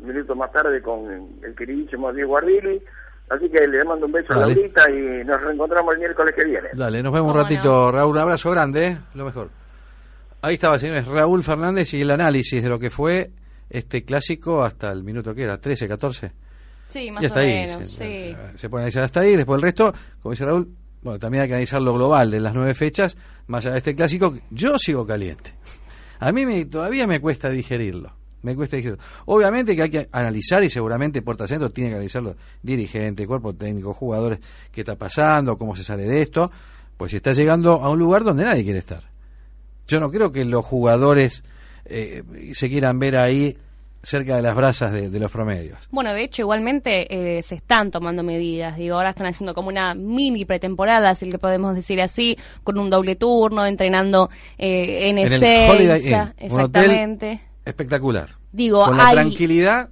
minutos 0.00 0.36
más 0.36 0.50
tarde 0.52 0.82
con 0.82 1.28
el 1.42 1.54
queridísimo 1.54 2.12
Diego 2.12 2.36
Ardili. 2.38 2.82
Así 3.28 3.48
que 3.48 3.66
le 3.66 3.84
mando 3.84 4.06
un 4.06 4.12
beso 4.12 4.32
a 4.32 4.38
Dale. 4.38 4.54
Laurita 4.54 4.90
y 4.90 5.24
nos 5.24 5.40
reencontramos 5.42 5.94
el 5.94 6.00
miércoles 6.00 6.34
que 6.36 6.44
viene. 6.44 6.68
Dale, 6.74 7.02
nos 7.02 7.12
vemos 7.12 7.34
un 7.34 7.40
ratito, 7.40 7.90
Raúl. 7.90 8.12
Un 8.12 8.18
abrazo 8.18 8.50
grande, 8.52 8.86
¿eh? 8.86 8.98
lo 9.14 9.24
mejor. 9.24 9.50
Ahí 10.42 10.54
estaba, 10.54 10.78
señores, 10.78 11.06
Raúl 11.06 11.42
Fernández 11.42 11.92
y 11.94 12.02
el 12.02 12.10
análisis 12.10 12.62
de 12.62 12.68
lo 12.68 12.78
que 12.78 12.90
fue 12.90 13.30
este 13.68 14.04
clásico 14.04 14.62
hasta 14.62 14.92
el 14.92 15.02
minuto 15.02 15.34
que 15.34 15.42
era, 15.42 15.58
13, 15.58 15.88
14. 15.88 16.32
Sí, 16.88 17.10
más 17.10 17.22
y 17.22 17.26
hasta 17.26 17.40
o 17.40 17.42
ahí. 17.42 17.48
menos, 17.48 17.90
se, 17.90 18.30
sí. 18.30 18.36
se 18.56 18.68
pone 18.70 18.84
a 18.84 18.86
decir 18.86 19.02
hasta 19.02 19.20
ahí, 19.20 19.34
después 19.34 19.56
el 19.56 19.62
resto, 19.62 19.92
como 20.22 20.32
dice 20.32 20.44
Raúl, 20.44 20.68
bueno, 21.02 21.18
también 21.18 21.42
hay 21.42 21.48
que 21.48 21.54
analizar 21.54 21.82
lo 21.82 21.94
global 21.94 22.30
de 22.30 22.38
las 22.38 22.54
nueve 22.54 22.74
fechas, 22.74 23.16
más 23.48 23.64
allá 23.64 23.72
de 23.72 23.78
este 23.78 23.96
clásico, 23.96 24.38
yo 24.50 24.78
sigo 24.78 25.04
caliente. 25.04 25.54
A 26.20 26.30
mí 26.30 26.46
me, 26.46 26.64
todavía 26.66 27.06
me 27.06 27.20
cuesta 27.20 27.50
digerirlo. 27.50 28.12
Me 28.46 28.54
cuesta 28.54 28.76
digerirlo. 28.76 29.02
Obviamente 29.24 29.74
que 29.74 29.82
hay 29.82 29.90
que 29.90 30.08
analizar 30.12 30.62
y 30.62 30.70
seguramente 30.70 31.20
Porta 31.20 31.48
Centro 31.48 31.70
tiene 31.70 31.90
que 31.90 31.96
analizarlo 31.96 32.36
dirigente, 32.62 33.26
cuerpo 33.26 33.52
técnico, 33.54 33.92
jugadores, 33.92 34.38
qué 34.70 34.82
está 34.82 34.94
pasando, 34.94 35.58
cómo 35.58 35.74
se 35.74 35.82
sale 35.82 36.04
de 36.04 36.22
esto, 36.22 36.48
pues 36.96 37.12
está 37.12 37.32
llegando 37.32 37.72
a 37.82 37.90
un 37.90 37.98
lugar 37.98 38.22
donde 38.22 38.44
nadie 38.44 38.62
quiere 38.62 38.78
estar. 38.78 39.02
Yo 39.88 39.98
no 39.98 40.12
creo 40.12 40.30
que 40.30 40.44
los 40.44 40.64
jugadores 40.64 41.42
eh, 41.86 42.22
se 42.52 42.68
quieran 42.68 43.00
ver 43.00 43.16
ahí 43.16 43.56
cerca 44.06 44.36
de 44.36 44.42
las 44.42 44.54
brasas 44.54 44.92
de, 44.92 45.10
de 45.10 45.18
los 45.18 45.32
promedios. 45.32 45.78
Bueno, 45.90 46.14
de 46.14 46.22
hecho, 46.22 46.42
igualmente 46.42 47.38
eh, 47.38 47.42
se 47.42 47.56
están 47.56 47.90
tomando 47.90 48.22
medidas. 48.22 48.76
Digo, 48.76 48.94
ahora 48.94 49.10
están 49.10 49.26
haciendo 49.26 49.52
como 49.52 49.68
una 49.68 49.94
mini 49.94 50.44
pretemporada, 50.44 51.14
si 51.16 51.26
le 51.26 51.38
podemos 51.38 51.74
decir 51.74 52.00
así, 52.00 52.38
con 52.62 52.78
un 52.78 52.88
doble 52.88 53.16
turno, 53.16 53.66
entrenando 53.66 54.30
eh, 54.58 55.08
en, 55.08 55.18
En 55.18 55.32
el 55.32 55.70
Holiday 55.70 56.06
Inn, 56.06 56.32
Exactamente. 56.38 57.40
Espectacular. 57.66 58.30
Digo, 58.52 58.82
Con 58.84 58.96
la 58.96 59.08
hay- 59.08 59.14
tranquilidad 59.16 59.90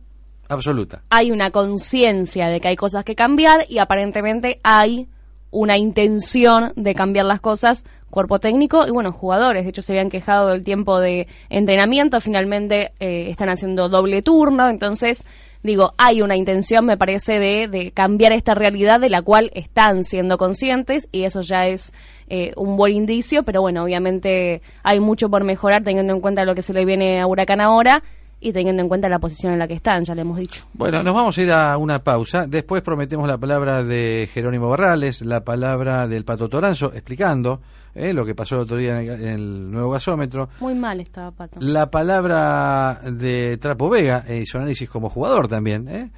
absoluta. 0.49 1.03
Hay 1.11 1.31
una 1.33 1.51
conciencia 1.51 2.49
de 2.49 2.61
que 2.61 2.69
hay 2.69 2.77
cosas 2.77 3.05
que 3.05 3.15
cambiar 3.15 3.67
y 3.69 3.79
aparentemente 3.79 4.61
hay 4.63 5.09
una 5.51 5.77
intención 5.77 6.73
de 6.77 6.95
cambiar 6.95 7.27
las 7.27 7.41
cosas 7.41 7.85
cuerpo 8.11 8.39
técnico 8.39 8.87
y 8.87 8.91
bueno, 8.93 9.11
jugadores. 9.13 9.65
De 9.65 9.71
hecho, 9.71 9.83
se 9.83 9.93
habían 9.93 10.09
quejado 10.09 10.49
del 10.51 10.63
tiempo 10.63 11.01
de 11.01 11.27
entrenamiento. 11.51 12.21
Finalmente 12.21 12.93
eh, 13.01 13.29
están 13.29 13.49
haciendo 13.49 13.89
doble 13.89 14.23
turno. 14.23 14.69
Entonces, 14.69 15.27
digo, 15.65 15.95
hay 15.97 16.23
una 16.23 16.37
intención, 16.37 16.85
me 16.85 16.97
parece, 16.97 17.41
de, 17.41 17.67
de 17.67 17.91
cambiar 17.91 18.33
esta 18.33 18.55
realidad 18.55 19.01
de 19.01 19.11
la 19.11 19.23
cual 19.23 19.51
están 19.55 20.05
siendo 20.05 20.39
conscientes 20.39 21.09
y 21.11 21.25
eso 21.25 21.41
ya 21.41 21.67
es 21.67 21.93
eh, 22.29 22.53
un 22.57 22.77
buen 22.77 22.93
indicio. 22.93 23.43
Pero 23.43 23.63
bueno, 23.63 23.83
obviamente 23.83 24.63
hay 24.83 25.01
mucho 25.01 25.29
por 25.31 25.43
mejorar 25.43 25.83
teniendo 25.83 26.13
en 26.13 26.21
cuenta 26.21 26.45
lo 26.45 26.55
que 26.55 26.63
se 26.63 26.73
le 26.73 26.85
viene 26.85 27.21
a 27.21 27.27
Huracán 27.27 27.61
ahora 27.61 28.03
y 28.41 28.53
teniendo 28.53 28.83
en 28.83 28.89
cuenta 28.89 29.09
la 29.09 29.19
posición 29.19 29.55
en 29.55 29.59
la 29.59 29.67
que 29.67 29.73
están, 29.73 30.05
ya 30.05 30.15
le 30.15 30.21
hemos 30.21 30.37
dicho. 30.37 30.67
Bueno, 30.75 31.03
nos 31.03 31.15
vamos 31.15 31.37
a 31.39 31.43
ir 31.43 31.51
a 31.51 31.77
una 31.79 32.01
pausa. 32.01 32.47
Después 32.47 32.83
prometemos 32.83 33.27
la 33.27 33.39
palabra 33.39 33.83
de 33.83 34.29
Jerónimo 34.31 34.69
Barrales, 34.69 35.23
la 35.23 35.45
palabra 35.45 36.07
del 36.09 36.27
Pato 36.27 36.51
Toranzo, 36.51 36.93
explicando 36.93 37.63
eh, 37.95 38.13
lo 38.13 38.25
que 38.25 38.35
pasó 38.35 38.57
el 38.57 38.63
otro 38.63 38.77
día 38.77 39.01
en 39.01 39.09
el, 39.09 39.21
en 39.21 39.29
el 39.29 39.71
nuevo 39.71 39.91
gasómetro. 39.91 40.49
Muy 40.61 40.75
mal 40.75 41.01
estaba 41.01 41.31
Pato. 41.31 41.61
La 41.61 41.91
palabra 41.91 43.01
de 43.11 43.57
Trapo 43.59 43.89
Vega, 43.89 44.25
eh, 44.27 44.41
y 44.41 44.47
su 44.47 44.59
análisis 44.59 44.89
como 44.89 45.09
jugador 45.09 45.49
también. 45.49 45.89
¿eh? 45.89 46.11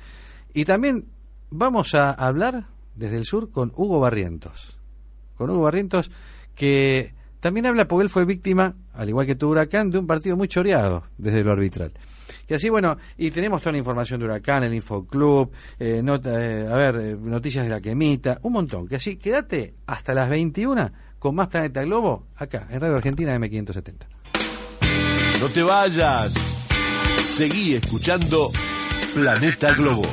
Y 0.55 0.65
también 0.65 1.07
vamos 1.51 1.95
a 1.95 2.11
hablar 2.13 2.67
desde 2.95 3.17
el 3.17 3.25
sur 3.25 3.51
con 3.51 3.73
Hugo 3.75 4.01
Barrientos. 4.01 4.79
Con 5.37 5.51
Hugo 5.51 5.63
Barrientos, 5.63 6.11
que 6.55 7.15
también 7.41 7.67
habla 7.67 7.87
porque 7.87 8.05
él 8.05 8.09
fue 8.09 8.25
víctima, 8.25 8.75
al 8.95 9.09
igual 9.09 9.27
que 9.27 9.35
tu 9.35 9.51
Huracán, 9.51 9.91
de 9.91 9.99
un 9.99 10.07
partido 10.07 10.37
muy 10.37 10.49
choreado 10.49 11.05
desde 11.19 11.45
lo 11.45 11.53
arbitral. 11.53 11.93
Y 12.49 12.55
así, 12.55 12.69
bueno, 12.69 12.97
y 13.17 13.31
tenemos 13.31 13.61
toda 13.61 13.73
la 13.73 13.79
información 13.79 14.21
de 14.21 14.27
Huracán, 14.27 14.65
el 14.65 14.75
Infoclub, 14.75 15.51
eh, 15.79 16.01
nota, 16.03 16.31
eh, 16.43 16.67
a 16.67 16.77
ver, 16.77 16.97
eh, 16.97 17.17
noticias 17.21 17.65
de 17.65 17.71
la 17.71 17.81
quemita, 17.81 18.39
un 18.43 18.53
montón. 18.53 18.87
Que 18.87 18.97
así, 18.97 19.17
quédate 19.17 19.75
hasta 19.87 20.15
las 20.15 20.29
21 20.29 20.93
con 21.19 21.35
más 21.35 21.49
Planeta 21.49 21.83
Globo, 21.83 22.27
acá, 22.37 22.67
en 22.71 22.81
Radio 22.81 22.97
Argentina 22.97 23.37
M570. 23.37 24.07
No 25.41 25.49
te 25.49 25.63
vayas. 25.63 26.35
Seguí 27.19 27.75
escuchando 27.75 28.51
Planeta 29.15 29.75
Globo. 29.75 30.07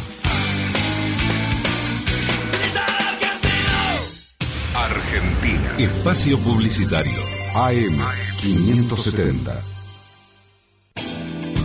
Argentina. 4.75 5.75
Espacio 5.77 6.37
Publicitario. 6.39 7.19
AM 7.55 7.99
570. 8.41 9.72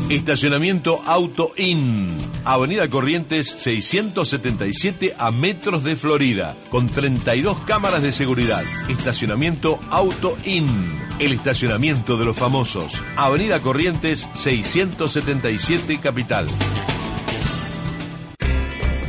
Estacionamiento 0.09 1.03
Auto 1.05 1.53
In. 1.57 2.17
Avenida 2.47 2.89
Corrientes 2.89 3.47
677 3.47 5.15
a 5.19 5.31
metros 5.31 5.85
de 5.85 5.97
Florida. 5.97 6.57
Con 6.71 6.89
32 6.89 7.61
cámaras 7.67 8.03
de 8.03 8.13
seguridad. 8.13 8.63
Estacionamiento 8.89 9.79
Auto 9.91 10.39
In. 10.45 10.67
El 11.19 11.33
estacionamiento 11.33 12.17
de 12.17 12.25
los 12.25 12.39
famosos. 12.39 12.91
Avenida 13.17 13.61
Corrientes 13.61 14.27
677 14.33 16.01
Capital. 16.01 16.47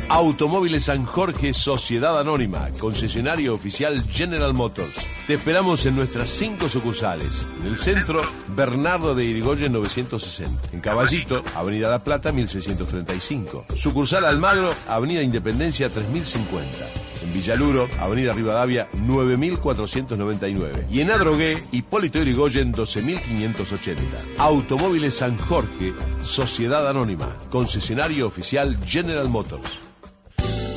Automóviles 0.10 0.84
San 0.84 1.06
Jorge 1.06 1.54
Sociedad 1.54 2.20
Anónima, 2.20 2.72
concesionario 2.78 3.54
oficial 3.54 4.04
General 4.10 4.54
Motors. 4.54 5.19
Te 5.30 5.36
esperamos 5.36 5.86
en 5.86 5.96
nuestras 5.96 6.28
cinco 6.28 6.68
sucursales. 6.68 7.48
En 7.62 7.68
el 7.68 7.78
centro, 7.78 8.24
Bernardo 8.48 9.14
de 9.14 9.26
Irigoyen 9.26 9.72
960. 9.74 10.70
En 10.74 10.80
Caballito, 10.80 11.44
Avenida 11.56 11.88
La 11.92 12.04
Plata 12.04 12.32
1635. 12.32 13.66
Sucursal 13.76 14.26
Almagro, 14.26 14.72
Avenida 14.88 15.22
Independencia 15.22 15.88
3050. 15.88 16.68
En 17.22 17.32
Villaluro, 17.32 17.88
Avenida 18.00 18.34
Rivadavia 18.34 18.88
9499. 18.94 20.88
Y 20.90 21.02
en 21.02 21.12
Adrogué, 21.12 21.64
Hipólito 21.72 22.18
Irigoyen 22.18 22.72
12580. 22.72 24.04
Automóviles 24.40 25.14
San 25.14 25.38
Jorge 25.38 25.94
Sociedad 26.24 26.90
Anónima, 26.90 27.38
concesionario 27.52 28.26
oficial 28.26 28.80
General 28.84 29.30
Motors. 29.30 29.90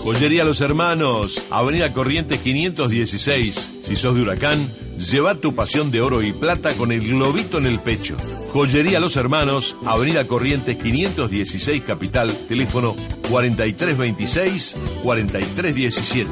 Joyería 0.02 0.44
Los 0.44 0.60
Hermanos, 0.60 1.40
Avenida 1.50 1.92
Corrientes 1.92 2.40
516. 2.40 3.70
Si 3.82 3.94
sos 3.94 4.16
de 4.16 4.22
Huracán, 4.22 4.68
lleva 4.98 5.36
tu 5.36 5.54
pasión 5.54 5.92
de 5.92 6.00
oro 6.00 6.22
y 6.22 6.32
plata 6.32 6.74
con 6.74 6.90
el 6.90 7.06
globito 7.06 7.58
en 7.58 7.66
el 7.66 7.78
pecho. 7.78 8.16
Joyería 8.52 8.98
Los 8.98 9.14
Hermanos, 9.16 9.76
Avenida 9.86 10.26
Corrientes 10.26 10.76
516 10.76 11.84
Capital, 11.84 12.36
teléfono 12.48 12.96
4326-4317. 13.30 16.26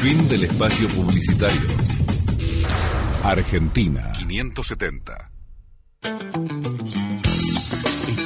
Fin 0.00 0.28
del 0.30 0.44
espacio 0.44 0.88
publicitario. 0.88 1.68
Argentina 3.22 4.12
570. 4.16 5.30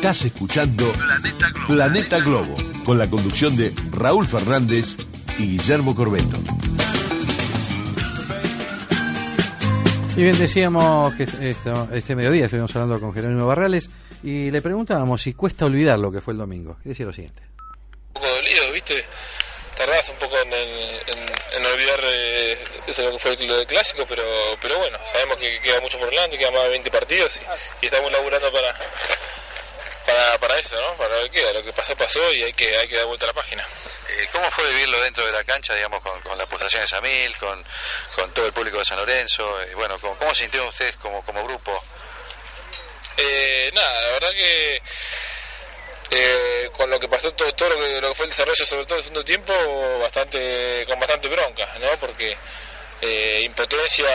Estás 0.05 0.27
escuchando 0.27 0.93
Planeta 1.67 2.19
Globo, 2.21 2.55
con 2.85 2.99
la 2.99 3.09
conducción 3.09 3.57
de 3.57 3.73
Raúl 3.91 4.27
Fernández 4.27 4.97
y 5.39 5.57
Guillermo 5.57 5.95
Corbeto. 5.97 6.37
Y 10.15 10.23
bien, 10.23 10.39
decíamos 10.39 11.15
que 11.15 11.23
esto- 11.23 11.89
este 11.91 12.15
mediodía 12.15 12.45
estuvimos 12.45 12.77
hablando 12.77 13.01
con 13.01 13.15
Jerónimo 13.15 13.47
Barrales 13.47 13.89
y 14.23 14.51
le 14.51 14.61
preguntábamos 14.61 15.23
si 15.23 15.33
cuesta 15.33 15.65
olvidar 15.65 15.99
lo 15.99 16.13
que 16.13 16.21
fue 16.21 16.35
el 16.35 16.39
domingo. 16.41 16.77
Y 16.85 16.91
decía 16.91 17.07
lo 17.07 17.13
siguiente. 17.15 17.41
un 18.09 18.13
poco 18.13 18.27
dolido, 18.29 18.73
¿viste? 18.75 19.03
Tardás 19.75 20.07
un 20.11 20.17
poco 20.19 20.37
en, 20.39 20.53
en, 20.53 21.19
en 21.57 21.65
olvidar 21.65 22.01
eh, 22.13 22.59
eso 22.87 23.03
lo 23.05 23.13
que 23.13 23.19
fue 23.21 23.33
el, 23.33 23.47
lo 23.47 23.57
del 23.57 23.67
clásico, 23.67 24.05
pero 24.07 24.23
pero 24.61 24.77
bueno, 24.81 24.99
sabemos 25.11 25.37
que 25.39 25.59
queda 25.63 25.81
mucho 25.81 25.99
por 25.99 26.11
delante, 26.11 26.37
quedan 26.37 26.53
más 26.53 26.65
de 26.65 26.69
20 26.69 26.91
partidos 26.91 27.41
y, 27.41 27.85
y 27.85 27.87
estamos 27.89 28.13
laburando 28.13 28.53
para, 28.53 28.69
para 30.07 30.39
para 30.39 30.59
eso, 30.59 30.81
¿no? 30.81 30.95
Para 30.97 31.17
lo 31.17 31.25
que 31.25 31.31
queda. 31.31 31.53
Lo 31.53 31.63
que 31.63 31.73
pasó, 31.73 31.97
pasó 31.97 32.33
y 32.33 32.43
hay 32.43 32.53
que 32.53 32.77
hay 32.77 32.89
que 32.89 32.97
dar 32.97 33.07
vuelta 33.07 33.27
a 33.27 33.29
la 33.29 33.35
página. 33.35 33.67
Eh, 34.09 34.29
¿Cómo 34.33 34.51
fue 34.51 34.69
vivirlo 34.71 35.01
dentro 35.03 35.25
de 35.25 35.33
la 35.33 35.45
cancha, 35.45 35.75
digamos, 35.75 36.01
con, 36.03 36.21
con 36.23 36.37
las 36.39 36.47
pulsaciones 36.47 36.93
a 36.93 37.01
mil, 37.01 37.37
con, 37.37 37.65
con 38.15 38.33
todo 38.33 38.47
el 38.47 38.53
público 38.53 38.79
de 38.79 38.85
San 38.85 38.99
Lorenzo? 38.99 39.59
Y 39.71 39.75
bueno, 39.75 39.99
¿cómo, 40.01 40.35
sintieron 40.35 40.69
ustedes 40.69 40.97
como, 40.97 41.25
como 41.25 41.45
grupo? 41.45 41.83
Eh, 43.17 43.71
nada, 43.73 44.01
la 44.03 44.13
verdad 44.13 44.31
que 44.31 44.83
eh, 46.11 46.71
con 46.77 46.91
lo 46.91 47.01
que 47.01 47.09
pasó 47.09 47.33
todo, 47.33 47.53
todo 47.55 47.71
lo, 47.71 47.77
que, 47.77 48.01
lo 48.01 48.09
que 48.11 48.15
fue 48.15 48.27
el 48.27 48.31
desarrollo 48.31 48.65
sobre 48.65 48.85
todo 48.85 48.99
el 48.99 49.05
segundo 49.05 49.25
tiempo 49.25 49.53
bastante 50.01 50.85
con 50.87 51.01
bastante 51.01 51.29
bronca 51.29 51.67
no 51.81 51.89
porque 51.99 52.37
eh, 53.01 53.41
impotencia 53.43 54.07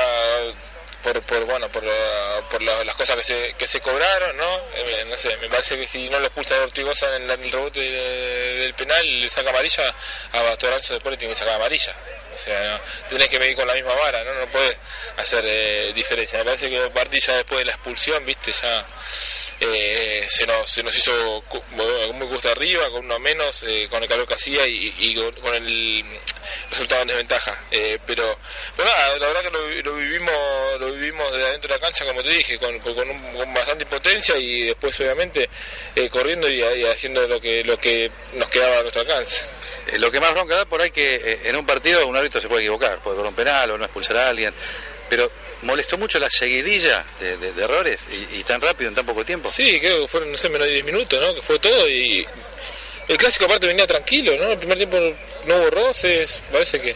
por, 1.03 1.21
por 1.23 1.45
bueno 1.45 1.69
por, 1.69 1.83
la- 1.83 2.41
por 2.49 2.61
la- 2.61 2.83
las 2.83 2.95
cosas 2.95 3.15
que 3.17 3.23
se, 3.23 3.53
que 3.57 3.67
se 3.67 3.79
cobraron 3.81 4.35
no 4.37 4.57
Eh, 4.75 5.05
no 5.07 5.15
sé 5.17 5.35
me 5.37 5.49
parece 5.49 5.77
que 5.77 5.87
si 5.87 6.09
no 6.09 6.19
lo 6.19 6.25
expulsa 6.27 6.55
a 6.55 6.63
Ortigosa 6.63 7.15
en, 7.15 7.29
el 7.29 7.51
rebote 7.51 7.79
de- 7.79 8.55
del 8.61 8.73
penal 8.73 9.03
le 9.21 9.29
saca 9.29 9.49
amarilla 9.49 9.95
a 10.33 10.57
Toranzo 10.57 10.93
después 10.93 11.11
le 11.11 11.17
tiene 11.17 11.33
que 11.33 11.39
sacar 11.39 11.55
amarilla 11.55 11.95
sea, 12.39 12.63
no, 12.63 12.79
tenés 13.07 13.27
que 13.27 13.39
medir 13.39 13.55
con 13.55 13.67
la 13.67 13.73
misma 13.75 13.93
vara, 13.95 14.23
¿no? 14.23 14.33
No 14.33 14.45
puedes 14.47 14.75
hacer 15.17 15.45
eh, 15.47 15.93
diferencia. 15.93 16.39
Me 16.39 16.45
parece 16.45 16.69
que 16.69 16.89
Martí 16.89 17.19
ya 17.19 17.35
después 17.37 17.59
de 17.59 17.65
la 17.65 17.73
expulsión, 17.73 18.25
viste, 18.25 18.51
ya 18.51 18.85
eh, 19.61 20.25
se, 20.29 20.47
nos, 20.47 20.69
se 20.69 20.81
nos 20.83 20.95
hizo 20.97 21.43
muy 22.13 22.27
cuesta 22.27 22.51
arriba, 22.51 22.89
con 22.89 23.05
uno 23.05 23.19
menos, 23.19 23.63
eh, 23.63 23.87
con 23.89 24.01
el 24.01 24.09
calor 24.09 24.27
que 24.27 24.33
hacía 24.35 24.65
y, 24.67 24.93
y 24.97 25.15
con, 25.15 25.31
con 25.41 25.53
el, 25.55 26.03
resultado 26.71 27.01
en 27.01 27.07
desventaja. 27.09 27.63
Eh, 27.71 27.99
pero, 28.05 28.37
pero 28.75 28.89
nada, 28.89 29.17
la 29.17 29.27
verdad 29.27 29.41
que 29.43 29.49
lo, 29.51 29.91
lo 29.91 29.95
vivimos 29.97 30.33
lo 30.79 30.91
vivimos 30.93 31.31
desde 31.33 31.47
adentro 31.47 31.67
de 31.67 31.75
la 31.75 31.81
cancha, 31.81 32.05
como 32.05 32.23
te 32.23 32.29
dije, 32.29 32.57
con, 32.57 32.77
con, 32.79 33.09
un- 33.09 33.33
con 33.33 33.53
bastante 33.53 33.83
impotencia 33.83 34.37
y 34.37 34.65
después 34.65 34.97
obviamente 34.99 35.49
eh, 35.95 36.07
corriendo 36.09 36.47
y, 36.49 36.61
y 36.61 36.85
haciendo 36.85 37.27
lo 37.27 37.39
que 37.41 37.63
lo 37.63 37.77
que 37.77 38.09
nos 38.33 38.47
quedaba 38.49 38.77
a 38.77 38.81
nuestro 38.81 39.01
alcance. 39.01 39.45
Eh, 39.87 39.97
lo 39.97 40.11
que 40.11 40.19
más 40.19 40.31
bronca 40.33 40.55
da 40.55 40.65
por 40.65 40.81
ahí 40.81 40.91
que 40.91 41.39
en 41.43 41.55
un 41.55 41.65
partido 41.65 42.05
un 42.07 42.15
árbitro 42.15 42.28
se 42.31 42.47
puede 42.47 42.61
equivocar, 42.61 42.99
puede 42.99 43.15
cobrar 43.17 43.29
un 43.31 43.35
penal 43.35 43.71
o 43.71 43.77
no 43.77 43.85
expulsar 43.85 44.17
a 44.17 44.29
alguien, 44.29 44.53
pero 45.09 45.29
molestó 45.63 45.97
mucho 45.97 46.19
la 46.19 46.29
seguidilla 46.29 47.05
de, 47.19 47.63
errores 47.63 48.07
y, 48.11 48.39
y 48.39 48.43
tan 48.43 48.61
rápido 48.61 48.89
en 48.89 48.95
tan 48.95 49.05
poco 49.05 49.25
tiempo. 49.25 49.49
Sí, 49.51 49.79
creo 49.79 50.01
que 50.01 50.07
fueron, 50.07 50.31
no 50.31 50.37
sé, 50.37 50.49
menos 50.49 50.67
de 50.67 50.73
10 50.73 50.85
minutos, 50.85 51.19
¿no? 51.19 51.33
Que 51.33 51.41
fue 51.41 51.59
todo 51.59 51.89
y 51.89 52.25
el 53.09 53.17
clásico 53.17 53.45
aparte 53.45 53.65
venía 53.65 53.87
tranquilo, 53.87 54.35
¿no? 54.37 54.51
El 54.51 54.59
primer 54.59 54.77
tiempo 54.77 54.97
no 55.45 55.55
hubo 55.55 55.69
roces, 55.71 56.41
parece 56.51 56.79
que, 56.79 56.95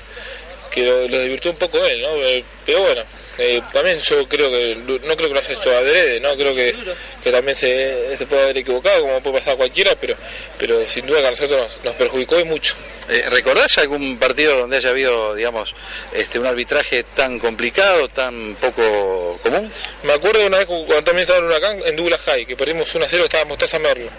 que 0.74 0.84
lo, 0.84 1.08
lo 1.08 1.20
divirtió 1.22 1.52
un 1.52 1.58
poco 1.58 1.78
él, 1.86 2.02
¿no? 2.02 2.16
Eh, 2.24 2.44
Pero 2.66 2.82
bueno, 2.82 3.04
eh, 3.38 3.62
también 3.72 4.00
yo 4.02 4.28
creo 4.28 4.50
que, 4.50 4.76
no 4.76 5.16
creo 5.16 5.28
que 5.30 5.34
lo 5.34 5.40
haya 5.40 5.54
hecho 5.54 5.70
adrede, 5.72 6.20
¿no? 6.20 6.36
Creo 6.36 6.56
que, 6.56 6.76
que 7.24 7.32
también 7.32 7.56
se, 7.56 8.18
se 8.18 8.26
puede 8.26 8.44
haber 8.44 8.58
equivocado, 8.58 9.02
como 9.02 9.22
puede 9.22 9.38
pasar 9.38 9.54
a 9.54 9.58
cualquiera, 9.58 9.96
pero, 10.00 10.16
pero 10.58 10.86
sin 10.88 11.06
duda 11.06 11.22
que 11.22 11.28
a 11.28 11.32
nosotros 11.32 11.60
nos, 11.62 11.84
nos 11.86 11.96
perjudicó 11.96 12.40
y 12.40 12.44
mucho. 12.44 12.76
Eh, 13.10 13.30
¿Recordás 13.30 13.78
algún 13.78 14.18
partido 14.18 14.58
donde 14.58 14.78
haya 14.78 14.90
habido, 14.90 15.36
digamos, 15.36 15.76
este, 16.14 16.40
un 16.40 16.48
arbitraje 16.48 17.04
tan 17.16 17.38
complicado, 17.38 18.08
tan 18.10 18.56
poco 18.56 19.40
común? 19.44 19.72
Me 20.04 20.14
acuerdo 20.14 20.40
de 20.40 20.48
una 20.48 20.58
vez 20.60 20.68
cu- 20.68 20.86
cuando 20.86 21.04
también 21.04 21.28
estaba 21.28 21.40
en 21.40 21.46
Huracán, 21.46 21.80
en 21.86 21.96
Douglas 21.96 22.22
High, 22.22 22.46
que 22.46 22.56
perdimos 22.56 22.94
1 22.96 23.06
a 23.06 23.08
0, 23.10 23.24
estaba 23.26 23.46
Mostaza 23.46 23.78
Merlo. 23.80 24.10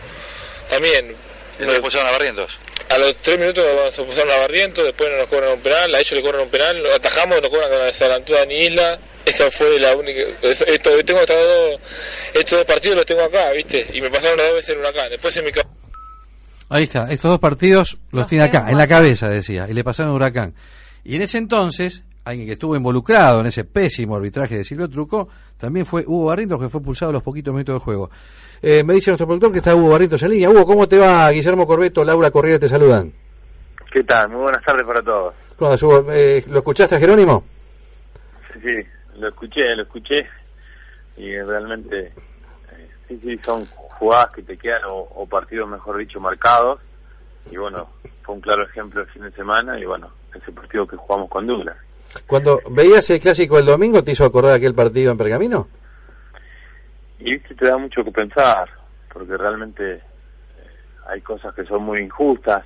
También. 0.69 1.15
¿Le 1.59 1.71
expulsaron 1.73 2.09
a 2.09 2.13
Barrientos? 2.13 2.59
A 2.91 2.99
los 2.99 3.17
3 3.19 3.39
minutos 3.39 3.65
nos 3.75 3.87
expulsaron 3.99 4.31
a 4.33 4.37
Barrientos, 4.39 4.85
después 4.85 5.09
nos 5.19 5.27
cobran 5.29 5.53
un 5.53 5.61
penal, 5.61 5.95
a 5.95 5.99
ellos 6.01 6.13
le 6.13 6.23
cobran 6.23 6.43
un 6.43 6.49
penal, 6.51 6.83
lo 6.83 6.93
atajamos, 6.95 7.41
nos 7.41 7.51
cobran 7.51 7.71
con 7.71 7.79
la 7.79 7.87
adelantó 7.87 8.35
Dani 8.35 8.55
Isla. 8.67 8.99
Esa 9.25 9.51
fue 9.51 9.79
la 9.81 9.97
única. 9.97 10.21
es- 10.43 10.61
Esto, 10.63 10.91
tengo 11.05 11.21
estos 11.21 11.37
dos, 11.37 11.81
estos 12.35 12.59
dos 12.59 12.67
partidos 12.67 12.97
los 12.97 13.07
tengo 13.07 13.23
acá, 13.23 13.51
¿viste? 13.53 13.87
Y 13.95 14.01
me 14.03 14.11
pasaron 14.11 14.37
las 14.37 14.47
dos 14.49 14.57
veces 14.57 14.75
en 14.75 14.81
Huracán. 14.81 15.09
Después 15.11 15.37
en 15.37 15.45
mi 15.47 15.51
Ahí 16.71 16.85
está, 16.85 17.11
estos 17.11 17.31
dos 17.31 17.39
partidos 17.41 17.97
los, 18.11 18.27
tiene 18.27 18.45
acá, 18.45 18.67
en 18.69 18.77
la 18.79 18.87
cabeza, 18.89 19.29
decía, 19.29 19.67
y 19.69 19.75
le 19.75 19.85
pasaron 19.85 20.13
a 20.13 20.15
Huracán. 20.15 20.55
Y 21.05 21.17
en 21.17 21.23
ese 21.23 21.39
entonces, 21.39 22.03
alguien 22.25 22.47
que 22.47 22.55
estuvo 22.55 22.75
involucrado 22.75 23.41
en 23.41 23.47
ese 23.47 23.65
pésimo 23.65 24.17
arbitraje 24.17 24.57
de 24.59 24.65
Silvio 24.65 24.89
Truco, 24.89 25.29
también 25.59 25.87
fue 25.87 26.03
Hugo 26.07 26.27
Barrientos, 26.27 26.61
que 26.61 26.69
fue 26.69 26.83
pulsado 26.83 27.11
a 27.11 27.13
los 27.13 27.23
poquitos 27.23 27.53
minutos 27.55 27.77
de 27.77 27.81
juego. 27.81 28.11
Eh, 28.67 28.83
me 28.83 28.95
dice 28.95 29.11
nuestro 29.11 29.27
productor 29.27 29.53
que 29.53 29.59
está 29.59 29.75
Hugo 29.75 29.91
Barrientos 29.91 30.23
en 30.23 30.31
línea. 30.31 30.49
Hugo, 30.49 30.65
¿cómo 30.65 30.89
te 30.89 30.97
va? 30.97 31.31
Guillermo 31.31 31.67
Corbeto, 31.67 32.03
Laura 32.03 32.31
Corriera 32.31 32.59
te 32.59 32.67
saludan. 32.67 33.13
¿Qué 33.93 34.03
tal? 34.05 34.31
Muy 34.31 34.41
buenas 34.41 34.65
tardes 34.65 34.87
para 34.87 35.03
todos. 35.03 35.35
¿Cómo 35.59 35.75
Hugo? 35.75 36.11
Eh, 36.11 36.43
¿Lo 36.49 36.61
escuchaste 36.61 36.97
a 36.97 36.99
Jerónimo? 36.99 37.45
Sí, 38.55 38.61
sí, 38.65 38.89
lo 39.19 39.29
escuché, 39.29 39.77
lo 39.77 39.83
escuché 39.83 40.27
y 41.19 41.39
realmente 41.41 42.07
eh, 42.07 42.89
sí, 43.07 43.21
sí, 43.23 43.39
son 43.45 43.67
jugadas 43.67 44.33
que 44.33 44.43
te 44.43 44.57
quedan 44.57 44.85
o, 44.87 45.09
o 45.15 45.27
partidos, 45.27 45.69
mejor 45.69 45.99
dicho, 45.99 46.19
marcados 46.19 46.81
y 47.51 47.59
bueno, 47.59 47.91
fue 48.23 48.35
un 48.35 48.41
claro 48.41 48.63
ejemplo 48.63 49.03
el 49.03 49.09
fin 49.09 49.25
de 49.25 49.31
semana 49.33 49.79
y 49.79 49.85
bueno, 49.85 50.09
ese 50.35 50.51
partido 50.53 50.87
que 50.87 50.97
jugamos 50.97 51.29
con 51.29 51.47
Douglas. 51.47 51.77
Cuando 52.27 52.63
veías 52.71 53.11
el 53.11 53.21
clásico 53.21 53.59
el 53.59 53.67
domingo, 53.67 54.03
¿te 54.03 54.13
hizo 54.13 54.25
acordar 54.25 54.55
aquel 54.55 54.75
partido 54.75 55.13
en 55.13 55.19
Pergamino? 55.19 55.69
Y 57.19 57.33
viste, 57.33 57.55
te 57.55 57.69
da 57.69 57.77
mucho 57.77 58.05
que 58.05 58.11
pensar, 58.11 58.69
porque 59.13 59.37
realmente 59.37 59.95
eh, 59.95 60.01
hay 61.07 61.21
cosas 61.21 61.55
que 61.55 61.65
son 61.65 61.85
muy 61.85 62.01
injustas. 62.01 62.65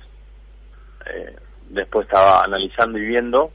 Eh, 1.05 1.35
después 1.69 2.07
estaba 2.07 2.43
analizando 2.43 2.97
y 2.97 3.05
viendo 3.05 3.51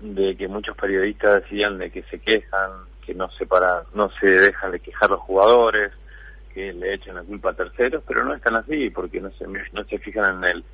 de 0.00 0.36
que 0.36 0.48
muchos 0.48 0.76
periodistas 0.76 1.42
decían 1.42 1.78
de 1.78 1.90
que 1.90 2.02
se 2.04 2.18
quejan, 2.18 2.70
que 3.04 3.14
no 3.14 3.30
se 3.30 3.46
para, 3.46 3.84
no 3.94 4.10
se 4.20 4.30
dejan 4.30 4.72
de 4.72 4.80
quejar 4.80 5.10
los 5.10 5.20
jugadores, 5.20 5.92
que 6.52 6.72
le 6.72 6.94
echen 6.94 7.14
la 7.14 7.22
culpa 7.22 7.50
a 7.50 7.54
terceros, 7.54 8.02
pero 8.06 8.24
no 8.24 8.34
es 8.34 8.42
tan 8.42 8.56
así, 8.56 8.90
porque 8.90 9.20
no 9.20 9.30
se, 9.32 9.46
no 9.46 9.84
se 9.84 9.98
fijan 9.98 10.38
en 10.38 10.44
el, 10.44 10.64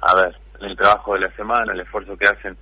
a 0.00 0.14
ver, 0.14 0.36
en 0.60 0.70
el 0.70 0.76
trabajo 0.76 1.14
de 1.14 1.20
la 1.20 1.36
semana, 1.36 1.72
el 1.72 1.80
esfuerzo 1.80 2.16
que 2.16 2.26
hacen 2.26 2.56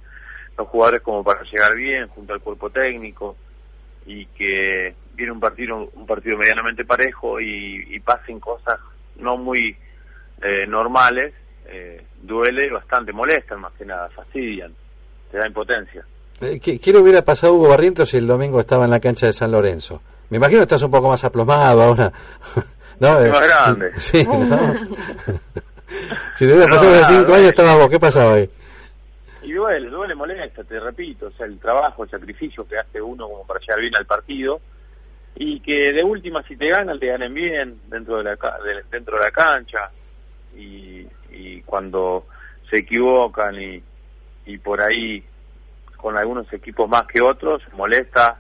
los 0.59 0.69
jugadores 0.69 1.03
como 1.03 1.23
para 1.23 1.43
llegar 1.43 1.75
bien 1.75 2.09
junto 2.09 2.33
al 2.33 2.41
cuerpo 2.41 2.71
técnico 2.71 3.37
y 4.07 4.27
que 4.27 4.95
viene 5.15 5.33
un 5.33 5.41
partido 5.41 5.91
un 5.95 6.07
partido 6.07 6.37
medianamente 6.39 6.85
parejo 6.85 7.41
y, 7.41 7.85
y 7.91 8.01
pasen 8.01 8.41
cosas 8.41 8.79
no 9.17 9.37
muy 9.37 9.77
eh, 10.43 10.67
normales 10.67 11.33
eh, 11.67 12.03
duele 12.23 12.71
bastante 12.71 13.13
molestan 13.13 13.61
más 13.61 13.73
que 13.79 13.85
nada 13.85 14.09
fastidian 14.11 14.73
te 15.31 15.39
da 15.39 15.47
impotencia 15.47 16.05
Eh, 16.41 16.59
¿qué, 16.61 16.79
qué 16.79 16.93
le 16.93 16.99
hubiera 16.99 17.23
pasado 17.23 17.53
a 17.53 17.57
Hugo 17.57 17.69
Barrientos 17.71 18.09
si 18.11 18.17
el 18.17 18.27
domingo 18.27 18.59
estaba 18.61 18.85
en 18.85 18.91
la 18.91 19.01
cancha 19.01 19.27
de 19.27 19.33
San 19.33 19.53
Lorenzo? 19.53 20.03
Me 20.31 20.37
imagino 20.39 20.61
que 20.61 20.65
estás 20.65 20.83
un 20.83 20.91
poco 20.91 21.09
más 21.11 21.23
aplomado 21.23 21.81
ahora. 21.83 22.13
¿No? 23.01 23.21
Es 23.21 23.31
más 23.31 23.47
grande. 23.49 23.93
Sí, 23.99 24.25
¿no? 24.25 24.75
si 26.37 26.47
te 26.47 26.53
hubiera 26.55 26.69
pasado 26.71 27.05
5 27.05 27.23
duele. 27.25 27.35
años, 27.35 27.49
estabas 27.51 27.77
vos. 27.77 27.89
¿Qué 27.89 28.01
pasaba 28.01 28.35
ahí? 28.35 28.51
y 29.43 29.53
duele 29.53 29.91
duele 29.91 30.15
molesta 30.15 30.65
te 30.65 30.81
repito 30.81 31.27
o 31.27 31.31
sea 31.33 31.45
el 31.47 31.59
trabajo 31.59 32.03
el 32.05 32.11
sacrificio 32.11 32.67
que 32.67 32.79
hace 32.79 33.01
uno 33.01 33.29
como 33.29 33.47
para 33.47 33.61
llegar 33.61 33.79
bien 33.81 33.95
al 33.97 34.07
partido 34.07 34.61
y 35.37 35.61
que 35.61 35.93
de 35.93 36.03
última 36.05 36.43
si 36.45 36.57
te 36.57 36.69
ganan 36.69 36.99
te 36.99 37.07
ganen 37.09 37.35
bien 37.35 37.81
dentro 37.89 38.19
de 38.19 38.25
la 38.25 38.31
de- 38.37 38.85
dentro 38.91 39.17
de 39.19 39.25
la 39.25 39.31
cancha. 39.31 39.91
Y, 40.57 41.07
cuando 41.67 42.27
se 42.71 42.79
equivocan 42.79 43.61
y, 43.61 43.83
y 44.47 44.59
por 44.59 44.81
ahí 44.81 45.25
con 45.97 46.17
algunos 46.17 46.51
equipos 46.53 46.89
más 46.89 47.07
que 47.09 47.21
otros 47.21 47.63
molesta 47.73 48.39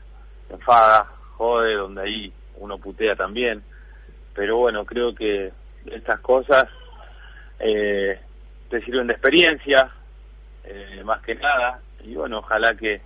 enfada 0.49 1.11
jode 1.37 1.75
donde 1.75 2.03
ahí 2.03 2.33
uno 2.59 2.79
putea 2.79 3.17
también. 3.17 3.65
Pero 4.35 4.59
bueno 4.59 4.85
creo 4.85 5.13
que 5.15 5.53
estas 5.87 6.21
cosas 6.21 6.69
eh, 7.59 8.21
te 8.71 8.81
sirven 8.85 9.09
de 9.09 9.15
experiencia 9.15 9.91
eh, 10.63 11.03
más 11.05 11.21
que 11.23 11.35
nada. 11.35 11.81
Y 12.05 12.15
bueno 12.15 12.39
ojalá 12.39 12.75
que 12.77 13.01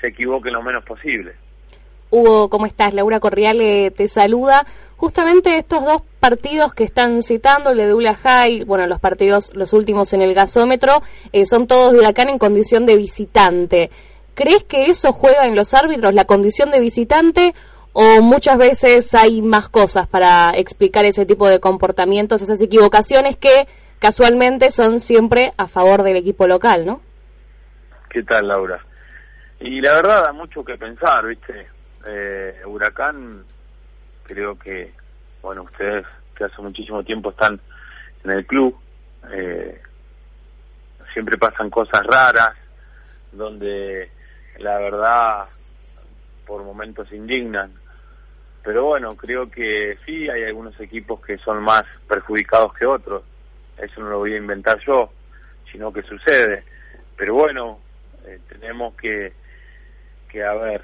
se 0.00 0.08
equivoquen 0.08 0.52
lo 0.52 0.62
menos 0.62 0.84
posible 0.84 1.34
Hugo, 2.10 2.48
¿cómo 2.48 2.66
estás? 2.66 2.94
Laura 2.94 3.20
Corriale 3.20 3.90
te 3.90 4.08
saluda. 4.08 4.66
Justamente 4.96 5.58
estos 5.58 5.84
dos 5.84 6.02
partidos 6.20 6.74
que 6.74 6.84
están 6.84 7.22
citando, 7.22 7.70
el 7.70 7.78
de 7.78 7.86
Dula 7.86 8.14
High, 8.14 8.64
bueno, 8.64 8.86
los 8.86 8.98
partidos, 8.98 9.54
los 9.54 9.72
últimos 9.72 10.12
en 10.12 10.22
el 10.22 10.34
gasómetro, 10.34 11.02
eh, 11.32 11.46
son 11.46 11.66
todos 11.66 11.92
de 11.92 11.98
Huracán 11.98 12.28
en 12.28 12.38
condición 12.38 12.86
de 12.86 12.96
visitante. 12.96 13.90
¿Crees 14.34 14.64
que 14.64 14.86
eso 14.86 15.12
juega 15.12 15.44
en 15.44 15.54
los 15.54 15.74
árbitros, 15.74 16.14
la 16.14 16.24
condición 16.24 16.70
de 16.70 16.80
visitante, 16.80 17.54
o 17.92 18.22
muchas 18.22 18.58
veces 18.58 19.14
hay 19.14 19.42
más 19.42 19.68
cosas 19.68 20.06
para 20.06 20.52
explicar 20.56 21.04
ese 21.04 21.26
tipo 21.26 21.48
de 21.48 21.60
comportamientos, 21.60 22.42
esas 22.42 22.60
equivocaciones 22.60 23.36
que 23.36 23.66
casualmente 23.98 24.70
son 24.70 25.00
siempre 25.00 25.50
a 25.56 25.66
favor 25.66 26.02
del 26.02 26.16
equipo 26.16 26.46
local, 26.46 26.86
¿no? 26.86 27.00
¿Qué 28.08 28.22
tal, 28.22 28.48
Laura? 28.48 28.84
Y 29.60 29.80
la 29.80 29.94
verdad 29.96 30.24
da 30.24 30.32
mucho 30.32 30.64
que 30.64 30.76
pensar, 30.76 31.26
¿viste? 31.26 31.66
Eh, 32.10 32.62
Huracán, 32.64 33.44
creo 34.22 34.58
que, 34.58 34.92
bueno, 35.42 35.64
ustedes 35.64 36.06
que 36.34 36.44
hace 36.44 36.62
muchísimo 36.62 37.02
tiempo 37.02 37.30
están 37.30 37.60
en 38.24 38.30
el 38.30 38.46
club, 38.46 38.78
eh, 39.30 39.78
siempre 41.12 41.36
pasan 41.36 41.68
cosas 41.68 42.02
raras, 42.06 42.54
donde 43.32 44.10
la 44.58 44.78
verdad 44.78 45.48
por 46.46 46.64
momentos 46.64 47.12
indignan. 47.12 47.72
Pero 48.62 48.86
bueno, 48.86 49.14
creo 49.14 49.50
que 49.50 49.98
sí, 50.06 50.30
hay 50.30 50.44
algunos 50.44 50.78
equipos 50.80 51.20
que 51.20 51.36
son 51.38 51.62
más 51.62 51.84
perjudicados 52.08 52.72
que 52.72 52.86
otros. 52.86 53.22
Eso 53.76 54.00
no 54.00 54.08
lo 54.08 54.18
voy 54.18 54.32
a 54.32 54.38
inventar 54.38 54.78
yo, 54.86 55.12
sino 55.70 55.92
que 55.92 56.02
sucede. 56.02 56.64
Pero 57.16 57.34
bueno, 57.34 57.80
eh, 58.24 58.38
tenemos 58.48 58.94
que, 58.94 59.32
que, 60.28 60.42
a 60.42 60.54
ver, 60.54 60.82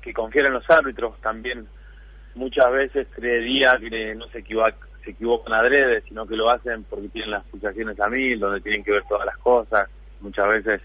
que 0.00 0.12
confiar 0.12 0.46
en 0.46 0.54
los 0.54 0.68
árbitros 0.68 1.20
también. 1.20 1.66
Muchas 2.34 2.70
veces 2.72 3.06
creería 3.14 3.76
que 3.78 4.14
no 4.14 4.26
se 4.28 4.38
equivocan, 4.38 4.74
se 5.04 5.10
equivocan 5.10 5.54
adrede, 5.54 6.02
sino 6.02 6.26
que 6.26 6.36
lo 6.36 6.50
hacen 6.50 6.84
porque 6.84 7.08
tienen 7.08 7.32
las 7.32 7.44
pulsaciones 7.44 7.98
a 8.00 8.08
mil, 8.08 8.38
donde 8.38 8.60
tienen 8.60 8.84
que 8.84 8.92
ver 8.92 9.04
todas 9.08 9.26
las 9.26 9.36
cosas. 9.38 9.88
Muchas 10.20 10.48
veces, 10.48 10.80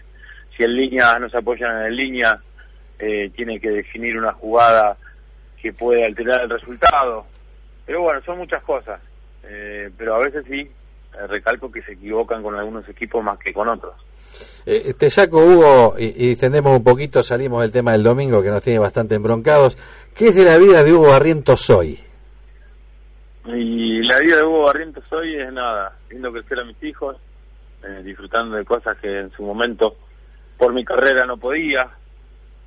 si 0.56 0.64
en 0.64 0.74
línea 0.74 1.18
no 1.18 1.28
se 1.28 1.38
apoyan 1.38 1.84
en 1.86 1.96
línea, 1.96 2.40
eh, 2.98 3.30
tiene 3.34 3.60
que 3.60 3.70
definir 3.70 4.16
una 4.16 4.32
jugada 4.32 4.96
que 5.60 5.72
puede 5.72 6.04
alterar 6.04 6.42
el 6.42 6.50
resultado. 6.50 7.26
Pero 7.84 8.02
bueno, 8.02 8.20
son 8.22 8.38
muchas 8.38 8.62
cosas. 8.62 9.00
Eh, 9.44 9.90
pero 9.96 10.16
a 10.16 10.18
veces 10.18 10.44
sí, 10.48 10.60
eh, 10.60 11.26
recalco 11.28 11.70
que 11.70 11.82
se 11.82 11.92
equivocan 11.92 12.42
con 12.42 12.54
algunos 12.54 12.88
equipos 12.88 13.22
más 13.22 13.38
que 13.38 13.52
con 13.52 13.68
otros. 13.68 13.94
Eh, 14.64 14.94
te 14.98 15.10
saco, 15.10 15.38
Hugo, 15.38 15.94
y, 15.96 16.06
y 16.06 16.28
distendemos 16.30 16.76
un 16.76 16.82
poquito, 16.82 17.22
salimos 17.22 17.62
del 17.62 17.70
tema 17.70 17.92
del 17.92 18.02
domingo 18.02 18.42
que 18.42 18.50
nos 18.50 18.62
tiene 18.62 18.80
bastante 18.80 19.14
embroncados. 19.14 19.78
¿Qué 20.14 20.28
es 20.28 20.34
de 20.34 20.44
la 20.44 20.58
vida 20.58 20.82
de 20.82 20.92
Hugo 20.92 21.10
Barrientos 21.10 21.70
hoy? 21.70 22.00
Y 23.46 24.02
la 24.02 24.18
vida 24.18 24.38
de 24.38 24.42
Hugo 24.42 24.64
Barrientos 24.64 25.04
hoy 25.12 25.36
es 25.36 25.52
nada, 25.52 25.96
viendo 26.08 26.32
crecer 26.32 26.58
a 26.58 26.64
mis 26.64 26.82
hijos, 26.82 27.16
eh, 27.84 28.02
disfrutando 28.02 28.56
de 28.56 28.64
cosas 28.64 28.96
que 28.98 29.20
en 29.20 29.30
su 29.30 29.44
momento 29.44 29.96
por 30.58 30.72
mi 30.72 30.84
carrera 30.84 31.24
no 31.26 31.36
podía. 31.36 31.88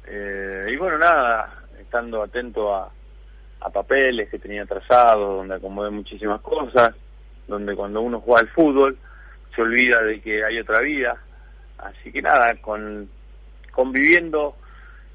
Eh, 0.08 0.68
y 0.72 0.78
bueno, 0.78 0.98
nada, 0.98 1.66
estando 1.78 2.24
atento 2.24 2.74
a, 2.74 2.90
a 3.60 3.70
papeles 3.70 4.30
que 4.30 4.40
tenía 4.40 4.66
trazados, 4.66 5.38
donde 5.40 5.56
acomodé 5.56 5.90
muchísimas 5.90 6.40
cosas, 6.40 6.96
donde 7.46 7.76
cuando 7.76 8.00
uno 8.00 8.22
juega 8.22 8.40
al 8.40 8.48
fútbol 8.50 8.98
se 9.54 9.62
olvida 9.62 10.02
de 10.02 10.22
que 10.22 10.46
hay 10.46 10.60
otra 10.60 10.80
vida. 10.80 11.18
Así 11.84 12.12
que 12.12 12.22
nada, 12.22 12.56
con 12.62 13.10
conviviendo 13.72 14.56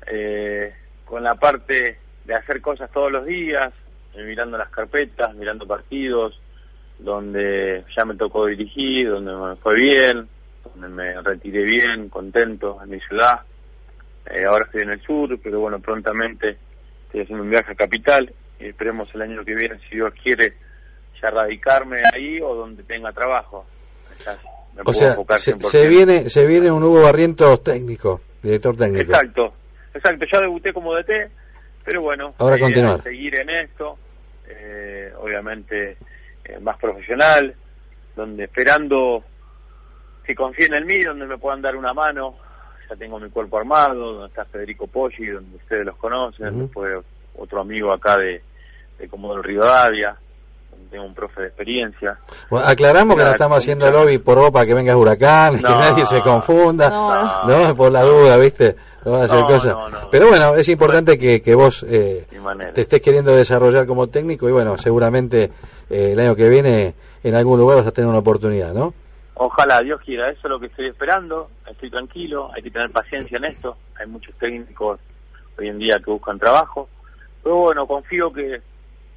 eh, 0.06 0.72
con 1.04 1.22
la 1.22 1.34
parte 1.34 1.98
de 2.24 2.34
hacer 2.34 2.60
cosas 2.60 2.90
todos 2.90 3.12
los 3.12 3.26
días, 3.26 3.72
eh, 4.14 4.22
mirando 4.22 4.56
las 4.56 4.70
carpetas, 4.70 5.34
mirando 5.34 5.66
partidos, 5.66 6.40
donde 6.98 7.84
ya 7.94 8.04
me 8.04 8.14
tocó 8.14 8.46
dirigir, 8.46 9.10
donde 9.10 9.34
me 9.34 9.56
fue 9.56 9.76
bien, 9.76 10.28
donde 10.64 10.88
me 10.88 11.20
retiré 11.20 11.62
bien, 11.62 12.08
contento 12.08 12.78
en 12.82 12.90
mi 12.90 13.00
ciudad. 13.00 13.40
Eh, 14.30 14.44
ahora 14.44 14.64
estoy 14.64 14.82
en 14.82 14.90
el 14.90 15.02
sur, 15.02 15.38
pero 15.42 15.60
bueno, 15.60 15.80
prontamente 15.80 16.56
estoy 17.06 17.22
haciendo 17.22 17.44
un 17.44 17.50
viaje 17.50 17.72
a 17.72 17.76
Capital 17.76 18.32
y 18.58 18.66
esperemos 18.66 19.14
el 19.14 19.22
año 19.22 19.44
que 19.44 19.54
viene, 19.54 19.78
si 19.90 19.96
Dios 19.96 20.14
quiere, 20.22 20.54
ya 21.20 21.30
radicarme 21.30 22.00
ahí 22.12 22.40
o 22.40 22.54
donde 22.54 22.82
tenga 22.84 23.12
trabajo. 23.12 23.66
Ya 24.24 24.38
me 24.74 24.80
O 24.80 24.84
puedo 24.84 24.98
sea, 24.98 25.08
enfocar 25.10 25.38
se, 25.38 25.54
100%. 25.56 25.62
se 25.64 25.88
viene 25.88 26.30
se 26.30 26.46
viene 26.46 26.70
un 26.70 26.82
Hugo 26.82 27.02
Barrientos 27.02 27.62
técnico, 27.62 28.20
director 28.42 28.76
técnico. 28.76 29.02
Exacto, 29.12 29.54
exacto. 29.94 30.26
Ya 30.32 30.40
debuté 30.40 30.72
como 30.72 30.94
DT, 30.94 31.30
pero 31.84 32.02
bueno, 32.02 32.34
Ahora 32.38 32.58
continuar. 32.58 33.02
seguir 33.02 33.34
en 33.36 33.50
esto, 33.50 33.98
eh, 34.48 35.12
obviamente 35.18 35.96
eh, 36.44 36.58
más 36.60 36.78
profesional, 36.78 37.54
donde 38.16 38.44
esperando 38.44 39.24
que 40.24 40.34
confíen 40.34 40.74
en 40.74 40.86
mí, 40.86 41.00
donde 41.02 41.26
me 41.26 41.38
puedan 41.38 41.60
dar 41.62 41.76
una 41.76 41.92
mano. 41.94 42.36
Ya 42.88 42.96
tengo 42.96 43.18
mi 43.18 43.30
cuerpo 43.30 43.58
armado, 43.58 44.12
donde 44.12 44.26
está 44.28 44.44
Federico 44.44 44.86
Poggi, 44.86 45.26
donde 45.26 45.56
ustedes 45.56 45.86
los 45.86 45.96
conocen, 45.96 46.48
Ujú. 46.48 46.58
después 46.64 47.04
otro 47.36 47.60
amigo 47.62 47.90
acá 47.92 48.16
de, 48.18 48.42
de 48.98 49.08
Comodoro 49.08 49.42
Rivadavia, 49.42 50.14
tengo 50.94 51.06
un 51.06 51.14
profe 51.14 51.40
de 51.40 51.46
experiencia. 51.48 52.16
Bueno, 52.48 52.68
aclaramos 52.68 53.16
que 53.16 53.24
no 53.24 53.30
estamos 53.32 53.58
haciendo 53.58 53.90
lobby 53.90 54.18
por 54.18 54.38
vos 54.38 54.52
para 54.52 54.64
que 54.64 54.74
vengas 54.74 54.94
huracán, 54.94 55.56
que 55.56 55.62
No, 55.64 55.70
nadie 55.80 56.06
se 56.06 56.20
confunda, 56.20 56.88
no, 56.88 57.46
no, 57.66 57.74
por 57.74 57.90
la 57.90 58.02
duda, 58.02 58.36
¿viste? 58.36 58.76
No 59.04 59.10
van 59.10 59.22
a 59.22 59.24
hacer 59.24 59.40
No, 59.40 59.46
cosas. 59.48 59.72
no, 59.74 59.88
no. 59.90 60.08
Pero 60.08 60.28
bueno, 60.28 60.54
es 60.54 60.68
importante 60.68 61.18
que, 61.18 61.42
que 61.42 61.52
vos 61.56 61.84
eh, 61.88 62.28
te 62.72 62.82
estés 62.82 63.02
queriendo 63.02 63.34
desarrollar 63.34 63.88
como 63.88 64.06
técnico 64.06 64.48
y 64.48 64.52
bueno, 64.52 64.78
seguramente 64.78 65.50
eh, 65.90 66.12
el 66.12 66.20
año 66.20 66.36
que 66.36 66.48
viene 66.48 66.94
en 67.24 67.34
algún 67.34 67.58
lugar 67.58 67.78
vas 67.78 67.88
a 67.88 67.92
tener 67.92 68.08
una 68.08 68.20
oportunidad, 68.20 68.72
¿no? 68.72 68.94
Ojalá, 69.34 69.80
Dios 69.80 70.00
quiera, 70.00 70.30
eso 70.30 70.42
es 70.44 70.50
lo 70.50 70.60
que 70.60 70.66
estoy 70.66 70.86
esperando, 70.86 71.50
estoy 71.68 71.90
tranquilo, 71.90 72.52
hay 72.54 72.62
que 72.62 72.70
tener 72.70 72.92
paciencia 72.92 73.36
en 73.38 73.46
esto, 73.46 73.76
hay 73.98 74.06
muchos 74.06 74.32
técnicos 74.36 75.00
hoy 75.58 75.66
en 75.66 75.78
día 75.80 75.98
que 75.98 76.12
buscan 76.12 76.38
trabajo, 76.38 76.88
pero 77.42 77.56
bueno, 77.56 77.84
confío 77.84 78.32
que 78.32 78.62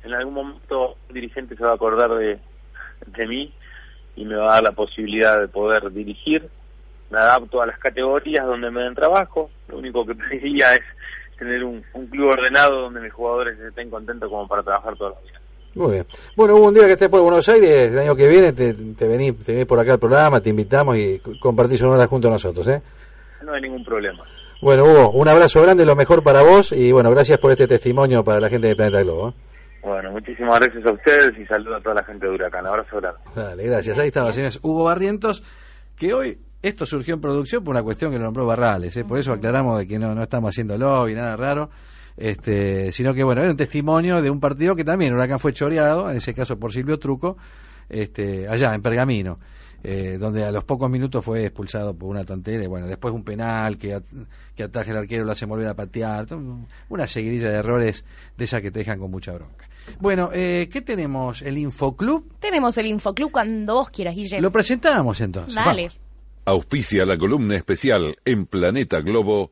en 0.03 0.13
algún 0.13 0.33
momento 0.33 0.95
un 1.07 1.13
dirigente 1.13 1.55
se 1.55 1.63
va 1.63 1.71
a 1.71 1.75
acordar 1.75 2.11
de, 2.15 2.39
de 3.05 3.27
mí 3.27 3.53
y 4.15 4.25
me 4.25 4.35
va 4.35 4.51
a 4.51 4.53
dar 4.55 4.63
la 4.63 4.71
posibilidad 4.71 5.39
de 5.39 5.47
poder 5.47 5.91
dirigir, 5.91 6.47
me 7.09 7.19
adapto 7.19 7.61
a 7.61 7.67
las 7.67 7.77
categorías 7.79 8.45
donde 8.45 8.71
me 8.71 8.81
den 8.81 8.95
trabajo, 8.95 9.49
lo 9.67 9.77
único 9.77 10.05
que 10.05 10.15
pediría 10.29 10.73
es 10.75 10.81
tener 11.37 11.63
un, 11.63 11.83
un 11.93 12.07
club 12.07 12.29
ordenado 12.31 12.81
donde 12.81 12.99
mis 12.99 13.13
jugadores 13.13 13.59
estén 13.59 13.89
contentos 13.89 14.29
como 14.29 14.47
para 14.47 14.63
trabajar 14.63 14.95
todos 14.97 15.13
los 15.15 15.23
días. 15.23 15.41
Muy 15.75 15.91
bien. 15.91 16.07
Bueno, 16.35 16.55
hubo 16.55 16.67
un 16.67 16.73
día 16.73 16.87
que 16.87 16.93
estés 16.93 17.09
por 17.09 17.21
Buenos 17.21 17.47
Aires, 17.49 17.91
el 17.91 17.99
año 17.99 18.15
que 18.15 18.27
viene 18.27 18.51
te, 18.51 18.73
te 18.73 19.07
venís, 19.07 19.37
te 19.43 19.51
venís 19.51 19.67
por 19.67 19.79
acá 19.79 19.93
al 19.93 19.99
programa, 19.99 20.41
te 20.41 20.49
invitamos 20.49 20.97
y 20.97 21.19
compartís 21.39 21.81
una 21.81 21.91
hora 21.91 22.07
junto 22.07 22.29
a 22.29 22.31
nosotros, 22.31 22.67
¿eh? 22.67 22.81
No 23.43 23.53
hay 23.53 23.61
ningún 23.61 23.85
problema. 23.85 24.23
Bueno, 24.59 24.85
Hugo, 24.85 25.11
un 25.11 25.27
abrazo 25.27 25.61
grande, 25.61 25.85
lo 25.85 25.95
mejor 25.95 26.23
para 26.23 26.41
vos 26.41 26.71
y 26.71 26.91
bueno, 26.91 27.11
gracias 27.11 27.37
por 27.37 27.51
este 27.51 27.67
testimonio 27.67 28.23
para 28.23 28.39
la 28.39 28.49
gente 28.49 28.67
de 28.67 28.75
Planeta 28.75 29.03
Globo. 29.03 29.29
¿eh? 29.29 29.33
Bueno, 29.81 30.11
muchísimas 30.11 30.59
gracias 30.59 30.85
a 30.85 30.91
ustedes 30.91 31.37
y 31.37 31.45
saludo 31.45 31.75
a 31.75 31.81
toda 31.81 31.95
la 31.95 32.03
gente 32.03 32.25
de 32.25 32.33
Huracán. 32.33 32.65
Abrazo 32.65 32.97
grande. 32.97 33.19
Dale, 33.35 33.63
gracias. 33.63 33.97
Ahí 33.97 34.07
estaba, 34.07 34.31
señores. 34.33 34.59
Hugo 34.61 34.83
Barrientos, 34.85 35.43
que 35.95 36.13
hoy 36.13 36.39
esto 36.61 36.85
surgió 36.85 37.13
en 37.13 37.21
producción 37.21 37.63
por 37.63 37.75
una 37.75 37.83
cuestión 37.83 38.11
que 38.11 38.17
lo 38.17 38.25
nombró 38.25 38.45
Barrales, 38.45 38.95
¿eh? 38.97 39.05
por 39.05 39.19
eso 39.19 39.31
aclaramos 39.31 39.77
de 39.79 39.87
que 39.87 39.99
no, 39.99 40.15
no 40.15 40.23
estamos 40.23 40.49
haciendo 40.49 40.77
lobby, 40.77 41.13
nada 41.13 41.35
raro, 41.35 41.69
este, 42.15 42.91
sino 42.91 43.13
que 43.13 43.23
bueno, 43.23 43.41
era 43.41 43.51
un 43.51 43.57
testimonio 43.57 44.21
de 44.21 44.29
un 44.29 44.39
partido 44.39 44.75
que 44.75 44.83
también 44.83 45.13
Huracán 45.13 45.39
fue 45.39 45.53
choreado, 45.53 46.09
en 46.09 46.17
ese 46.17 46.33
caso 46.33 46.57
por 46.57 46.73
Silvio 46.73 46.97
Truco, 46.97 47.37
este, 47.89 48.47
allá 48.47 48.73
en 48.73 48.81
Pergamino, 48.81 49.39
eh, 49.83 50.17
donde 50.19 50.43
a 50.45 50.51
los 50.51 50.63
pocos 50.63 50.89
minutos 50.89 51.23
fue 51.23 51.45
expulsado 51.45 51.93
por 51.93 52.09
una 52.09 52.23
tontería, 52.25 52.63
y 52.63 52.67
bueno, 52.67 52.87
después 52.87 53.13
un 53.13 53.23
penal 53.23 53.77
que, 53.77 53.93
at- 53.93 54.03
que 54.55 54.63
ataje 54.63 54.91
el 54.91 54.97
arquero 54.97 55.23
lo 55.25 55.31
hace 55.31 55.45
volver 55.45 55.67
a 55.67 55.75
patear, 55.75 56.27
una 56.89 57.07
seguidilla 57.07 57.49
de 57.49 57.55
errores 57.57 58.03
de 58.37 58.43
esas 58.45 58.61
que 58.61 58.71
te 58.71 58.79
dejan 58.79 58.99
con 58.99 59.11
mucha 59.11 59.31
bronca. 59.33 59.69
Bueno, 59.99 60.29
eh, 60.33 60.67
¿qué 60.71 60.81
tenemos? 60.81 61.41
¿El 61.41 61.57
Infoclub? 61.57 62.25
Tenemos 62.39 62.77
el 62.77 62.87
Infoclub 62.87 63.31
cuando 63.31 63.75
vos 63.75 63.89
quieras, 63.89 64.15
Guillermo. 64.15 64.41
Lo 64.41 64.51
presentamos 64.51 65.21
entonces. 65.21 65.55
Dale. 65.55 65.83
Vamos. 65.83 65.99
Auspicia 66.45 67.05
la 67.05 67.17
columna 67.17 67.55
especial 67.55 68.15
en 68.25 68.45
Planeta 68.45 69.01
Globo. 69.01 69.51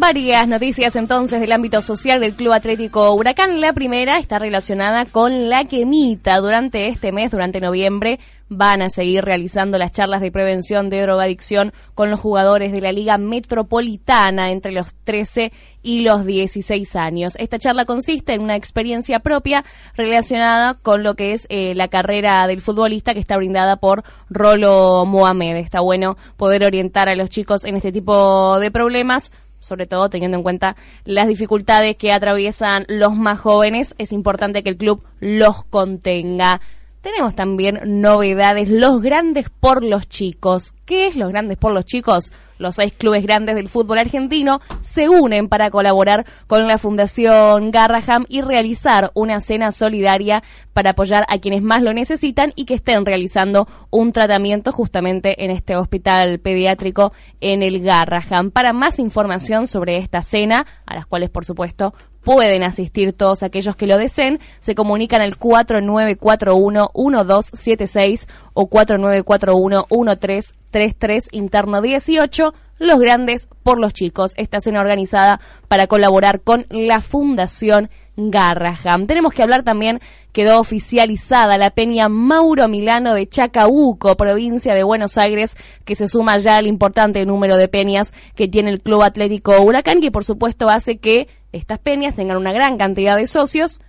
Varias 0.03 0.49
noticias 0.49 0.97
entonces 0.97 1.39
del 1.39 1.53
ámbito 1.53 1.81
social 1.81 2.19
del 2.19 2.33
Club 2.33 2.51
Atlético 2.51 3.13
Huracán. 3.13 3.61
La 3.61 3.71
primera 3.71 4.19
está 4.19 4.37
relacionada 4.37 5.05
con 5.05 5.49
la 5.49 5.63
quemita. 5.63 6.39
Durante 6.39 6.89
este 6.89 7.13
mes, 7.13 7.31
durante 7.31 7.61
noviembre, 7.61 8.19
van 8.49 8.81
a 8.81 8.89
seguir 8.89 9.23
realizando 9.23 9.77
las 9.77 9.93
charlas 9.93 10.19
de 10.19 10.29
prevención 10.29 10.89
de 10.89 11.01
drogadicción 11.01 11.71
con 11.95 12.09
los 12.09 12.19
jugadores 12.19 12.73
de 12.73 12.81
la 12.81 12.91
Liga 12.91 13.17
Metropolitana 13.17 14.51
entre 14.51 14.73
los 14.73 14.93
13 15.05 15.53
y 15.81 16.01
los 16.01 16.25
16 16.25 16.95
años. 16.97 17.35
Esta 17.37 17.57
charla 17.57 17.85
consiste 17.85 18.33
en 18.33 18.41
una 18.41 18.57
experiencia 18.57 19.19
propia 19.19 19.63
relacionada 19.95 20.73
con 20.73 21.03
lo 21.03 21.15
que 21.15 21.31
es 21.31 21.47
eh, 21.49 21.75
la 21.75 21.87
carrera 21.87 22.45
del 22.47 22.59
futbolista 22.59 23.13
que 23.13 23.21
está 23.21 23.37
brindada 23.37 23.77
por 23.77 24.03
Rolo 24.29 25.05
Mohamed. 25.05 25.55
Está 25.55 25.79
bueno 25.79 26.17
poder 26.35 26.65
orientar 26.65 27.07
a 27.07 27.15
los 27.15 27.29
chicos 27.29 27.63
en 27.63 27.77
este 27.77 27.93
tipo 27.93 28.59
de 28.59 28.69
problemas 28.69 29.31
sobre 29.63 29.87
todo 29.87 30.09
teniendo 30.09 30.37
en 30.37 30.43
cuenta 30.43 30.75
las 31.05 31.27
dificultades 31.27 31.95
que 31.95 32.11
atraviesan 32.11 32.85
los 32.87 33.15
más 33.15 33.39
jóvenes, 33.39 33.95
es 33.97 34.11
importante 34.11 34.61
que 34.61 34.69
el 34.69 34.77
club 34.77 35.03
los 35.19 35.63
contenga. 35.63 36.61
Tenemos 37.01 37.35
también 37.35 37.79
novedades, 38.01 38.69
los 38.69 39.01
grandes 39.01 39.49
por 39.49 39.83
los 39.83 40.07
chicos. 40.07 40.73
¿Qué 40.85 41.07
es 41.07 41.15
los 41.15 41.29
grandes 41.29 41.57
por 41.57 41.73
los 41.73 41.85
chicos? 41.85 42.31
Los 42.63 42.75
seis 42.75 42.93
clubes 42.93 43.23
grandes 43.23 43.55
del 43.55 43.67
fútbol 43.67 43.97
argentino 43.97 44.61
se 44.79 45.09
unen 45.09 45.49
para 45.49 45.69
colaborar 45.69 46.25
con 46.47 46.65
la 46.65 46.77
Fundación 46.77 47.71
Garraham 47.71 48.25
y 48.29 48.41
realizar 48.41 49.11
una 49.13 49.41
cena 49.41 49.73
solidaria 49.73 50.43
para 50.71 50.91
apoyar 50.91 51.25
a 51.27 51.39
quienes 51.39 51.61
más 51.61 51.83
lo 51.83 51.93
necesitan 51.93 52.53
y 52.55 52.63
que 52.63 52.75
estén 52.75 53.05
realizando 53.05 53.67
un 53.89 54.13
tratamiento 54.13 54.71
justamente 54.71 55.43
en 55.43 55.51
este 55.51 55.75
hospital 55.75 56.39
pediátrico 56.39 57.11
en 57.41 57.63
el 57.63 57.81
Garraham. 57.81 58.49
Para 58.49 58.71
más 58.71 58.97
información 58.97 59.67
sobre 59.67 59.97
esta 59.97 60.23
cena, 60.23 60.65
a 60.85 60.95
las 60.95 61.05
cuales 61.05 61.29
por 61.29 61.43
supuesto 61.43 61.93
pueden 62.23 62.63
asistir 62.63 63.13
todos 63.13 63.43
aquellos 63.43 63.75
que 63.75 63.85
lo 63.87 63.97
deseen, 63.97 64.39
se 64.59 64.75
comunican 64.75 65.21
al 65.21 65.37
4941-1276 65.37 68.27
o 68.53 68.69
4941-1333 68.69 71.27
interno 71.31 71.81
18, 71.81 72.53
los 72.79 72.99
grandes 72.99 73.47
por 73.63 73.79
los 73.79 73.93
chicos. 73.93 74.33
Esta 74.37 74.59
cena 74.59 74.81
organizada 74.81 75.39
para 75.67 75.87
colaborar 75.87 76.41
con 76.41 76.65
la 76.69 77.01
Fundación 77.01 77.89
Garraham. 78.15 79.07
Tenemos 79.07 79.33
que 79.33 79.41
hablar 79.41 79.63
también, 79.63 79.99
quedó 80.31 80.59
oficializada 80.59 81.57
la 81.57 81.71
peña 81.71 82.09
Mauro 82.09 82.67
Milano 82.67 83.15
de 83.15 83.27
Chacabuco, 83.27 84.15
provincia 84.15 84.75
de 84.75 84.83
Buenos 84.83 85.17
Aires, 85.17 85.57
que 85.83 85.95
se 85.95 86.07
suma 86.07 86.37
ya 86.37 86.53
al 86.55 86.67
importante 86.67 87.25
número 87.25 87.57
de 87.57 87.67
peñas 87.67 88.13
que 88.35 88.47
tiene 88.47 88.69
el 88.69 88.81
Club 88.81 89.01
Atlético 89.01 89.59
Huracán, 89.61 89.99
que 89.99 90.11
por 90.11 90.25
supuesto 90.25 90.69
hace 90.69 90.97
que 90.97 91.27
estas 91.53 91.79
peñas 91.79 92.15
tengan 92.15 92.37
una 92.37 92.51
gran 92.51 92.77
cantidad 92.77 93.15
de 93.15 93.27
socios 93.27 93.79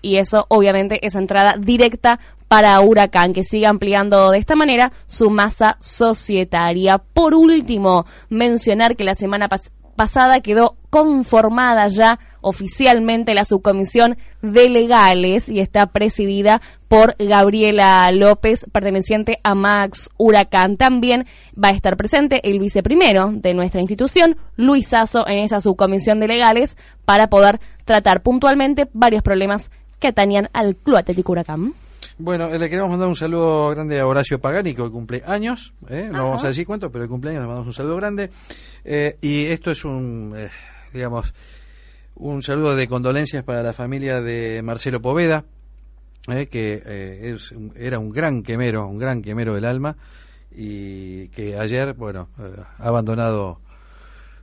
y 0.00 0.16
eso 0.16 0.46
obviamente 0.48 1.06
es 1.06 1.14
entrada 1.14 1.56
directa 1.58 2.18
para 2.48 2.80
Huracán, 2.80 3.32
que 3.32 3.42
siga 3.42 3.68
ampliando 3.68 4.30
de 4.30 4.38
esta 4.38 4.54
manera 4.54 4.92
su 5.06 5.30
masa 5.30 5.76
societaria. 5.80 6.98
Por 6.98 7.34
último, 7.34 8.06
mencionar 8.28 8.96
que 8.96 9.04
la 9.04 9.14
semana 9.14 9.48
pasada 9.48 9.74
pasada 9.94 10.40
quedó 10.40 10.76
conformada 10.90 11.88
ya 11.88 12.18
oficialmente 12.44 13.34
la 13.34 13.44
subcomisión 13.44 14.16
de 14.42 14.68
legales 14.68 15.48
y 15.48 15.60
está 15.60 15.86
presidida 15.86 16.60
por 16.88 17.16
Gabriela 17.18 18.08
López, 18.12 18.66
perteneciente 18.70 19.38
a 19.42 19.54
Max 19.54 20.10
Huracán. 20.16 20.76
También 20.76 21.26
va 21.62 21.68
a 21.68 21.72
estar 21.72 21.96
presente 21.96 22.48
el 22.48 22.58
viceprimero 22.60 23.32
de 23.32 23.54
nuestra 23.54 23.80
institución, 23.80 24.36
Luis 24.56 24.88
Sasso, 24.88 25.26
en 25.26 25.38
esa 25.38 25.60
subcomisión 25.60 26.20
de 26.20 26.28
legales 26.28 26.76
para 27.04 27.28
poder 27.28 27.60
tratar 27.84 28.22
puntualmente 28.22 28.88
varios 28.92 29.22
problemas 29.22 29.70
que 29.98 30.08
atañan 30.08 30.50
al 30.52 30.76
Club 30.76 30.98
Atlético 30.98 31.32
Huracán. 31.32 31.74
Bueno, 32.16 32.46
eh, 32.46 32.58
le 32.58 32.68
queremos 32.68 32.90
mandar 32.90 33.08
un 33.08 33.16
saludo 33.16 33.70
grande 33.70 33.98
a 33.98 34.06
Horacio 34.06 34.38
Pagani, 34.38 34.74
que 34.74 34.82
hoy 34.82 34.90
cumple 34.90 35.22
años. 35.26 35.72
¿eh? 35.88 36.06
No 36.10 36.18
Ajá. 36.18 36.22
vamos 36.22 36.44
a 36.44 36.48
decir 36.48 36.64
cuánto, 36.64 36.90
pero 36.92 37.04
el 37.04 37.10
cumpleaños 37.10 37.42
le 37.42 37.46
mandamos 37.48 37.66
un 37.66 37.72
saludo 37.72 37.96
grande. 37.96 38.30
Eh, 38.84 39.16
y 39.20 39.46
esto 39.46 39.72
es 39.72 39.84
un, 39.84 40.32
eh, 40.36 40.50
digamos, 40.92 41.34
un 42.16 42.42
saludo 42.42 42.76
de 42.76 42.88
condolencias 42.88 43.44
para 43.44 43.62
la 43.62 43.72
familia 43.72 44.20
de 44.20 44.62
Marcelo 44.62 45.00
Poveda, 45.00 45.44
eh, 46.28 46.46
que 46.46 46.82
eh, 46.84 47.36
era 47.76 47.98
un 47.98 48.10
gran 48.10 48.42
quemero, 48.42 48.86
un 48.86 48.98
gran 48.98 49.22
quemero 49.22 49.54
del 49.54 49.64
alma, 49.64 49.96
y 50.54 51.28
que 51.28 51.58
ayer, 51.58 51.94
bueno, 51.94 52.28
eh, 52.38 52.54
ha 52.78 52.88
abandonado, 52.88 53.60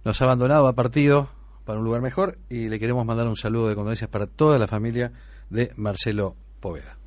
nos 0.04 0.22
ha 0.22 0.26
abandonado, 0.26 0.68
ha 0.68 0.74
partido 0.74 1.30
para 1.66 1.80
un 1.80 1.86
lugar 1.86 2.02
mejor, 2.02 2.38
y 2.50 2.68
le 2.68 2.80
queremos 2.80 3.06
mandar 3.06 3.28
un 3.28 3.38
saludo 3.38 3.70
de 3.70 3.76
condolencias 3.76 4.10
para 4.10 4.28
toda 4.28 4.60
la 4.60 4.68
familia 4.68 5.12
de 5.50 5.72
Marcelo 5.78 6.36
Poveda. 6.60 6.98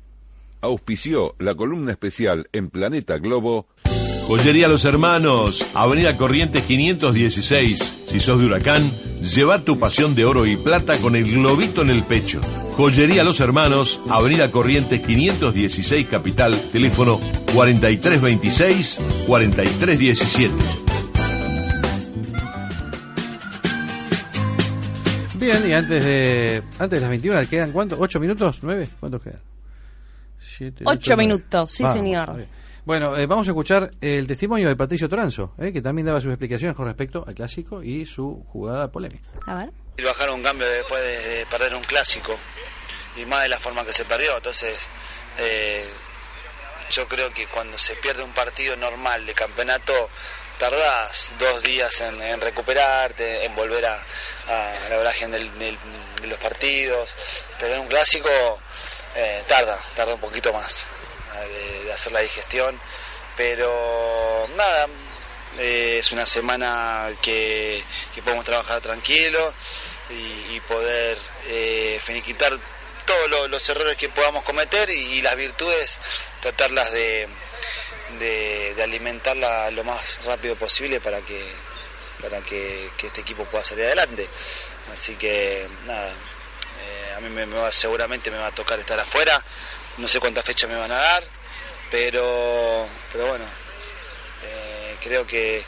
Auspició 0.61 1.35
la 1.37 1.53
columna 1.53 1.91
especial 1.91 2.47
en 2.51 2.69
Planeta 2.69 3.19
Globo. 3.19 3.67
Joyería 4.27 4.67
Los 4.67 4.85
Hermanos, 4.85 5.63
Avenida 5.75 6.17
Corrientes 6.17 6.63
516. 6.63 7.97
Si 8.05 8.19
sos 8.19 8.39
de 8.39 8.45
Huracán, 8.45 8.91
lleva 9.21 9.59
tu 9.59 9.77
pasión 9.77 10.15
de 10.15 10.25
oro 10.25 10.47
y 10.47 10.57
plata 10.57 10.97
con 10.97 11.15
el 11.15 11.31
globito 11.31 11.83
en 11.83 11.91
el 11.91 12.01
pecho. 12.03 12.41
Joyería 12.75 13.23
Los 13.23 13.39
Hermanos, 13.39 13.99
Avenida 14.09 14.49
Corrientes 14.49 15.01
516 15.01 16.07
Capital, 16.07 16.59
teléfono 16.71 17.19
4326-4317. 17.53 20.49
Bien, 25.39 25.69
y 25.69 25.73
antes 25.73 26.03
de 26.03 26.63
antes 26.79 26.97
de 26.97 27.01
las 27.01 27.09
21, 27.09 27.47
¿quedan 27.47 27.71
cuántos? 27.71 27.99
¿Ocho 28.01 28.19
minutos? 28.19 28.57
¿Nueve? 28.63 28.87
¿Cuántos 28.99 29.21
quedan? 29.21 29.41
Siete, 30.39 30.83
Ocho 30.87 31.13
nueve. 31.15 31.23
minutos, 31.27 31.69
sí, 31.69 31.83
Vamos, 31.83 31.97
señor. 31.99 32.47
Bueno, 32.85 33.17
eh, 33.17 33.25
vamos 33.25 33.47
a 33.47 33.51
escuchar 33.51 33.89
el 33.99 34.27
testimonio 34.27 34.67
de 34.67 34.75
Patricio 34.75 35.09
Toranzo, 35.09 35.53
eh, 35.57 35.73
que 35.73 35.81
también 35.81 36.05
daba 36.05 36.21
sus 36.21 36.29
explicaciones 36.29 36.75
con 36.77 36.85
respecto 36.85 37.23
al 37.27 37.33
clásico 37.33 37.81
y 37.81 38.05
su 38.05 38.45
jugada 38.51 38.91
polémica. 38.91 39.25
A 39.47 39.55
ver. 39.55 39.69
y 39.97 40.03
bajar 40.03 40.29
un 40.29 40.43
cambio 40.43 40.67
después 40.69 41.01
de, 41.01 41.17
de 41.37 41.45
perder 41.47 41.73
un 41.73 41.83
clásico 41.83 42.37
y 43.15 43.25
más 43.25 43.43
de 43.43 43.49
la 43.49 43.59
forma 43.59 43.85
que 43.85 43.93
se 43.93 44.03
perdió 44.05 44.35
entonces 44.35 44.89
eh, 45.39 45.85
yo 46.91 47.07
creo 47.07 47.31
que 47.31 47.47
cuando 47.47 47.77
se 47.77 47.95
pierde 47.95 48.21
un 48.21 48.33
partido 48.33 48.75
normal 48.75 49.25
de 49.25 49.33
campeonato 49.33 49.93
tardás 50.59 51.31
dos 51.39 51.63
días 51.63 52.01
en, 52.01 52.21
en 52.21 52.41
recuperarte 52.41 53.45
en 53.45 53.55
volver 53.55 53.85
a, 53.85 53.95
a 54.47 54.89
la 54.89 54.97
del- 55.31 55.77
de 56.21 56.27
los 56.27 56.37
partidos 56.39 57.15
pero 57.57 57.75
en 57.75 57.79
un 57.81 57.87
clásico 57.87 58.29
eh, 59.15 59.43
tarda 59.47 59.79
tarda 59.95 60.13
un 60.15 60.19
poquito 60.19 60.51
más 60.51 60.85
de, 61.41 61.91
hacer 61.93 62.11
la 62.11 62.21
digestión. 62.21 62.79
Pero 63.37 64.47
nada 64.55 64.87
eh, 65.57 65.97
es 65.99 66.11
una 66.11 66.25
semana 66.25 67.09
que, 67.21 67.83
que 68.13 68.21
podemos 68.23 68.45
trabajar 68.45 68.79
tranquilo 68.81 69.53
y, 70.09 70.55
y 70.55 70.61
poder 70.67 71.17
eh, 71.47 71.99
finiquitar 72.03 72.57
todos 73.05 73.29
lo- 73.29 73.47
los 73.47 73.67
errores 73.69 73.97
que 73.97 74.09
podamos 74.09 74.43
cometer 74.43 74.89
y, 74.89 75.21
las 75.21 75.35
virtudes 75.35 75.99
tratarlas 76.41 76.91
de, 76.91 77.27
de, 78.19 78.73
de 78.75 78.83
alimentarla 78.83 79.69
lo 79.71 79.83
más 79.83 80.21
rápido 80.25 80.55
posible 80.55 80.99
para 81.01 81.21
que 81.21 81.43
para 82.21 82.41
que 82.41 82.89
este 83.03 83.21
equipo 83.21 83.43
pueda 83.45 83.63
salir 83.63 83.85
adelante. 83.85 84.27
Así 84.91 85.15
que 85.15 85.67
nada 85.85 86.07
eh, 86.09 87.13
a 87.17 87.19
mí 87.19 87.29
me, 87.29 87.45
me 87.45 87.57
va, 87.57 87.71
seguramente 87.71 88.31
me 88.31 88.37
va 88.37 88.47
a 88.47 88.51
tocar 88.55 88.79
estar 88.79 88.99
afuera 88.99 89.43
no 89.97 90.07
sé 90.07 90.19
cuántas 90.19 90.45
fechas 90.45 90.69
me 90.69 90.75
van 90.75 90.91
a 90.91 90.95
dar 90.97 91.23
pero 91.91 92.87
pero 93.11 93.27
bueno 93.27 93.45
eh, 94.43 94.95
creo 95.03 95.25
que 95.25 95.63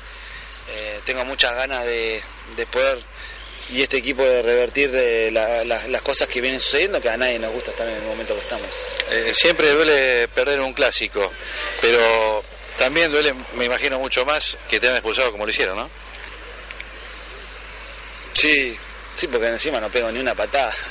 eh, 0.70 1.00
tengo 1.06 1.24
muchas 1.26 1.54
ganas 1.56 1.86
de, 1.86 2.22
de 2.56 2.66
poder 2.68 3.00
y 3.70 3.82
este 3.82 3.98
equipo 3.98 4.24
de 4.24 4.42
revertir 4.42 4.92
eh, 4.96 5.30
la- 5.32 5.64
la- 5.66 5.88
las 5.88 6.02
cosas 6.02 6.28
que 6.28 6.42
vienen 6.42 6.60
sucediendo 6.60 7.02
que 7.02 7.10
a 7.10 7.18
nadie 7.18 7.38
nos 7.40 7.52
gusta 7.54 7.72
estar 7.72 7.88
en 7.88 7.96
el 7.96 8.04
momento 8.04 8.34
que 8.34 8.42
estamos 8.42 8.70
siempre 9.34 9.70
duele 9.72 10.28
perder 10.30 10.60
un 10.62 10.74
clásico, 10.74 11.32
pero 11.82 12.44
también 12.78 13.12
duele, 13.12 13.34
me 13.56 13.66
imagino, 13.66 13.98
mucho 14.00 14.26
más 14.26 14.56
que 14.70 14.80
te 14.80 14.88
han 14.88 14.96
expulsado 14.96 15.32
como 15.32 15.46
lo 15.46 15.52
hicieron, 15.52 15.76
¿no? 15.78 15.90
Sí, 18.34 18.78
sí, 19.16 19.28
porque 19.28 19.48
encima 19.48 19.80
no 19.82 19.90
pego 19.90 20.12
ni 20.12 20.20
una 20.20 20.36
patada. 20.36 20.74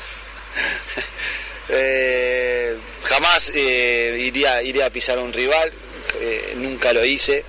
Eh, 1.69 2.79
jamás 3.09 3.51
eh, 3.55 4.17
iría, 4.19 4.63
iría 4.63 4.87
a 4.87 4.91
pisar 4.91 5.19
a 5.19 5.23
un 5.23 5.33
rival, 5.33 5.73
eh, 6.21 6.53
nunca 6.57 6.93
lo 6.93 7.05
hice, 7.05 7.45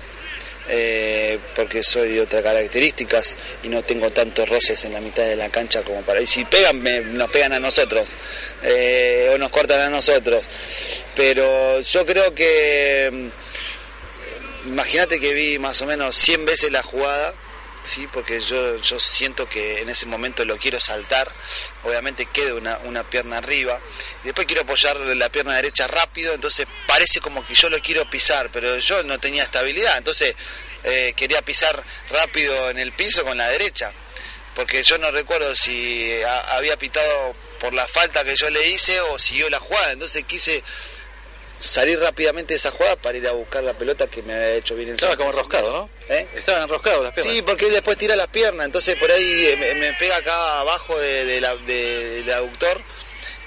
eh, 0.70 1.38
porque 1.54 1.82
soy 1.82 2.10
de 2.10 2.20
otras 2.20 2.42
características 2.42 3.36
y 3.62 3.68
no 3.68 3.82
tengo 3.82 4.10
tantos 4.10 4.48
roces 4.48 4.84
en 4.84 4.92
la 4.92 5.00
mitad 5.00 5.22
de 5.24 5.36
la 5.36 5.48
cancha 5.50 5.82
como 5.82 6.02
para... 6.02 6.20
Y 6.20 6.26
si 6.26 6.44
pegan, 6.44 6.82
me- 6.82 7.00
nos 7.00 7.30
pegan 7.30 7.52
a 7.54 7.58
nosotros, 7.60 8.14
eh, 8.62 9.30
o 9.34 9.38
nos 9.38 9.50
cortan 9.50 9.80
a 9.80 9.88
nosotros. 9.88 10.44
Pero 11.16 11.80
yo 11.80 12.04
creo 12.06 12.34
que... 12.34 13.08
mm, 13.12 13.28
Imagínate 14.68 15.18
que 15.18 15.32
vi 15.32 15.58
más 15.58 15.80
o 15.80 15.86
menos 15.86 16.14
100 16.16 16.44
veces 16.44 16.70
la 16.70 16.82
jugada, 16.82 17.32
sí, 17.88 18.06
porque 18.12 18.40
yo, 18.40 18.80
yo 18.80 19.00
siento 19.00 19.48
que 19.48 19.80
en 19.80 19.88
ese 19.88 20.06
momento 20.06 20.44
lo 20.44 20.56
quiero 20.58 20.78
saltar, 20.78 21.28
obviamente 21.82 22.26
queda 22.26 22.54
una, 22.54 22.78
una 22.84 23.02
pierna 23.04 23.38
arriba, 23.38 23.80
después 24.22 24.46
quiero 24.46 24.62
apoyar 24.62 24.96
la 24.96 25.28
pierna 25.30 25.56
derecha 25.56 25.86
rápido, 25.86 26.34
entonces 26.34 26.66
parece 26.86 27.20
como 27.20 27.44
que 27.44 27.54
yo 27.54 27.68
lo 27.70 27.80
quiero 27.80 28.08
pisar, 28.08 28.50
pero 28.52 28.78
yo 28.78 29.02
no 29.02 29.18
tenía 29.18 29.42
estabilidad, 29.42 29.98
entonces 29.98 30.36
eh, 30.84 31.14
quería 31.16 31.42
pisar 31.42 31.82
rápido 32.10 32.70
en 32.70 32.78
el 32.78 32.92
piso 32.92 33.24
con 33.24 33.38
la 33.38 33.48
derecha, 33.48 33.90
porque 34.54 34.82
yo 34.84 34.98
no 34.98 35.10
recuerdo 35.10 35.56
si 35.56 36.20
había 36.22 36.76
pitado 36.76 37.34
por 37.58 37.72
la 37.72 37.88
falta 37.88 38.24
que 38.24 38.36
yo 38.36 38.50
le 38.50 38.68
hice 38.68 39.00
o 39.00 39.18
siguió 39.18 39.48
la 39.50 39.58
jugada, 39.58 39.92
entonces 39.92 40.24
quise 40.24 40.62
salir 41.60 41.98
rápidamente 41.98 42.54
de 42.54 42.56
esa 42.58 42.70
jugada 42.70 42.96
para 42.96 43.18
ir 43.18 43.26
a 43.26 43.32
buscar 43.32 43.64
la 43.64 43.74
pelota 43.74 44.06
que 44.06 44.22
me 44.22 44.34
había 44.34 44.54
hecho 44.54 44.74
bien 44.76 44.88
el 44.90 44.94
Estaba 44.94 45.16
como 45.16 45.30
enroscado, 45.30 45.70
¿no? 45.72 45.90
¿Eh? 46.08 46.26
Estaban 46.36 46.62
enroscados 46.62 47.02
las 47.04 47.12
piernas. 47.14 47.34
Sí, 47.34 47.42
porque 47.42 47.66
él 47.66 47.72
después 47.72 47.98
tira 47.98 48.14
las 48.16 48.28
piernas, 48.28 48.66
entonces 48.66 48.96
por 48.96 49.10
ahí 49.10 49.46
eh, 49.46 49.56
me, 49.56 49.74
me 49.74 49.92
pega 49.94 50.16
acá 50.16 50.60
abajo 50.60 50.98
de, 50.98 51.24
de 51.24 51.40
la- 51.40 51.56
de- 51.56 52.22
del 52.22 52.32
aductor. 52.32 52.80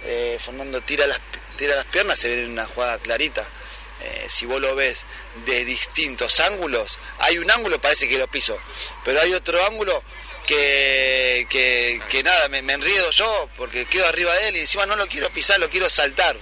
Eh, 0.04 0.38
Fernando 0.44 0.82
tira 0.82 1.06
las, 1.08 1.20
tira 1.58 1.76
las 1.76 1.86
piernas, 1.86 2.20
se 2.20 2.28
ve 2.36 2.46
una 2.46 2.66
jugada 2.66 2.98
clarita. 3.00 3.48
Eh, 4.04 4.26
si 4.28 4.46
vos 4.48 4.60
lo 4.60 4.76
ves 4.76 5.00
de 5.46 5.64
distintos 5.64 6.40
ángulos, 6.40 6.98
hay 7.20 7.38
un 7.38 7.50
ángulo 7.52 7.80
parece 7.80 8.10
que 8.10 8.18
lo 8.18 8.28
piso, 8.28 8.60
pero 9.06 9.22
hay 9.22 9.32
otro 9.34 9.64
ángulo 9.64 10.04
que, 10.48 11.46
que, 11.50 12.02
que 12.10 12.24
nada, 12.24 12.50
me, 12.50 12.62
me 12.64 12.74
enriedo 12.74 13.10
yo 13.12 13.48
porque 13.56 13.86
quedo 13.86 14.08
arriba 14.08 14.34
de 14.36 14.50
él 14.50 14.58
y 14.58 14.62
encima 14.62 14.88
no 14.88 14.96
lo 14.96 15.06
quiero 15.08 15.30
pisar, 15.30 15.60
lo 15.60 15.70
quiero 15.70 15.88
saltar. 15.88 16.36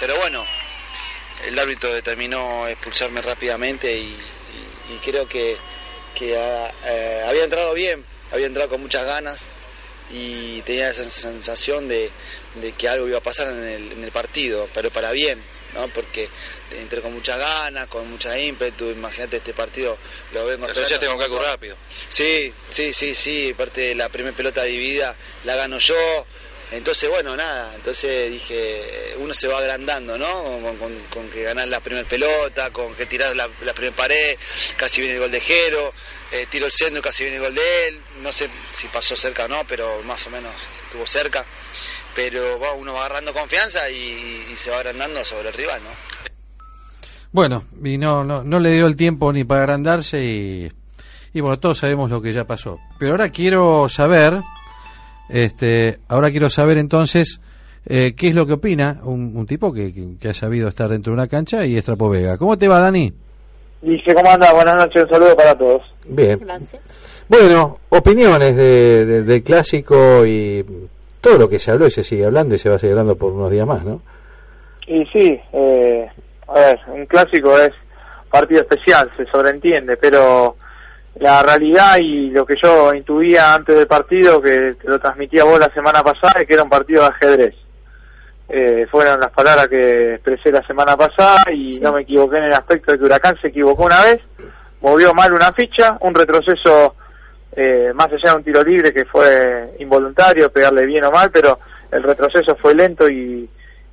Pero 0.00 0.16
bueno, 0.16 0.46
el 1.46 1.58
árbitro 1.58 1.92
determinó 1.92 2.66
expulsarme 2.68 3.22
rápidamente 3.22 3.96
y, 3.96 4.04
y- 4.04 4.94
y 4.94 4.98
creo 5.04 5.28
que, 5.28 5.56
que 6.14 6.34
eh, 6.34 7.22
había 7.26 7.44
entrado 7.44 7.72
bien, 7.74 8.04
había 8.32 8.46
entrado 8.46 8.68
con 8.70 8.80
muchas 8.80 9.04
ganas 9.06 9.46
y 10.12 10.60
tenía 10.62 10.90
esa 10.90 11.08
sensación 11.08 11.86
de, 11.88 12.10
de 12.56 12.72
que 12.72 12.88
algo 12.88 13.06
iba 13.06 13.18
a 13.18 13.22
pasar 13.22 13.48
en 13.48 13.62
el, 13.64 13.92
en 13.92 14.04
el 14.04 14.10
partido, 14.10 14.68
pero 14.74 14.90
para 14.90 15.12
bien, 15.12 15.40
¿no? 15.74 15.86
porque 15.88 16.28
entré 16.72 17.00
con 17.00 17.12
muchas 17.14 17.38
ganas, 17.38 17.86
con 17.86 18.10
mucha 18.10 18.36
ímpetu, 18.36 18.90
imagínate 18.90 19.36
este 19.36 19.54
partido, 19.54 19.96
lo 20.32 20.46
vengo 20.46 20.66
Te 20.66 20.72
asociaste 20.72 21.06
con 21.06 21.18
Cacu 21.18 21.38
rápido. 21.38 21.76
Sí, 22.08 22.52
sí, 22.70 22.92
sí, 22.92 23.14
sí, 23.14 23.54
parte 23.56 23.94
la 23.94 24.08
primera 24.08 24.36
pelota 24.36 24.64
dividida 24.64 25.14
la 25.44 25.54
gano 25.54 25.78
yo, 25.78 26.26
entonces 26.70 27.08
bueno, 27.10 27.36
nada, 27.36 27.74
entonces 27.74 28.30
dije, 28.30 29.14
uno 29.18 29.34
se 29.34 29.48
va 29.48 29.58
agrandando, 29.58 30.16
¿no? 30.16 30.60
Con, 31.10 31.30
que 31.30 31.42
ganás 31.42 31.68
la 31.68 31.80
primera 31.80 32.08
pelota, 32.08 32.70
con 32.70 32.94
que 32.94 33.06
tirás 33.06 33.34
la, 33.34 33.48
la 33.62 33.72
primera 33.72 33.96
pared, 33.96 34.36
casi 34.76 35.00
viene 35.00 35.16
el 35.16 35.20
gol 35.20 35.30
de 35.30 35.40
Jero, 35.40 35.92
eh, 36.32 36.46
tiro 36.50 36.66
el 36.66 36.72
centro, 36.72 37.02
casi 37.02 37.24
viene 37.24 37.36
el 37.38 37.42
gol 37.42 37.54
de 37.54 37.88
él, 37.88 38.00
no 38.22 38.32
sé 38.32 38.48
si 38.70 38.86
pasó 38.88 39.16
cerca 39.16 39.44
o 39.44 39.48
no, 39.48 39.64
pero 39.66 40.02
más 40.04 40.26
o 40.26 40.30
menos 40.30 40.54
estuvo 40.84 41.06
cerca, 41.06 41.44
pero 42.14 42.58
va, 42.58 42.72
uno 42.72 42.94
va 42.94 43.00
agarrando 43.00 43.32
confianza 43.32 43.90
y, 43.90 44.46
y 44.52 44.56
se 44.56 44.70
va 44.70 44.78
agrandando 44.78 45.24
sobre 45.24 45.48
el 45.48 45.54
rival, 45.54 45.82
¿no? 45.82 45.90
Bueno, 47.32 47.64
y 47.84 47.96
no, 47.96 48.24
no, 48.24 48.42
no 48.42 48.58
le 48.58 48.72
dio 48.72 48.86
el 48.86 48.96
tiempo 48.96 49.32
ni 49.32 49.44
para 49.44 49.60
agrandarse 49.60 50.18
y, 50.18 50.72
Y 51.32 51.40
bueno, 51.40 51.60
todos 51.60 51.78
sabemos 51.78 52.10
lo 52.10 52.20
que 52.20 52.32
ya 52.32 52.44
pasó. 52.44 52.80
Pero 52.98 53.12
ahora 53.12 53.30
quiero 53.30 53.88
saber, 53.88 54.40
este, 55.30 55.98
ahora 56.08 56.30
quiero 56.30 56.50
saber 56.50 56.78
entonces 56.78 57.40
eh, 57.86 58.14
qué 58.16 58.28
es 58.28 58.34
lo 58.34 58.46
que 58.46 58.54
opina 58.54 59.00
un, 59.04 59.36
un 59.36 59.46
tipo 59.46 59.72
que, 59.72 59.92
que- 59.92 60.16
que 60.20 60.28
ha 60.28 60.34
sabido 60.34 60.68
estar 60.68 60.88
dentro 60.88 61.12
de 61.12 61.14
una 61.14 61.28
cancha 61.28 61.64
y 61.64 61.76
es 61.76 61.84
Trapo 61.84 62.08
Vega. 62.10 62.36
¿Cómo 62.36 62.58
te 62.58 62.68
va, 62.68 62.80
Dani? 62.80 63.12
Dice, 63.82 64.14
¿cómo 64.14 64.30
anda? 64.30 64.52
Buenas 64.52 64.76
noches, 64.76 65.04
un 65.04 65.08
saludo 65.08 65.34
para 65.36 65.56
todos. 65.56 65.82
Bien. 66.06 66.38
Bueno, 67.28 67.78
opiniones 67.88 68.56
de, 68.56 69.04
de- 69.06 69.22
del 69.22 69.42
clásico 69.42 70.26
y 70.26 70.64
todo 71.20 71.38
lo 71.38 71.48
que 71.48 71.58
se 71.58 71.70
habló 71.70 71.86
y 71.86 71.90
se 71.90 72.02
sigue 72.04 72.24
hablando 72.24 72.54
y 72.54 72.58
se 72.58 72.68
va 72.68 72.76
a 72.76 72.78
seguir 72.78 72.92
hablando 72.92 73.16
por 73.16 73.32
unos 73.32 73.50
días 73.50 73.66
más, 73.66 73.84
¿no? 73.84 74.02
Y 74.86 75.04
sí, 75.06 75.38
eh, 75.52 76.06
a 76.48 76.52
ver, 76.54 76.80
un 76.88 77.06
clásico 77.06 77.56
es 77.58 77.70
partido 78.30 78.60
especial, 78.62 79.10
se 79.16 79.24
sobreentiende, 79.26 79.96
pero 79.96 80.56
la 81.16 81.42
realidad 81.42 81.98
y 81.98 82.30
lo 82.30 82.46
que 82.46 82.56
yo 82.62 82.94
intuía 82.94 83.54
antes 83.54 83.76
del 83.76 83.86
partido, 83.86 84.40
que 84.40 84.74
te 84.80 84.88
lo 84.88 84.98
transmitía 84.98 85.44
vos 85.44 85.58
la 85.58 85.72
semana 85.72 86.02
pasada, 86.02 86.40
es 86.40 86.46
que 86.46 86.54
era 86.54 86.62
un 86.62 86.70
partido 86.70 87.02
de 87.02 87.08
ajedrez. 87.08 87.54
Eh, 88.48 88.86
fueron 88.90 89.20
las 89.20 89.30
palabras 89.30 89.68
que 89.68 90.14
expresé 90.14 90.50
la 90.50 90.66
semana 90.66 90.96
pasada 90.96 91.52
y 91.52 91.78
no 91.80 91.92
me 91.92 92.02
equivoqué 92.02 92.38
en 92.38 92.44
el 92.44 92.52
aspecto 92.52 92.90
de 92.90 92.98
que 92.98 93.04
Huracán 93.04 93.36
se 93.40 93.48
equivocó 93.48 93.84
una 93.84 94.02
vez, 94.02 94.20
movió 94.80 95.14
mal 95.14 95.32
una 95.32 95.52
ficha, 95.52 95.96
un 96.00 96.14
retroceso 96.14 96.96
eh, 97.54 97.92
más 97.94 98.08
allá 98.08 98.30
de 98.30 98.36
un 98.36 98.44
tiro 98.44 98.62
libre 98.64 98.92
que 98.92 99.04
fue 99.04 99.74
involuntario, 99.78 100.50
pegarle 100.50 100.86
bien 100.86 101.04
o 101.04 101.10
mal, 101.10 101.30
pero 101.30 101.58
el 101.92 102.02
retroceso 102.02 102.56
fue 102.56 102.74
lento 102.74 103.08
y, 103.08 103.48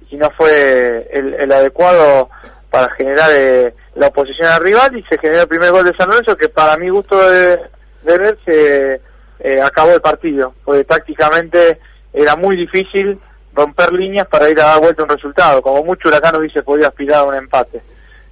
y 0.09 0.15
no 0.15 0.30
fue 0.32 1.07
el, 1.11 1.34
el 1.36 1.51
adecuado 1.51 2.30
para 2.70 2.89
generar 2.91 3.30
eh, 3.34 3.74
la 3.95 4.07
oposición 4.07 4.47
al 4.47 4.61
rival 4.61 4.97
y 4.97 5.03
se 5.03 5.18
generó 5.18 5.43
el 5.43 5.47
primer 5.47 5.72
gol 5.72 5.86
de 5.86 5.95
San 5.95 6.09
Lorenzo 6.09 6.36
que 6.36 6.49
para 6.49 6.78
mi 6.78 6.89
gusto 6.89 7.18
de, 7.30 7.59
ver 8.03 8.38
se 8.45 9.01
eh, 9.39 9.61
acabó 9.61 9.91
el 9.91 10.01
partido, 10.01 10.53
porque 10.63 10.84
tácticamente 10.84 11.80
era 12.13 12.36
muy 12.36 12.55
difícil 12.55 13.20
romper 13.53 13.91
líneas 13.93 14.28
para 14.28 14.49
ir 14.49 14.59
a 14.59 14.65
dar 14.65 14.80
vuelta 14.80 15.03
un 15.03 15.09
resultado, 15.09 15.61
como 15.61 15.84
mucho 15.84 16.09
Huracán 16.09 16.36
hubiese 16.36 16.63
podido 16.63 16.88
aspirar 16.88 17.20
a 17.20 17.24
un 17.24 17.36
empate. 17.36 17.82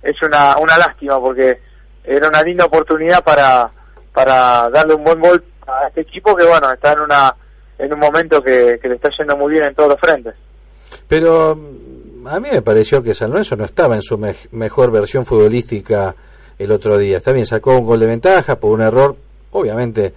Es 0.03 0.21
una, 0.21 0.57
una 0.57 0.77
lástima 0.77 1.19
porque 1.19 1.59
era 2.03 2.27
una 2.27 2.43
linda 2.43 2.65
oportunidad 2.65 3.23
para, 3.23 3.71
para 4.13 4.69
darle 4.69 4.93
un 4.93 5.03
buen 5.03 5.19
gol 5.19 5.43
a 5.67 5.87
este 5.87 6.01
equipo 6.01 6.35
que 6.35 6.45
bueno, 6.45 6.71
está 6.71 6.93
en 6.93 6.99
una 7.01 7.35
en 7.77 7.91
un 7.91 7.99
momento 7.99 8.41
que, 8.41 8.79
que 8.81 8.87
le 8.87 8.95
está 8.95 9.09
yendo 9.17 9.35
muy 9.35 9.51
bien 9.51 9.65
en 9.65 9.75
todos 9.75 9.89
los 9.89 9.99
frentes. 9.99 10.33
Pero 11.07 11.59
a 12.27 12.39
mí 12.39 12.49
me 12.51 12.61
pareció 12.61 13.01
que 13.03 13.13
San 13.13 13.29
Lorenzo 13.29 13.55
no 13.55 13.65
estaba 13.65 13.95
en 13.95 14.01
su 14.01 14.17
mej- 14.17 14.47
mejor 14.51 14.91
versión 14.91 15.25
futbolística 15.25 16.15
el 16.57 16.71
otro 16.71 16.97
día. 16.97 17.17
Está 17.17 17.31
bien, 17.31 17.45
sacó 17.45 17.77
un 17.77 17.85
gol 17.85 17.99
de 17.99 18.05
ventaja 18.07 18.55
por 18.57 18.71
un 18.71 18.81
error, 18.81 19.15
obviamente, 19.51 20.13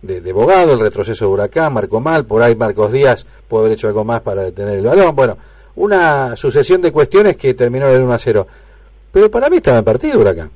de, 0.00 0.20
de 0.20 0.32
Bogado, 0.32 0.72
el 0.72 0.80
retroceso 0.80 1.26
de 1.26 1.30
Huracán, 1.30 1.72
marcó 1.72 2.00
mal, 2.00 2.24
por 2.24 2.42
ahí 2.42 2.54
Marcos 2.56 2.90
Díaz 2.92 3.24
pudo 3.48 3.60
haber 3.60 3.72
hecho 3.72 3.86
algo 3.88 4.04
más 4.04 4.20
para 4.22 4.42
detener 4.42 4.78
el 4.78 4.84
balón. 4.86 5.14
Bueno, 5.14 5.36
una 5.76 6.34
sucesión 6.36 6.80
de 6.82 6.90
cuestiones 6.92 7.36
que 7.36 7.54
terminó 7.54 7.88
en 7.88 7.94
el 7.96 8.02
1 8.02 8.12
a 8.12 8.18
0. 8.18 8.46
Pero 9.12 9.30
para 9.30 9.48
mí 9.48 9.58
estaba 9.58 9.78
en 9.78 9.84
partido 9.84 10.18
Huracán. 10.20 10.50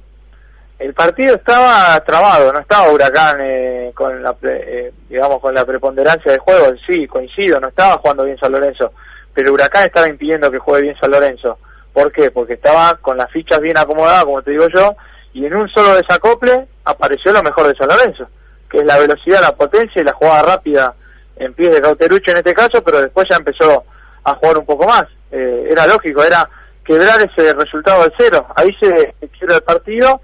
El 0.78 0.92
partido 0.92 1.36
estaba 1.36 1.98
trabado, 2.04 2.52
no 2.52 2.59
estaba 2.59 2.90
Huracán 2.92 3.38
eh, 3.40 3.92
con 3.94 4.22
la 4.22 4.34
eh, 4.42 4.92
digamos 5.09 5.40
con 5.40 5.54
la 5.54 5.64
preponderancia 5.64 6.32
del 6.32 6.40
juego, 6.40 6.66
sí, 6.86 7.07
coincido, 7.07 7.59
no 7.61 7.68
estaba 7.68 7.96
jugando 7.98 8.24
bien 8.24 8.36
San 8.38 8.52
Lorenzo, 8.52 8.92
pero 9.37 9.53
Huracán 9.53 9.84
estaba 9.84 10.09
impidiendo 10.09 10.51
que 10.51 10.59
juegue 10.59 10.84
bien 10.84 10.97
San 10.99 11.11
Lorenzo. 11.11 11.59
¿Por 11.93 12.11
qué? 12.11 12.30
Porque 12.30 12.55
estaba 12.55 12.97
con 12.97 13.16
las 13.18 13.30
fichas 13.30 13.61
bien 13.61 13.76
acomodadas, 13.78 14.24
como 14.24 14.41
te 14.43 14.53
digo 14.53 14.66
yo, 14.74 14.97
y 15.34 15.45
en 15.45 15.55
un 15.55 15.68
solo 15.68 15.95
desacople 15.95 16.66
apareció 16.84 17.32
lo 17.32 17.43
mejor 17.43 17.68
de 17.68 17.74
San 17.76 17.89
Lorenzo, 17.89 18.26
que 18.70 18.78
es 18.78 18.84
la 18.84 18.99
velocidad, 18.99 19.43
la 19.43 19.55
potencia 19.55 20.01
y 20.01 20.05
la 20.05 20.12
jugada 20.14 20.43
rápida 20.43 20.95
en 21.37 21.53
pies 21.53 21.70
de 21.72 21.82
Cauterucho 21.82 22.30
en 22.30 22.39
este 22.39 22.55
caso, 22.55 22.82
pero 22.82 23.03
después 23.03 23.26
ya 23.30 23.37
empezó 23.37 23.84
a 24.24 24.34
jugar 24.37 24.57
un 24.59 24.64
poco 24.66 24.87
más. 24.89 25.05
Eh, 25.30 25.68
era 25.70 25.87
lógico, 25.87 26.22
era 26.24 26.49
quebrar 26.82 27.20
ese 27.20 27.53
resultado 27.53 28.03
del 28.03 28.12
cero. 28.18 28.47
Ahí 28.57 28.74
se 28.80 29.14
quiebra 29.39 29.57
el 29.57 29.62
partido 29.62 30.22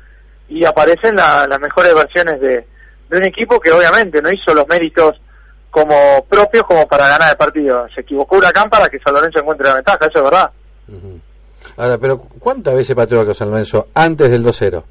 y 0.49 0.65
aparecen 0.65 1.17
la- 1.17 1.47
las 1.47 1.61
mejores 1.61 1.95
versiones 1.95 2.41
de, 2.41 2.67
de 3.11 3.17
un 3.19 3.25
equipo 3.25 3.61
que 3.61 3.73
obviamente 3.73 4.23
no 4.23 4.33
hizo 4.33 4.55
los 4.55 4.67
méritos 4.69 5.21
como 5.73 6.23
propios 6.29 6.65
como 6.65 6.87
para 6.87 7.09
ganar 7.09 7.31
el 7.31 7.37
partido. 7.37 7.87
Se 7.95 8.03
equivocó 8.03 8.37
Huracán 8.37 8.69
para 8.69 8.91
que 8.91 8.99
San 8.99 9.15
Lorenzo 9.15 9.41
encuentre 9.41 9.67
la 9.67 9.77
ventaja, 9.77 10.07
eso 10.07 10.19
es 10.19 10.25
verdad. 10.25 10.51
Ahora, 11.79 11.97
pero 11.97 12.19
¿cuántas 12.19 12.75
veces 12.75 12.95
pateó 12.95 13.23
a 13.23 13.35
San 13.35 13.51
Lorenzo 13.51 13.89
antes 13.95 14.31
del 14.31 14.45
2-0? 14.45 14.83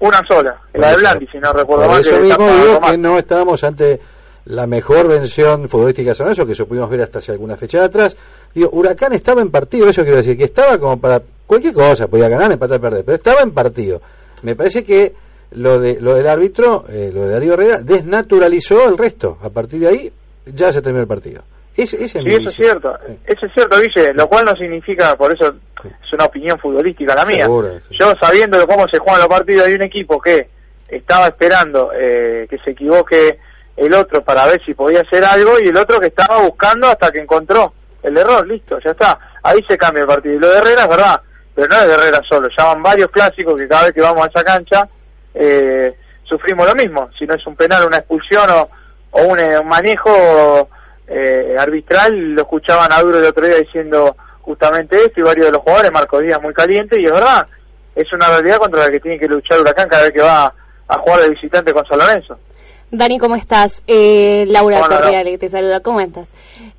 Una 0.00 0.22
sola, 0.26 0.58
la 0.72 0.90
de 0.90 0.96
Blandi, 0.96 1.26
si 1.26 1.38
no 1.38 1.52
recuerdo 1.52 1.88
mal. 1.88 2.00
eso 2.00 2.18
mismo 2.18 2.46
digo 2.54 2.80
que 2.80 2.96
no 2.96 3.18
estábamos 3.18 3.62
ante 3.64 4.00
la 4.46 4.66
mejor 4.66 5.08
versión 5.08 5.68
futbolística 5.68 6.10
de 6.10 6.14
San 6.14 6.24
Lorenzo 6.24 6.46
que 6.46 6.54
supimos 6.54 6.88
ver 6.88 7.02
hasta 7.02 7.18
hace 7.18 7.32
alguna 7.32 7.58
fecha 7.58 7.84
atrás. 7.84 8.16
Digo, 8.54 8.70
Huracán 8.72 9.12
estaba 9.12 9.42
en 9.42 9.50
partido, 9.50 9.90
eso 9.90 10.02
quiero 10.04 10.16
decir, 10.16 10.38
que 10.38 10.44
estaba 10.44 10.78
como 10.78 10.98
para 10.98 11.20
cualquier 11.46 11.74
cosa, 11.74 12.08
podía 12.08 12.30
ganar, 12.30 12.50
empatar, 12.50 12.80
perder, 12.80 13.04
pero 13.04 13.16
estaba 13.16 13.42
en 13.42 13.50
partido. 13.52 14.00
Me 14.40 14.56
parece 14.56 14.82
que 14.84 15.14
lo 15.52 15.78
de 15.78 16.00
lo 16.00 16.14
del 16.14 16.26
árbitro, 16.26 16.84
eh, 16.88 17.10
lo 17.12 17.22
de 17.22 17.32
Darío 17.32 17.54
Herrera, 17.54 17.78
desnaturalizó 17.78 18.88
el 18.88 18.98
resto. 18.98 19.38
A 19.42 19.50
partir 19.50 19.80
de 19.80 19.88
ahí 19.88 20.12
ya 20.46 20.72
se 20.72 20.82
terminó 20.82 21.02
el 21.02 21.08
partido. 21.08 21.42
Ese, 21.76 22.04
ese 22.04 22.18
es 22.18 22.24
mi 22.24 22.30
Sí, 22.30 22.36
eso 22.36 22.48
es 22.50 22.54
cierto, 22.54 22.98
eso 23.26 23.46
es 23.46 23.52
cierto, 23.52 23.80
Guille, 23.80 24.12
lo 24.14 24.28
cual 24.28 24.44
no 24.44 24.54
significa, 24.54 25.16
por 25.16 25.32
eso 25.34 25.52
es 25.84 26.12
una 26.12 26.26
opinión 26.26 26.58
futbolística 26.58 27.14
la 27.14 27.24
mía. 27.24 27.44
Seguro, 27.44 27.68
Yo 27.90 28.12
sabiendo 28.20 28.64
cómo 28.66 28.86
se 28.88 28.98
juegan 28.98 29.20
los 29.20 29.28
partidos 29.28 29.66
de 29.66 29.74
un 29.74 29.82
equipo 29.82 30.20
que 30.20 30.48
estaba 30.88 31.28
esperando 31.28 31.90
eh, 31.92 32.46
que 32.48 32.58
se 32.58 32.70
equivoque 32.70 33.38
el 33.76 33.92
otro 33.92 34.22
para 34.22 34.46
ver 34.46 34.62
si 34.64 34.74
podía 34.74 35.00
hacer 35.00 35.24
algo 35.24 35.58
y 35.60 35.68
el 35.68 35.76
otro 35.76 35.98
que 35.98 36.06
estaba 36.06 36.42
buscando 36.42 36.86
hasta 36.86 37.10
que 37.10 37.18
encontró 37.18 37.72
el 38.02 38.16
error, 38.16 38.46
listo, 38.46 38.78
ya 38.84 38.92
está. 38.92 39.18
Ahí 39.42 39.64
se 39.66 39.76
cambia 39.76 40.02
el 40.02 40.06
partido. 40.06 40.34
Y 40.34 40.38
lo 40.38 40.50
de 40.50 40.58
Herrera 40.58 40.82
es 40.82 40.88
verdad, 40.88 41.20
pero 41.54 41.68
no 41.68 41.76
es 41.76 41.88
de 41.88 41.94
Herrera 41.94 42.20
solo, 42.28 42.48
ya 42.56 42.64
van 42.66 42.82
varios 42.82 43.10
clásicos 43.10 43.58
que 43.58 43.66
cada 43.66 43.84
vez 43.84 43.94
que 43.94 44.00
vamos 44.00 44.24
a 44.24 44.28
esa 44.28 44.44
cancha 44.44 44.88
eh, 45.34 45.94
sufrimos 46.24 46.66
lo 46.66 46.74
mismo. 46.74 47.10
Si 47.18 47.26
no 47.26 47.34
es 47.34 47.46
un 47.46 47.56
penal, 47.56 47.86
una 47.86 47.98
expulsión 47.98 48.48
o, 48.50 49.36
eh, 49.36 49.58
un 49.58 49.68
manejo 49.68 50.68
eh, 51.06 51.56
arbitral, 51.58 52.34
lo 52.34 52.42
escuchaban 52.42 52.92
a 52.92 53.00
Duro 53.00 53.18
el 53.18 53.26
otro 53.26 53.46
día 53.46 53.56
diciendo 53.56 54.16
justamente 54.40 54.96
esto 54.96 55.20
y 55.20 55.22
varios 55.22 55.46
de 55.46 55.52
los 55.52 55.62
jugadores, 55.62 55.92
Marco 55.92 56.20
Díaz 56.20 56.40
muy 56.40 56.52
caliente 56.52 57.00
y 57.00 57.06
es 57.06 57.12
verdad, 57.12 57.46
es 57.94 58.12
una 58.12 58.28
realidad 58.28 58.58
contra 58.58 58.84
la 58.84 58.90
que 58.90 59.00
tiene 59.00 59.18
que 59.18 59.26
luchar 59.26 59.60
Huracán 59.60 59.88
cada 59.88 60.02
vez 60.02 60.12
que 60.12 60.20
va 60.20 60.52
a 60.86 60.98
jugar 60.98 61.20
de 61.20 61.30
visitante 61.30 61.72
con 61.72 61.86
San 61.86 61.98
Lorenzo. 61.98 62.38
Dani, 62.96 63.18
¿cómo 63.18 63.34
estás? 63.34 63.82
Eh, 63.88 64.44
Laura 64.46 64.80
Hola, 64.84 65.24
te 65.38 65.48
saluda. 65.48 65.80
¿Cómo 65.80 66.00
estás? 66.00 66.28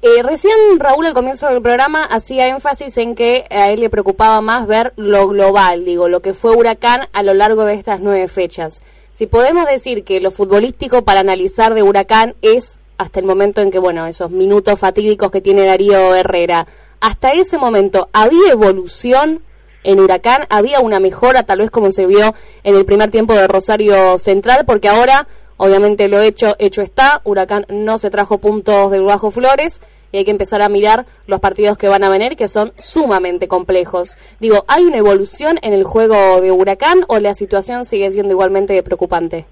Eh, 0.02 0.24
recién 0.24 0.56
Raúl 0.78 1.06
al 1.06 1.14
comienzo 1.14 1.48
del 1.50 1.62
programa 1.62 2.06
hacía 2.06 2.48
énfasis 2.48 2.96
en 2.98 3.16
que 3.16 3.46
a 3.50 3.70
él 3.70 3.82
le 3.82 3.90
preocupaba 3.90 4.40
más 4.40 4.66
ver 4.66 4.94
lo 4.96 5.28
global, 5.28 5.84
digo, 5.84 6.08
lo 6.08 6.22
que 6.22 6.34
fue 6.34 6.56
Huracán 6.56 7.02
a 7.12 7.22
lo 7.22 7.34
largo 7.34 7.66
de 7.66 7.74
estas 7.74 8.00
nueve 8.00 8.30
fechas. 8.30 8.82
Si 9.12 9.28
podemos 9.28 9.66
decir 9.66 10.06
que 10.06 10.22
lo 10.22 10.32
futbolístico 10.32 11.04
para 11.04 11.20
analizar 11.20 11.74
de 11.74 11.84
Huracán 11.84 12.36
es 12.42 12.80
hasta 12.98 13.20
el 13.20 13.26
momento 13.26 13.62
en 13.62 13.70
que, 13.70 13.80
bueno, 13.80 14.08
esos 14.08 14.32
minutos 14.32 14.80
fatídicos 14.80 15.32
que 15.32 15.42
tiene 15.42 15.66
Darío 15.66 16.16
Herrera, 16.16 16.66
hasta 17.02 17.34
ese 17.34 17.58
momento, 17.58 18.08
¿había 18.14 18.54
evolución 18.54 19.42
en 19.84 20.00
Huracán? 20.00 20.46
¿Había 20.50 20.80
una 20.80 21.02
mejora, 21.02 21.44
tal 21.44 21.60
vez 21.60 21.72
como 21.72 21.92
se 21.92 22.06
vio 22.06 22.34
en 22.64 22.76
el 22.76 22.86
primer 22.86 23.12
tiempo 23.12 23.34
de 23.34 23.48
Rosario 23.48 24.18
Central? 24.18 24.64
Porque 24.66 24.88
ahora, 24.88 25.28
obviamente, 25.58 26.08
lo 26.08 26.22
hecho, 26.22 26.56
hecho 26.60 26.82
está. 26.82 27.22
Huracán 27.24 27.66
no 27.70 27.98
se 27.98 28.10
trajo 28.10 28.38
puntos 28.38 28.92
del 28.92 29.04
Bajo 29.04 29.32
Flores 29.32 29.82
y 30.12 30.18
hay 30.20 30.26
que 30.26 30.32
empezar 30.32 30.62
a 30.62 30.70
mirar 30.70 31.06
los 31.28 31.40
partidos 31.42 31.78
que 31.78 31.90
van 31.90 32.04
a 32.04 32.10
venir, 32.10 32.38
que 32.38 32.48
son 32.48 32.74
sumamente 32.78 33.48
complejos. 33.48 34.18
Digo, 34.40 34.64
¿hay 34.68 34.86
una 34.86 34.98
evolución 34.98 35.60
en 35.62 35.74
el 35.74 35.84
juego 35.84 36.40
de 36.40 36.52
Huracán 36.52 37.04
o 37.08 37.20
la 37.20 37.34
situación 37.34 37.84
sigue 37.84 38.10
siendo 38.12 38.32
igualmente 38.32 38.82
preocupante? 38.82 39.46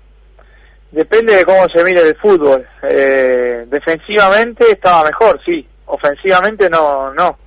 Depende 0.91 1.35
de 1.35 1.43
cómo 1.43 1.67
se 1.73 1.83
mire 1.83 2.01
el 2.01 2.15
fútbol. 2.15 2.65
Eh, 2.83 3.65
defensivamente 3.67 4.71
estaba 4.71 5.03
mejor, 5.03 5.39
sí. 5.43 5.67
Ofensivamente 5.87 6.69
no, 6.69 7.13
no. 7.13 7.37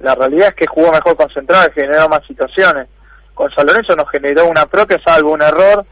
La 0.00 0.14
realidad 0.14 0.48
es 0.48 0.54
que 0.54 0.66
jugó 0.66 0.92
mejor 0.92 1.16
concentrado, 1.16 1.70
generó 1.74 2.08
más 2.08 2.24
situaciones. 2.26 2.88
Con 3.34 3.50
San 3.50 3.66
Lorenzo 3.66 3.96
nos 3.96 4.08
generó 4.10 4.46
una 4.46 4.64
propia, 4.66 5.00
salvo 5.04 5.32
un 5.32 5.42
error 5.42 5.84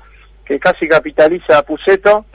que 0.44 0.58
casi 0.58 0.88
capitaliza 0.88 1.58
a 1.58 1.62
Puceto 1.62 2.26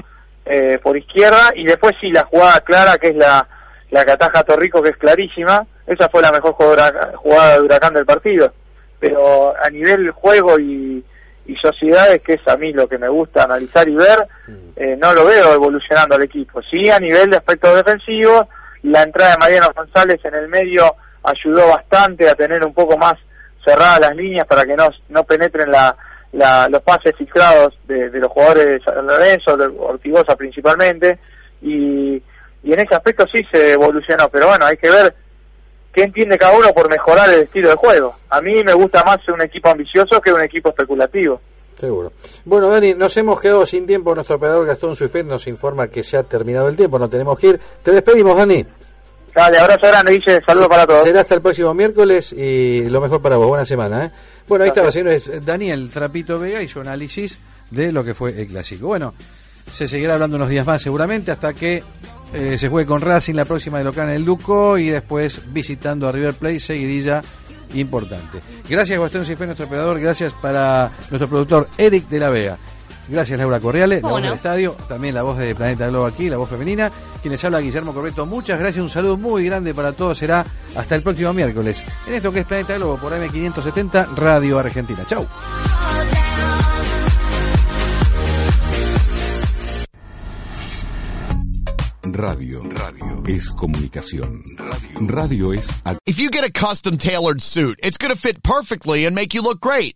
eh, 0.46 0.80
por 0.82 0.98
izquierda. 0.98 1.52
Y 1.56 1.66
después 1.66 1.94
sí, 2.00 2.12
la 2.12 2.26
jugada 2.26 2.62
clara, 2.62 2.98
que 2.98 3.10
es 3.10 3.16
la, 3.16 3.48
la 3.92 4.06
que 4.06 4.12
ataja 4.12 4.40
a 4.40 4.44
Torrico, 4.44 4.82
que 4.82 4.90
es 4.90 4.98
clarísima. 4.98 5.66
Esa 5.86 6.10
fue 6.10 6.22
la 6.22 6.32
mejor 6.32 6.54
jugada, 6.54 7.14
jugada 7.16 7.54
de 7.54 7.62
Huracán 7.62 7.94
del 7.94 8.06
partido. 8.06 8.54
Pero 9.00 9.54
a 9.56 9.70
nivel 9.70 10.12
juego 10.12 10.60
y, 10.60 11.04
y 11.46 11.56
sociedades, 11.56 12.22
que 12.22 12.34
es 12.34 12.48
a 12.48 12.58
mí 12.58 12.74
lo 12.74 12.88
que 12.88 12.98
me 12.98 13.08
gusta 13.08 13.44
analizar 13.44 13.88
y 13.88 13.96
ver, 13.96 14.28
eh, 14.76 14.98
no 15.00 15.14
lo 15.14 15.26
veo 15.26 15.54
evolucionando 15.54 16.16
al 16.16 16.24
equipo. 16.24 16.62
Sí, 16.62 16.90
a 16.90 17.00
nivel 17.00 17.30
de 17.30 17.38
aspectos 17.38 17.76
defensivos, 17.76 18.48
la 18.84 19.04
entrada 19.04 19.32
de 19.32 19.38
Mariano 19.38 19.72
González 19.76 20.20
en 20.24 20.36
el 20.36 20.48
medio 20.48 20.96
ayudó 21.24 21.70
bastante 21.70 22.30
a 22.30 22.36
tener 22.36 22.66
un 22.66 22.74
poco 22.74 22.98
más 22.98 23.16
cerradas 23.66 24.00
las 24.00 24.16
líneas 24.16 24.46
para 24.46 24.66
que 24.66 24.76
no, 24.76 24.90
no 25.10 25.24
penetren 25.24 25.72
la, 25.72 25.96
la- 26.38 26.70
los 26.70 26.82
pases 26.84 27.16
filtrados 27.18 27.74
de, 27.88 28.10
los 28.12 28.32
jugadores 28.32 28.66
de 28.68 28.80
San 28.82 29.06
Lorenzo, 29.06 29.58
de 29.58 29.66
Ortigosa 29.78 30.36
principalmente, 30.36 31.20
y, 31.62 32.16
y 32.64 32.74
en 32.74 32.80
ese 32.80 32.96
aspecto 32.96 33.26
sí 33.34 33.42
se 33.52 33.74
evolucionó, 33.74 34.30
pero 34.30 34.48
bueno, 34.48 34.66
hay 34.66 34.78
que 34.78 34.90
ver 34.90 35.14
qué 35.92 36.04
entiende 36.04 36.38
cada 36.38 36.58
uno 36.58 36.70
por 36.74 36.90
mejorar 36.90 37.30
el 37.34 37.42
estilo 37.42 37.70
de 37.70 37.76
juego. 37.76 38.16
A 38.30 38.40
mí 38.42 38.64
me 38.64 38.74
gusta 38.74 39.04
más 39.04 39.18
un 39.30 39.42
equipo 39.42 39.70
ambicioso 39.70 40.22
que 40.22 40.32
un 40.32 40.42
equipo 40.42 40.70
especulativo. 40.70 41.42
Seguro. 41.80 42.12
Bueno, 42.46 42.70
Dani, 42.70 42.96
nos 42.96 43.16
hemos 43.18 43.40
quedado 43.40 43.64
sin 43.64 43.86
tiempo. 43.86 44.14
Nuestro 44.16 44.38
operador 44.38 44.66
Gastón 44.66 44.96
Suifet 44.96 45.24
nos 45.28 45.46
informa 45.48 45.88
que 45.88 46.04
se 46.04 46.18
ha 46.18 46.24
terminado 46.24 46.68
el 46.70 46.76
tiempo. 46.76 46.98
No 46.98 47.08
tenemos 47.08 47.38
que 47.38 47.48
ir. 47.50 47.60
Te 47.84 47.92
despedimos, 47.92 48.36
Dani. 48.36 48.66
Dale, 49.38 49.60
abrazo 49.60 49.86
grande, 49.86 50.14
Guille, 50.14 50.42
saludos 50.44 50.68
para 50.68 50.88
todos. 50.88 51.04
Será 51.04 51.22
hasta 51.22 51.36
el 51.36 51.42
próximo 51.44 51.72
miércoles 51.72 52.34
y 52.34 52.90
lo 52.90 53.00
mejor 53.00 53.22
para 53.22 53.38
vos. 53.38 53.48
Buena 53.48 53.66
semana, 53.66 54.06
¿eh? 54.06 54.12
Bueno, 54.48 54.64
ahí 54.64 54.70
estaba, 54.70 54.92
señores. 54.92 55.30
Daniel 55.46 55.92
Trapito 55.94 56.40
Vega 56.40 56.60
y 56.64 56.68
su 56.68 56.80
análisis 56.80 57.38
de 57.70 57.92
lo 57.92 58.04
que 58.04 58.16
fue 58.16 58.32
el 58.32 58.48
clásico. 58.48 58.88
Bueno, 58.88 59.14
se 59.72 59.88
seguirá 59.88 60.16
hablando 60.16 60.38
unos 60.38 60.50
días 60.50 60.66
más 60.66 60.82
seguramente 60.82 61.30
hasta 61.30 61.54
que 61.54 61.84
eh, 62.34 62.58
se 62.58 62.68
juegue 62.68 62.88
con 62.88 63.00
Racing 63.00 63.36
la 63.36 63.46
próxima 63.46 63.78
de 63.78 63.84
local 63.84 64.10
en 64.10 64.16
el 64.16 64.26
Duco 64.26 64.76
y 64.76 64.90
después 64.90 65.54
visitando 65.54 66.08
a 66.08 66.12
River 66.12 66.34
Plate, 66.34 66.60
seguidilla 66.60 67.22
importante. 67.76 68.40
Gracias, 68.68 69.00
Gastón 69.00 69.24
Cifé, 69.24 69.46
nuestro 69.46 69.68
operador. 69.68 70.00
Gracias 70.00 70.34
para 70.34 70.90
nuestro 71.12 71.28
productor 71.28 71.70
Eric 71.78 72.10
de 72.10 72.20
la 72.20 72.30
Vega. 72.30 72.58
Gracias, 73.10 73.40
Laura 73.40 73.60
Correale, 73.60 73.96
la 73.96 74.02
¿Cómo 74.02 74.14
voz 74.16 74.22
no? 74.22 74.28
del 74.30 74.36
estadio, 74.38 74.76
también 74.88 75.16
la 75.16 75.24
voz 75.24 75.38
de 75.38 75.56
Planeta 75.56 75.88
Globo 75.88 76.06
aquí, 76.06 76.30
la 76.30 76.38
voz 76.38 76.50
femenina. 76.50 76.92
Quienes 77.22 77.44
habla 77.46 77.60
Guillermo 77.60 77.94
Correto, 77.94 78.26
muchas 78.26 78.60
gracias, 78.60 78.84
un 78.84 78.90
saludo 78.90 79.18
muy 79.18 79.46
grande 79.46 79.74
para 79.74 79.94
todos. 79.94 80.18
Será 80.18 80.46
hasta 80.76 80.96
el 80.96 81.02
próximo 81.04 81.34
miércoles 81.34 81.84
en 82.06 82.14
esto 82.16 82.32
que 82.32 82.40
es 82.40 82.46
Planeta 82.46 82.76
Globo 82.76 82.98
por 82.98 83.14
AM570 83.14 84.16
Radio 84.16 84.60
Argentina. 84.60 85.04
Chau. 85.08 85.26
Radio. 92.04 92.64
Radio 92.64 93.24
es 93.28 93.50
comunicación. 93.50 94.44
Radio. 94.58 95.08
Radio 95.08 95.54
es 95.54 95.70
If 96.06 96.20
you 96.20 96.30
get 96.32 96.44
a 96.44 96.52
custom 96.52 96.98
tailored 96.98 97.42
suit, 97.42 97.80
it's 97.84 97.98
going 97.98 98.12
to 98.14 98.20
fit 98.20 98.42
perfectly 98.44 99.06
and 99.06 99.14
make 99.16 99.34
you 99.34 99.42
look 99.42 99.60
great. 99.60 99.96